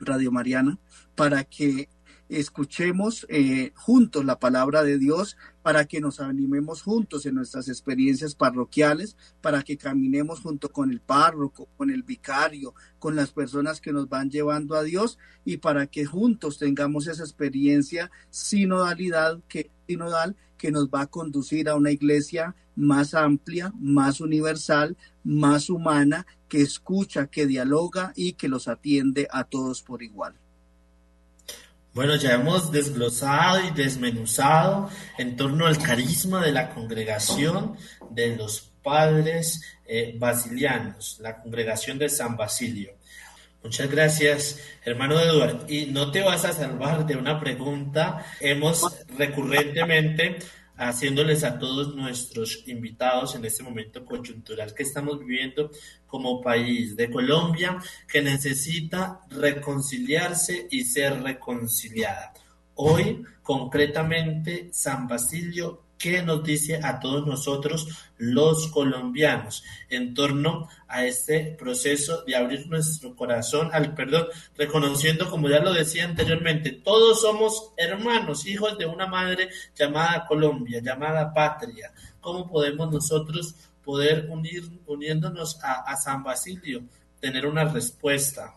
Radio 0.00 0.30
Mariana, 0.30 0.78
para 1.14 1.44
que 1.44 1.88
escuchemos 2.38 3.26
eh, 3.28 3.72
juntos 3.74 4.24
la 4.24 4.38
palabra 4.38 4.82
de 4.82 4.98
Dios, 4.98 5.36
para 5.62 5.84
que 5.84 6.00
nos 6.00 6.20
animemos 6.20 6.82
juntos 6.82 7.26
en 7.26 7.36
nuestras 7.36 7.68
experiencias 7.68 8.34
parroquiales, 8.34 9.16
para 9.40 9.62
que 9.62 9.76
caminemos 9.76 10.40
junto 10.40 10.70
con 10.72 10.90
el 10.90 11.00
párroco, 11.00 11.68
con 11.76 11.90
el 11.90 12.02
vicario, 12.02 12.74
con 12.98 13.16
las 13.16 13.32
personas 13.32 13.80
que 13.80 13.92
nos 13.92 14.08
van 14.08 14.30
llevando 14.30 14.74
a 14.74 14.82
Dios 14.82 15.18
y 15.44 15.58
para 15.58 15.86
que 15.86 16.04
juntos 16.04 16.58
tengamos 16.58 17.06
esa 17.06 17.22
experiencia 17.22 18.10
sinodalidad 18.30 19.40
que 19.48 19.70
sinodal 19.86 20.36
que 20.56 20.70
nos 20.70 20.88
va 20.88 21.02
a 21.02 21.06
conducir 21.06 21.68
a 21.68 21.74
una 21.74 21.90
iglesia 21.90 22.54
más 22.76 23.14
amplia, 23.14 23.72
más 23.78 24.20
universal, 24.20 24.96
más 25.24 25.68
humana, 25.68 26.26
que 26.48 26.62
escucha, 26.62 27.26
que 27.26 27.46
dialoga 27.46 28.12
y 28.14 28.34
que 28.34 28.48
los 28.48 28.68
atiende 28.68 29.26
a 29.32 29.44
todos 29.44 29.82
por 29.82 30.02
igual. 30.02 30.41
Bueno, 31.94 32.16
ya 32.16 32.32
hemos 32.32 32.72
desglosado 32.72 33.60
y 33.66 33.70
desmenuzado 33.70 34.88
en 35.18 35.36
torno 35.36 35.66
al 35.66 35.76
carisma 35.76 36.42
de 36.42 36.50
la 36.50 36.70
congregación 36.70 37.76
de 38.08 38.34
los 38.34 38.70
padres 38.82 39.60
eh, 39.86 40.14
basilianos, 40.18 41.18
la 41.20 41.42
congregación 41.42 41.98
de 41.98 42.08
San 42.08 42.34
Basilio. 42.34 42.92
Muchas 43.62 43.90
gracias, 43.90 44.58
hermano 44.86 45.20
Eduardo. 45.20 45.66
Y 45.68 45.86
no 45.86 46.10
te 46.10 46.22
vas 46.22 46.46
a 46.46 46.54
salvar 46.54 47.04
de 47.04 47.16
una 47.16 47.38
pregunta. 47.38 48.24
Hemos 48.40 48.90
recurrentemente 49.18 50.38
haciéndoles 50.76 51.44
a 51.44 51.58
todos 51.58 51.94
nuestros 51.94 52.66
invitados 52.66 53.34
en 53.34 53.44
este 53.44 53.62
momento 53.62 54.04
coyuntural 54.04 54.74
que 54.74 54.82
estamos 54.82 55.18
viviendo 55.20 55.70
como 56.06 56.40
país 56.40 56.96
de 56.96 57.10
Colombia, 57.10 57.78
que 58.08 58.22
necesita 58.22 59.20
reconciliarse 59.30 60.66
y 60.70 60.84
ser 60.84 61.22
reconciliada. 61.22 62.32
Hoy, 62.74 63.22
concretamente, 63.42 64.70
San 64.72 65.06
Basilio 65.06 65.81
qué 66.02 66.20
nos 66.20 66.42
dice 66.42 66.80
a 66.82 66.98
todos 66.98 67.24
nosotros 67.28 67.86
los 68.18 68.66
colombianos 68.66 69.62
en 69.88 70.14
torno 70.14 70.68
a 70.88 71.04
este 71.04 71.54
proceso 71.56 72.24
de 72.24 72.34
abrir 72.34 72.66
nuestro 72.66 73.14
corazón 73.14 73.70
al 73.72 73.94
perdón, 73.94 74.26
reconociendo, 74.56 75.30
como 75.30 75.48
ya 75.48 75.60
lo 75.60 75.72
decía 75.72 76.04
anteriormente, 76.04 76.72
todos 76.72 77.20
somos 77.20 77.70
hermanos, 77.76 78.46
hijos 78.46 78.76
de 78.78 78.86
una 78.86 79.06
madre 79.06 79.48
llamada 79.76 80.26
Colombia, 80.26 80.80
llamada 80.82 81.32
patria. 81.32 81.92
¿Cómo 82.20 82.50
podemos 82.50 82.90
nosotros 82.90 83.54
poder 83.84 84.26
unir, 84.28 84.64
uniéndonos 84.86 85.62
a, 85.62 85.82
a 85.82 85.96
San 85.96 86.24
Basilio, 86.24 86.82
tener 87.20 87.46
una 87.46 87.64
respuesta? 87.64 88.56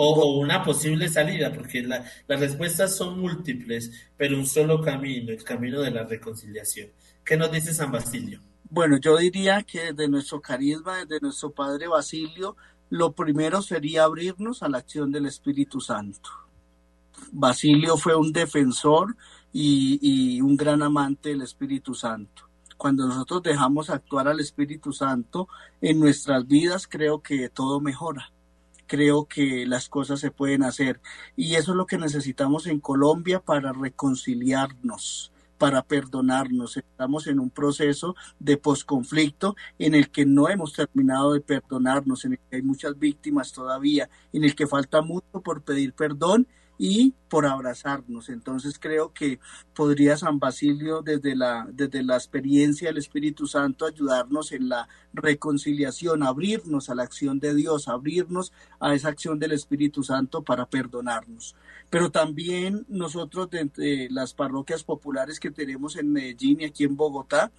O, 0.00 0.38
una 0.38 0.62
posible 0.62 1.08
salida, 1.08 1.52
porque 1.52 1.82
las 1.82 2.40
respuestas 2.40 2.96
son 2.96 3.18
múltiples, 3.18 3.90
pero 4.16 4.38
un 4.38 4.46
solo 4.46 4.80
camino, 4.80 5.32
el 5.32 5.42
camino 5.42 5.80
de 5.80 5.90
la 5.90 6.04
reconciliación. 6.04 6.90
¿Qué 7.24 7.36
nos 7.36 7.50
dice 7.50 7.74
San 7.74 7.90
Basilio? 7.90 8.40
Bueno, 8.70 8.98
yo 8.98 9.16
diría 9.16 9.64
que 9.64 9.92
desde 9.92 10.08
nuestro 10.08 10.40
carisma, 10.40 11.04
desde 11.04 11.20
nuestro 11.20 11.50
Padre 11.50 11.88
Basilio, 11.88 12.56
lo 12.90 13.12
primero 13.12 13.60
sería 13.60 14.04
abrirnos 14.04 14.62
a 14.62 14.68
la 14.68 14.78
acción 14.78 15.10
del 15.10 15.26
Espíritu 15.26 15.80
Santo. 15.80 16.30
Basilio 17.32 17.96
fue 17.96 18.14
un 18.14 18.32
defensor 18.32 19.16
y, 19.52 19.98
y 20.00 20.40
un 20.40 20.56
gran 20.56 20.80
amante 20.82 21.30
del 21.30 21.42
Espíritu 21.42 21.94
Santo 21.94 22.44
cuando 22.76 23.08
nosotros 23.08 23.42
dejamos 23.42 23.90
actuar 23.90 24.28
al 24.28 24.38
Espíritu 24.38 24.92
Santo 24.92 25.48
en 25.80 25.98
nuestras 25.98 26.46
vidas, 26.46 26.86
creo 26.86 27.20
que 27.20 27.48
todo 27.48 27.80
mejora 27.80 28.30
creo 28.88 29.26
que 29.26 29.66
las 29.66 29.88
cosas 29.88 30.18
se 30.18 30.32
pueden 30.32 30.64
hacer. 30.64 31.00
Y 31.36 31.54
eso 31.54 31.70
es 31.72 31.76
lo 31.76 31.86
que 31.86 31.98
necesitamos 31.98 32.66
en 32.66 32.80
Colombia 32.80 33.38
para 33.38 33.72
reconciliarnos 33.72 35.30
para 35.58 35.82
perdonarnos. 35.82 36.76
Estamos 36.76 37.26
en 37.26 37.40
un 37.40 37.50
proceso 37.50 38.14
de 38.38 38.56
posconflicto 38.56 39.56
en 39.78 39.94
el 39.94 40.10
que 40.10 40.24
no 40.24 40.48
hemos 40.48 40.72
terminado 40.72 41.32
de 41.32 41.40
perdonarnos, 41.40 42.24
en 42.24 42.34
el 42.34 42.38
que 42.38 42.56
hay 42.56 42.62
muchas 42.62 42.98
víctimas 42.98 43.52
todavía, 43.52 44.08
en 44.32 44.44
el 44.44 44.54
que 44.54 44.66
falta 44.66 45.02
mucho 45.02 45.40
por 45.44 45.62
pedir 45.62 45.92
perdón 45.92 46.46
y 46.78 47.14
por 47.28 47.44
abrazarnos. 47.44 48.28
Entonces 48.28 48.78
creo 48.78 49.12
que 49.12 49.40
podría 49.74 50.16
San 50.16 50.38
Basilio 50.38 51.02
desde 51.02 51.34
la, 51.34 51.66
desde 51.70 52.02
la 52.02 52.14
experiencia 52.14 52.88
del 52.88 52.98
Espíritu 52.98 53.46
Santo 53.46 53.84
ayudarnos 53.84 54.52
en 54.52 54.68
la 54.68 54.88
reconciliación, 55.12 56.22
abrirnos 56.22 56.88
a 56.88 56.94
la 56.94 57.02
acción 57.02 57.40
de 57.40 57.54
Dios, 57.54 57.88
abrirnos 57.88 58.52
a 58.80 58.94
esa 58.94 59.08
acción 59.08 59.38
del 59.38 59.52
Espíritu 59.52 60.02
Santo 60.04 60.42
para 60.42 60.66
perdonarnos. 60.66 61.56
Pero 61.90 62.10
también 62.10 62.86
nosotros 62.88 63.48
de, 63.50 64.08
las 64.10 64.34
parroquias 64.34 64.84
populares 64.84 65.40
que 65.40 65.50
tenemos 65.50 65.96
en 65.96 66.12
Medellín 66.12 66.60
y 66.60 66.64
aquí 66.64 66.84
en 66.84 66.96
Bogotá, 66.96 67.50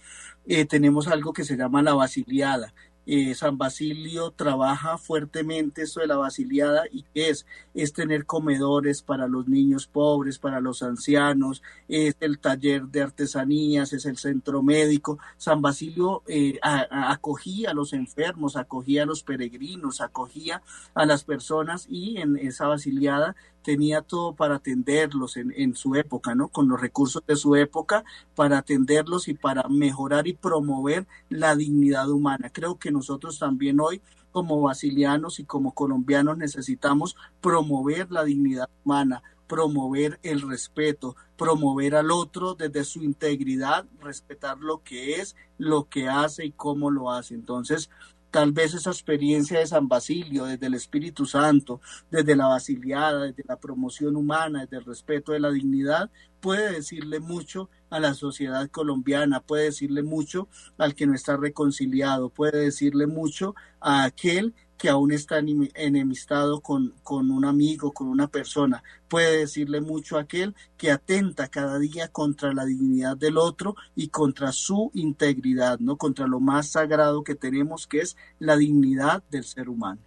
eh, 0.45 0.65
tenemos 0.65 1.07
algo 1.07 1.33
que 1.33 1.43
se 1.43 1.57
llama 1.57 1.81
la 1.81 1.93
basiliada 1.93 2.73
eh, 3.11 3.33
San 3.33 3.57
Basilio 3.57 4.29
trabaja 4.29 4.99
fuertemente 4.99 5.81
esto 5.81 5.99
de 5.99 6.05
la 6.05 6.17
basiliada 6.17 6.83
y 6.91 7.05
es, 7.15 7.47
es 7.73 7.91
tener 7.91 8.27
comedores 8.27 9.01
para 9.01 9.27
los 9.27 9.47
niños 9.47 9.87
pobres, 9.87 10.37
para 10.37 10.61
los 10.61 10.83
ancianos, 10.83 11.63
es 11.87 12.15
el 12.19 12.37
taller 12.37 12.83
de 12.83 13.01
artesanías, 13.01 13.93
es 13.93 14.05
el 14.05 14.17
centro 14.17 14.61
médico. 14.61 15.17
San 15.37 15.59
Basilio 15.59 16.21
eh, 16.27 16.59
acogía 16.61 17.71
a 17.71 17.73
los 17.73 17.93
enfermos, 17.93 18.55
acogía 18.55 19.03
a 19.03 19.07
los 19.07 19.23
peregrinos, 19.23 20.01
acogía 20.01 20.61
a 20.93 21.07
las 21.07 21.23
personas 21.23 21.87
y 21.89 22.17
en 22.17 22.37
esa 22.37 22.67
basiliada 22.67 23.35
tenía 23.69 24.01
todo 24.01 24.33
para 24.33 24.55
atenderlos 24.55 25.37
en, 25.37 25.53
en, 25.55 25.75
su 25.75 25.93
época, 25.93 26.33
¿no? 26.33 26.47
Con 26.47 26.67
los 26.67 26.81
recursos 26.81 27.21
de 27.27 27.35
su 27.35 27.55
época 27.55 28.03
para 28.33 28.57
atenderlos 28.57 29.27
y 29.27 29.35
para 29.35 29.67
mejorar 29.69 30.27
y 30.27 30.33
promover 30.33 31.05
la 31.29 31.55
dignidad 31.55 32.09
humana. 32.09 32.49
Creo 32.51 32.79
que 32.79 32.89
nosotros 32.89 33.37
también 33.37 33.79
hoy 33.79 34.01
como 34.31 34.59
basilianos 34.59 35.39
y 35.39 35.43
como 35.43 35.75
colombianos 35.75 36.35
necesitamos 36.35 37.15
promover 37.41 38.11
la 38.11 38.23
dignidad 38.23 38.67
humana, 38.83 39.21
promover 39.45 40.19
el 40.23 40.41
respeto, 40.41 41.15
promover 41.37 41.93
al 41.93 42.09
otro 42.09 42.55
desde 42.55 42.83
su 42.85 43.03
integridad, 43.03 43.85
respetar 44.01 44.57
lo 44.57 44.81
que 44.81 45.21
es, 45.21 45.35
lo 45.59 45.89
que 45.89 46.09
hace 46.09 46.43
y 46.43 46.53
cómo 46.53 46.89
lo 46.89 47.11
hace. 47.11 47.35
Entonces, 47.35 47.91
tal 48.31 48.51
vez 48.51 48.73
esa 48.73 48.91
experiencia 48.91 49.59
de 49.59 49.67
San 49.67 49.87
Basilio, 49.87 50.45
desde 50.45 50.67
el 50.67 50.73
Espíritu 50.73 51.25
Santo, 51.25 51.81
desde 52.11 52.35
la 52.35 52.47
basiliada, 52.47 53.25
desde 53.25 53.43
la 53.47 53.57
promoción 53.57 54.15
humana, 54.15 54.61
desde 54.61 54.77
el 54.77 54.85
respeto 54.85 55.31
de 55.31 55.39
la 55.39 55.51
dignidad, 55.51 56.09
puede 56.39 56.71
decirle 56.73 57.19
mucho 57.19 57.69
a 57.89 57.99
la 57.99 58.13
sociedad 58.13 58.69
colombiana, 58.69 59.41
puede 59.41 59.65
decirle 59.65 60.03
mucho 60.03 60.47
al 60.77 60.95
que 60.95 61.07
no 61.07 61.15
está 61.15 61.37
reconciliado, 61.37 62.29
puede 62.29 62.65
decirle 62.65 63.07
mucho 63.07 63.55
a 63.79 64.03
aquel 64.03 64.53
que 64.79 64.89
aún 64.89 65.11
está 65.11 65.39
enemistado 65.39 66.61
con, 66.61 66.95
con 67.03 67.31
un 67.31 67.43
amigo, 67.43 67.91
con 67.91 68.07
una 68.07 68.27
persona. 68.27 68.81
Puede 69.09 69.39
decirle 69.39 69.81
mucho 69.81 70.17
a 70.17 70.21
aquel 70.21 70.55
que 70.77 70.89
atenta 70.89 71.49
cada 71.49 71.77
día 71.79 72.07
contra 72.07 72.53
la 72.53 72.63
dignidad 72.65 73.17
del 73.17 73.37
otro 73.37 73.75
y 73.93 74.07
contra 74.07 74.53
su 74.53 74.89
integridad, 74.93 75.79
¿no? 75.79 75.97
Contra 75.97 76.27
lo 76.27 76.39
más 76.39 76.69
sagrado 76.69 77.25
que 77.25 77.35
tenemos, 77.35 77.87
que 77.87 77.99
es 77.99 78.15
la 78.39 78.55
dignidad 78.55 79.21
del 79.29 79.43
ser 79.43 79.67
humano. 79.67 79.99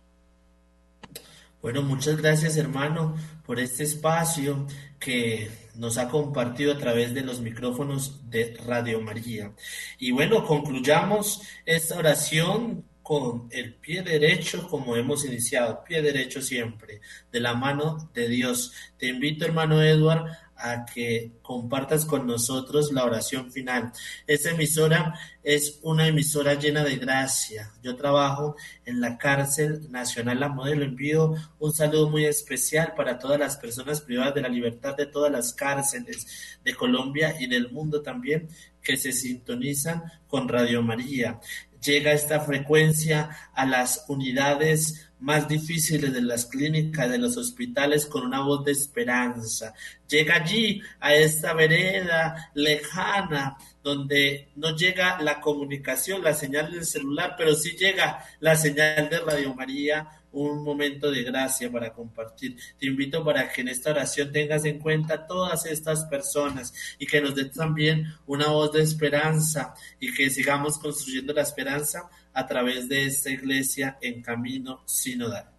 Bueno, 1.61 1.83
muchas 1.83 2.17
gracias 2.17 2.57
hermano 2.57 3.15
por 3.45 3.61
este 3.61 3.85
espacio 3.85 4.67
que 4.99 5.51
nos 5.77 5.99
ha 5.99 6.09
compartido 6.09 6.73
a 6.73 6.79
través 6.79 7.13
de 7.13 7.21
los 7.21 7.41
micrófonos 7.41 8.31
de 8.31 8.57
Radio 8.67 9.03
María. 9.03 9.53
Y 9.99 10.13
bueno, 10.13 10.47
concluyamos 10.47 11.43
esta 11.67 11.99
oración 11.99 12.85
con 13.03 13.49
el 13.51 13.75
pie 13.75 14.03
derecho 14.03 14.69
como 14.69 14.97
hemos 14.97 15.25
iniciado, 15.25 15.83
pie 15.85 16.03
derecho 16.03 16.41
siempre, 16.41 17.01
de 17.31 17.41
la 17.41 17.55
mano 17.55 18.11
de 18.15 18.29
Dios. 18.29 18.73
Te 18.97 19.09
invito, 19.09 19.45
hermano 19.45 19.83
Edward, 19.83 20.27
a 20.63 20.85
que 20.85 21.33
compartas 21.43 22.05
con 22.05 22.27
nosotros 22.27 22.93
la 22.93 23.05
oración 23.05 23.51
final. 23.51 23.93
Esta 24.27 24.51
emisora 24.51 25.19
es 25.43 25.81
una 25.83 26.07
emisora 26.07 26.55
llena 26.55 26.85
de 26.85 26.97
gracia. 26.97 27.73
Yo 27.83 27.97
trabajo 27.97 28.55
en 28.85 29.01
la 29.01 29.19
cárcel 29.19 29.91
nacional 29.91 30.39
La 30.39 30.49
Modelo. 30.49 30.85
Envío 30.85 31.35
un 31.59 31.73
saludo 31.73 32.09
muy 32.09 32.27
especial 32.27 32.95
para 32.97 33.19
todas 33.19 33.41
las 33.41 33.57
personas 33.57 34.01
privadas 34.01 34.35
de 34.35 34.43
la 34.43 34.49
libertad 34.49 34.97
de 34.97 35.07
todas 35.07 35.33
las 35.33 35.53
cárceles 35.53 36.59
de 36.65 36.75
Colombia 36.75 37.35
y 37.41 37.49
del 37.49 37.73
mundo 37.73 38.01
también 38.01 38.49
que 38.81 38.97
se 38.97 39.13
sintonizan 39.13 40.03
con 40.29 40.49
Radio 40.49 40.83
María 40.83 41.41
llega 41.83 42.13
esta 42.13 42.41
frecuencia 42.41 43.31
a 43.55 43.67
las 43.67 44.05
unidades 44.09 45.11
más 45.21 45.47
difíciles 45.47 46.13
de 46.13 46.21
las 46.21 46.47
clínicas, 46.47 47.09
de 47.09 47.19
los 47.19 47.37
hospitales, 47.37 48.07
con 48.07 48.25
una 48.25 48.41
voz 48.41 48.65
de 48.65 48.73
esperanza. 48.73 49.73
Llega 50.09 50.37
allí, 50.37 50.83
a 51.01 51.15
esta 51.15 51.55
vereda 51.55 52.51
lejana, 52.55 53.57
donde 53.83 54.49
no 54.57 54.77
llega 54.77 55.21
la 55.21 55.41
comunicación, 55.41 56.25
la 56.25 56.35
señal 56.35 56.73
del 56.73 56.85
celular, 56.85 57.35
pero 57.37 57.55
sí 57.55 57.77
llega 57.77 58.25
la 58.41 58.57
señal 58.57 59.09
de 59.09 59.21
Radio 59.21 59.55
María 59.55 60.22
un 60.33 60.65
momento 60.65 61.11
de 61.11 61.23
gracia 61.23 61.71
para 61.71 61.93
compartir. 61.93 62.57
Te 62.79 62.87
invito 62.87 63.25
para 63.25 63.51
que 63.51 63.61
en 63.61 63.69
esta 63.69 63.91
oración 63.91 64.33
tengas 64.33 64.65
en 64.65 64.79
cuenta 64.79 65.27
todas 65.27 65.67
estas 65.67 66.05
personas 66.07 66.73
y 66.99 67.07
que 67.07 67.21
nos 67.21 67.35
des 67.35 67.53
también 67.53 68.07
una 68.27 68.49
voz 68.49 68.73
de 68.73 68.83
esperanza 68.83 69.75
y 70.01 70.13
que 70.13 70.31
sigamos 70.31 70.79
construyendo 70.79 71.33
la 71.33 71.43
esperanza 71.43 72.09
a 72.33 72.47
través 72.47 72.89
de 72.89 73.07
esta 73.07 73.31
iglesia 73.31 73.99
en 74.01 74.23
camino 74.23 74.83
sinodal. 74.87 75.51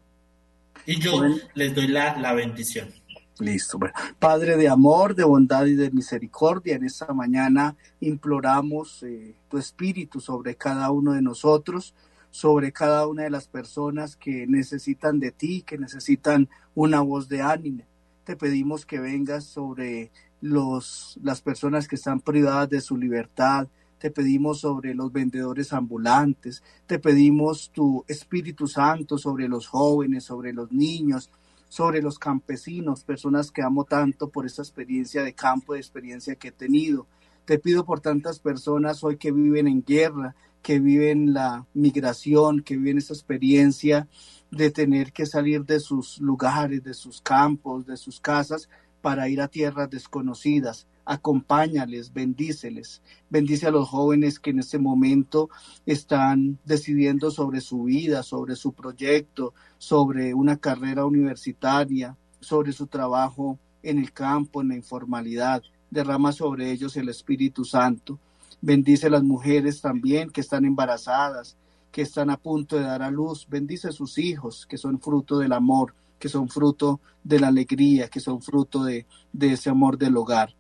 Y 0.86 1.00
yo 1.00 1.24
les 1.54 1.74
doy 1.74 1.88
la, 1.88 2.18
la 2.18 2.34
bendición. 2.34 2.92
Listo. 3.40 3.80
Bueno, 3.80 3.96
Padre 4.20 4.58
de 4.58 4.70
amor, 4.70 5.16
de 5.16 5.24
bondad 5.24 5.66
y 5.66 5.74
de 5.74 5.90
misericordia, 5.90 6.76
en 6.76 6.84
esta 6.84 7.14
mañana 7.14 7.76
imploramos 8.00 9.02
eh, 9.04 9.36
tu 9.50 9.58
espíritu 9.58 10.20
sobre 10.20 10.56
cada 10.56 10.92
uno 10.92 11.14
de 11.14 11.22
nosotros 11.22 11.96
sobre 12.34 12.72
cada 12.72 13.06
una 13.08 13.22
de 13.22 13.30
las 13.30 13.48
personas 13.48 14.16
que 14.16 14.48
necesitan 14.48 15.20
de 15.20 15.30
ti, 15.30 15.62
que 15.62 15.78
necesitan 15.78 16.50
una 16.74 17.00
voz 17.02 17.30
de 17.30 17.44
ánimo. 17.44 17.84
Te 18.24 18.36
pedimos 18.36 18.88
que 18.88 19.00
vengas 19.00 19.44
sobre 19.44 20.12
los, 20.42 21.20
las 21.22 21.42
personas 21.42 21.88
que 21.88 21.96
están 21.96 22.20
privadas 22.20 22.70
de 22.70 22.82
su 22.82 22.98
libertad, 22.98 23.68
te 24.00 24.10
pedimos 24.10 24.62
sobre 24.62 24.96
los 24.96 25.14
vendedores 25.14 25.74
ambulantes, 25.74 26.64
te 26.88 26.98
pedimos 26.98 27.70
tu 27.70 28.04
Espíritu 28.08 28.66
Santo 28.68 29.20
sobre 29.20 29.48
los 29.48 29.68
jóvenes, 29.68 30.24
sobre 30.24 30.54
los 30.54 30.72
niños, 30.72 31.30
sobre 31.70 32.02
los 32.02 32.18
campesinos, 32.18 33.04
personas 33.04 33.52
que 33.52 33.62
amo 33.62 33.84
tanto 33.84 34.30
por 34.30 34.48
esta 34.48 34.64
experiencia 34.64 35.22
de 35.22 35.34
campo, 35.34 35.74
de 35.74 35.82
experiencia 35.82 36.34
que 36.34 36.48
he 36.48 36.52
tenido. 36.52 37.06
Te 37.46 37.60
pido 37.60 37.86
por 37.86 38.00
tantas 38.00 38.40
personas 38.40 39.04
hoy 39.04 39.18
que 39.18 39.32
viven 39.32 39.68
en 39.68 39.84
guerra, 39.84 40.34
que 40.64 40.80
viven 40.80 41.34
la 41.34 41.68
migración, 41.74 42.62
que 42.64 42.78
viven 42.78 42.98
esa 42.98 43.14
experiencia 43.14 44.08
de 44.50 44.72
tener 44.72 45.12
que 45.12 45.26
salir 45.26 45.66
de 45.66 45.80
sus 45.80 46.20
lugares, 46.20 46.84
de 46.84 46.94
sus 46.94 47.22
campos, 47.22 47.86
de 47.86 47.98
sus 47.98 48.20
casas, 48.22 48.70
para 49.02 49.28
ir 49.28 49.42
a 49.42 49.50
tierras 49.50 49.90
desconocidas. 49.90 50.88
Acompáñales, 51.06 52.14
bendíceles. 52.14 53.02
Bendice 53.30 53.68
a 53.68 53.72
los 53.72 53.90
jóvenes 53.90 54.40
que 54.40 54.52
en 54.52 54.60
este 54.60 54.80
momento 54.80 55.50
están 55.86 56.58
decidiendo 56.64 57.30
sobre 57.30 57.60
su 57.60 57.84
vida, 57.84 58.24
sobre 58.24 58.56
su 58.56 58.72
proyecto, 58.72 59.54
sobre 59.78 60.34
una 60.34 60.56
carrera 60.56 61.06
universitaria, 61.06 62.16
sobre 62.40 62.72
su 62.72 62.88
trabajo 62.88 63.60
en 63.84 64.00
el 64.00 64.14
campo, 64.14 64.62
en 64.62 64.70
la 64.70 64.76
informalidad. 64.76 65.62
Derrama 65.92 66.32
sobre 66.32 66.72
ellos 66.72 66.96
el 66.96 67.10
Espíritu 67.10 67.66
Santo 67.66 68.18
Bendice 68.66 69.10
las 69.10 69.24
mujeres 69.24 69.82
también 69.82 70.30
que 70.30 70.40
están 70.40 70.64
embarazadas, 70.64 71.58
que 71.92 72.02
están 72.02 72.30
a 72.30 72.38
punto 72.38 72.78
de 72.78 72.84
dar 72.84 73.02
a 73.02 73.12
luz. 73.12 73.46
Bendice 73.50 73.90
a 73.90 73.92
sus 73.92 74.18
hijos, 74.18 74.66
que 74.66 74.78
son 74.78 75.02
fruto 75.02 75.38
del 75.38 75.52
amor, 75.52 75.94
que 76.18 76.30
son 76.30 76.48
fruto 76.48 77.02
de 77.26 77.42
la 77.42 77.50
alegría, 77.50 78.08
que 78.08 78.22
son 78.22 78.42
fruto 78.42 78.86
de, 78.86 79.06
de 79.34 79.52
ese 79.52 79.70
amor 79.70 79.98
del 79.98 80.16
hogar. 80.16 80.56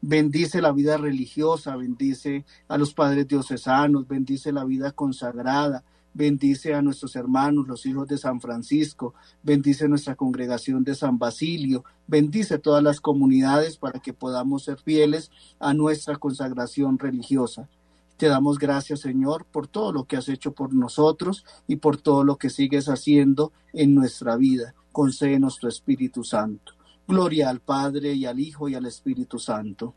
Bendice 0.00 0.62
la 0.62 0.72
vida 0.72 0.96
religiosa, 0.96 1.76
bendice 1.76 2.46
a 2.68 2.78
los 2.78 2.94
padres 2.94 3.28
diocesanos, 3.28 4.08
bendice 4.08 4.50
la 4.50 4.64
vida 4.64 4.92
consagrada, 4.92 5.84
bendice 6.14 6.74
a 6.74 6.82
nuestros 6.82 7.16
hermanos, 7.16 7.66
los 7.66 7.86
hijos 7.86 8.08
de 8.08 8.18
San 8.18 8.40
Francisco, 8.40 9.14
bendice 9.42 9.88
nuestra 9.88 10.14
congregación 10.14 10.84
de 10.84 10.94
San 10.94 11.18
Basilio, 11.18 11.84
bendice 12.06 12.58
todas 12.58 12.82
las 12.82 13.00
comunidades 13.00 13.76
para 13.76 14.00
que 14.00 14.12
podamos 14.12 14.64
ser 14.64 14.78
fieles 14.78 15.30
a 15.58 15.74
nuestra 15.74 16.16
consagración 16.16 16.98
religiosa. 16.98 17.68
Te 18.16 18.28
damos 18.28 18.58
gracias, 18.58 19.00
Señor, 19.00 19.46
por 19.46 19.66
todo 19.66 19.92
lo 19.92 20.04
que 20.04 20.16
has 20.16 20.28
hecho 20.28 20.52
por 20.52 20.72
nosotros 20.72 21.44
y 21.66 21.76
por 21.76 21.96
todo 21.96 22.22
lo 22.22 22.36
que 22.36 22.50
sigues 22.50 22.88
haciendo 22.88 23.52
en 23.72 23.94
nuestra 23.94 24.36
vida. 24.36 24.74
Concédenos 24.92 25.58
tu 25.58 25.66
Espíritu 25.66 26.22
Santo. 26.22 26.74
Gloria 27.08 27.48
al 27.48 27.60
Padre 27.60 28.12
y 28.14 28.26
al 28.26 28.38
Hijo 28.38 28.68
y 28.68 28.74
al 28.74 28.86
Espíritu 28.86 29.38
Santo. 29.38 29.94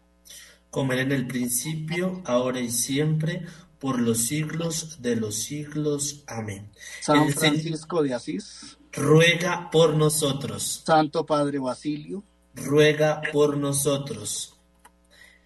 Como 0.72 0.94
en 0.94 1.12
el 1.12 1.28
principio, 1.28 2.22
ahora 2.26 2.60
y 2.60 2.70
siempre, 2.70 3.46
por 3.80 4.00
los 4.00 4.26
siglos 4.26 5.02
de 5.02 5.16
los 5.16 5.36
siglos. 5.36 6.24
Amén. 6.28 6.70
San 7.02 7.30
Francisco 7.30 8.04
de 8.04 8.14
Asís, 8.14 8.78
ruega 8.92 9.70
por 9.72 9.96
nosotros. 9.96 10.84
Santo 10.86 11.26
Padre 11.26 11.60
Basilio, 11.60 12.24
ruega 12.54 13.22
por 13.32 13.58
nosotros. 13.58 14.58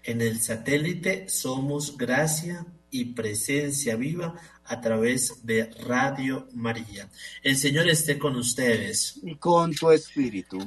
En 0.04 0.22
el 0.22 0.40
satélite 0.40 1.28
somos 1.30 1.98
gracia 1.98 2.66
y 2.92 3.06
presencia 3.06 3.96
viva 3.96 4.36
a 4.66 4.82
través 4.82 5.46
de 5.46 5.66
Radio 5.86 6.48
María. 6.54 7.10
El 7.44 7.58
Señor 7.58 7.90
esté 7.90 8.18
con 8.18 8.36
ustedes. 8.36 9.20
Y 9.24 9.36
con 9.36 9.74
tu 9.74 9.92
espíritu. 9.92 10.60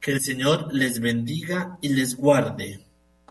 Que 0.00 0.12
el 0.12 0.20
Señor 0.20 0.72
les 0.74 1.00
bendiga 1.00 1.78
y 1.80 1.90
les 1.90 2.16
guarde. 2.16 2.84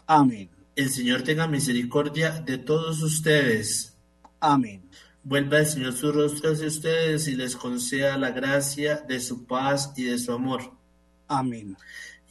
Amén. 0.08 0.50
El 0.82 0.90
Señor 0.90 1.22
tenga 1.22 1.46
misericordia 1.46 2.42
de 2.42 2.58
todos 2.58 3.04
ustedes. 3.04 3.96
Amén. 4.40 4.90
Vuelva 5.24 5.60
el 5.60 5.68
Señor 5.68 5.94
su 5.94 6.12
rostro 6.12 6.54
hacia 6.54 6.66
ustedes 6.66 7.28
y 7.28 7.36
les 7.36 7.56
conceda 7.56 8.18
la 8.18 8.32
gracia 8.32 8.96
de 9.08 9.20
su 9.20 9.46
paz 9.46 9.94
y 9.96 10.06
de 10.06 10.18
su 10.18 10.32
amor. 10.32 10.74
Amén. 11.28 11.78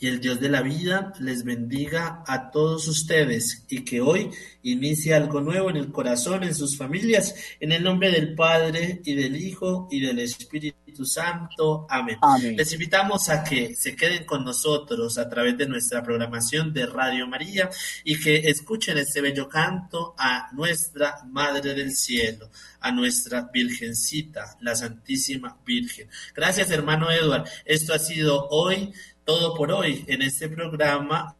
Y 0.01 0.07
el 0.07 0.18
Dios 0.18 0.40
de 0.40 0.48
la 0.48 0.62
vida 0.62 1.12
les 1.20 1.44
bendiga 1.44 2.24
a 2.26 2.51
todos 2.51 2.88
ustedes 2.88 3.66
y 3.68 3.84
que 3.84 4.01
hoy 4.01 4.30
inicie 4.62 5.14
algo 5.14 5.42
nuevo 5.42 5.68
en 5.68 5.76
el 5.76 5.92
corazón, 5.92 6.42
en 6.42 6.55
sus 6.55 6.78
familias, 6.78 7.34
en 7.61 7.72
el 7.72 7.82
nombre 7.82 8.11
del 8.11 8.34
Padre 8.34 9.03
y 9.05 9.14
del 9.14 9.36
Hijo 9.36 9.88
y 9.90 10.01
del 10.01 10.20
Espíritu 10.20 11.05
Santo. 11.05 11.86
Amén. 11.90 12.18
Les 12.57 12.72
invitamos 12.72 13.28
a 13.28 13.44
que 13.44 13.74
se 13.76 13.94
queden 13.94 14.24
con 14.24 14.42
nosotros 14.42 15.18
a 15.18 15.28
través 15.28 15.59
de 15.59 15.68
nuestra 15.68 16.03
programación 16.03 16.72
de 16.72 16.86
Radio 16.86 17.26
María 17.26 17.68
y 18.03 18.18
que 18.18 18.36
escuchen 18.36 18.96
este 18.96 19.20
bello 19.20 19.51
canto 19.51 20.14
a 20.16 20.48
nuestra 20.53 21.16
Madre 21.28 21.74
del 21.74 21.92
Cielo, 21.92 22.48
a 22.80 22.90
nuestra 22.90 23.51
Virgencita, 23.53 24.57
la 24.62 24.74
Santísima 24.74 25.59
Virgen. 25.64 26.09
Gracias, 26.34 26.70
hermano 26.70 27.11
Edward. 27.11 27.44
Esto 27.66 27.92
ha 27.92 27.98
sido 27.98 28.48
hoy 28.48 28.94
todo 29.31 29.55
por 29.55 29.70
hoy 29.70 30.05
en 30.09 30.22
este 30.22 30.49
programa. 30.49 31.37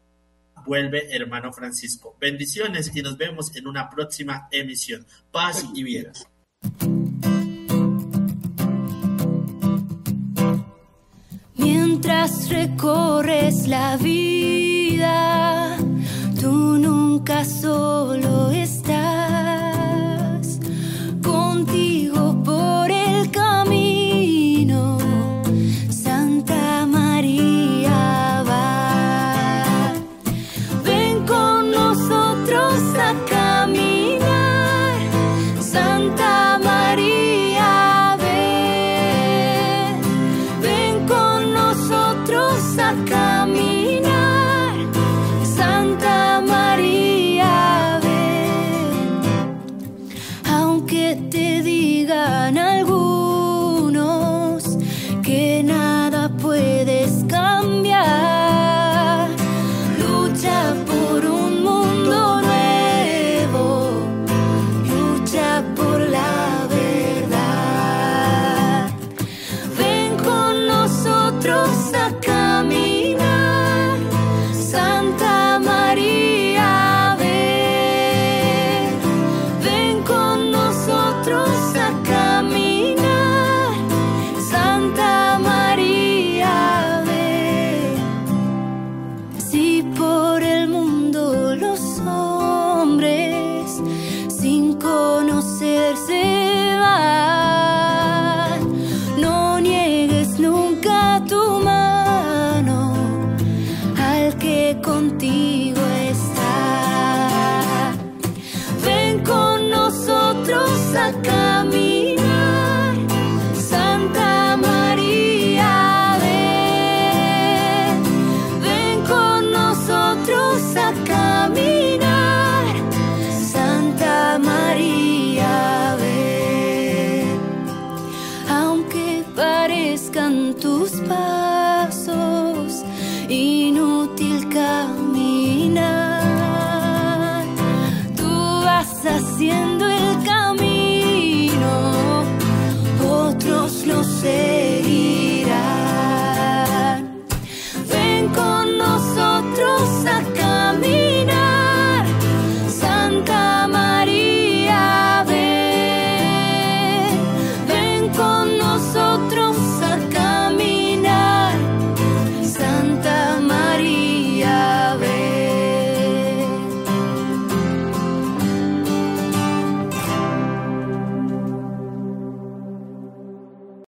Vuelve 0.65 1.13
hermano 1.13 1.53
Francisco. 1.53 2.17
Bendiciones 2.21 2.93
y 2.95 3.03
nos 3.03 3.17
vemos 3.17 3.57
en 3.57 3.67
una 3.67 3.91
próxima 3.91 4.47
emisión. 4.53 5.05
Paz 5.33 5.67
y 5.75 5.83
bien. 5.83 6.13
Mientras 11.57 12.49
recorres 12.49 13.67
la 13.67 13.97
vida, 13.97 15.77
tú 16.41 16.79
nunca 16.79 17.45
solo 17.45 18.51
estás 18.51 18.80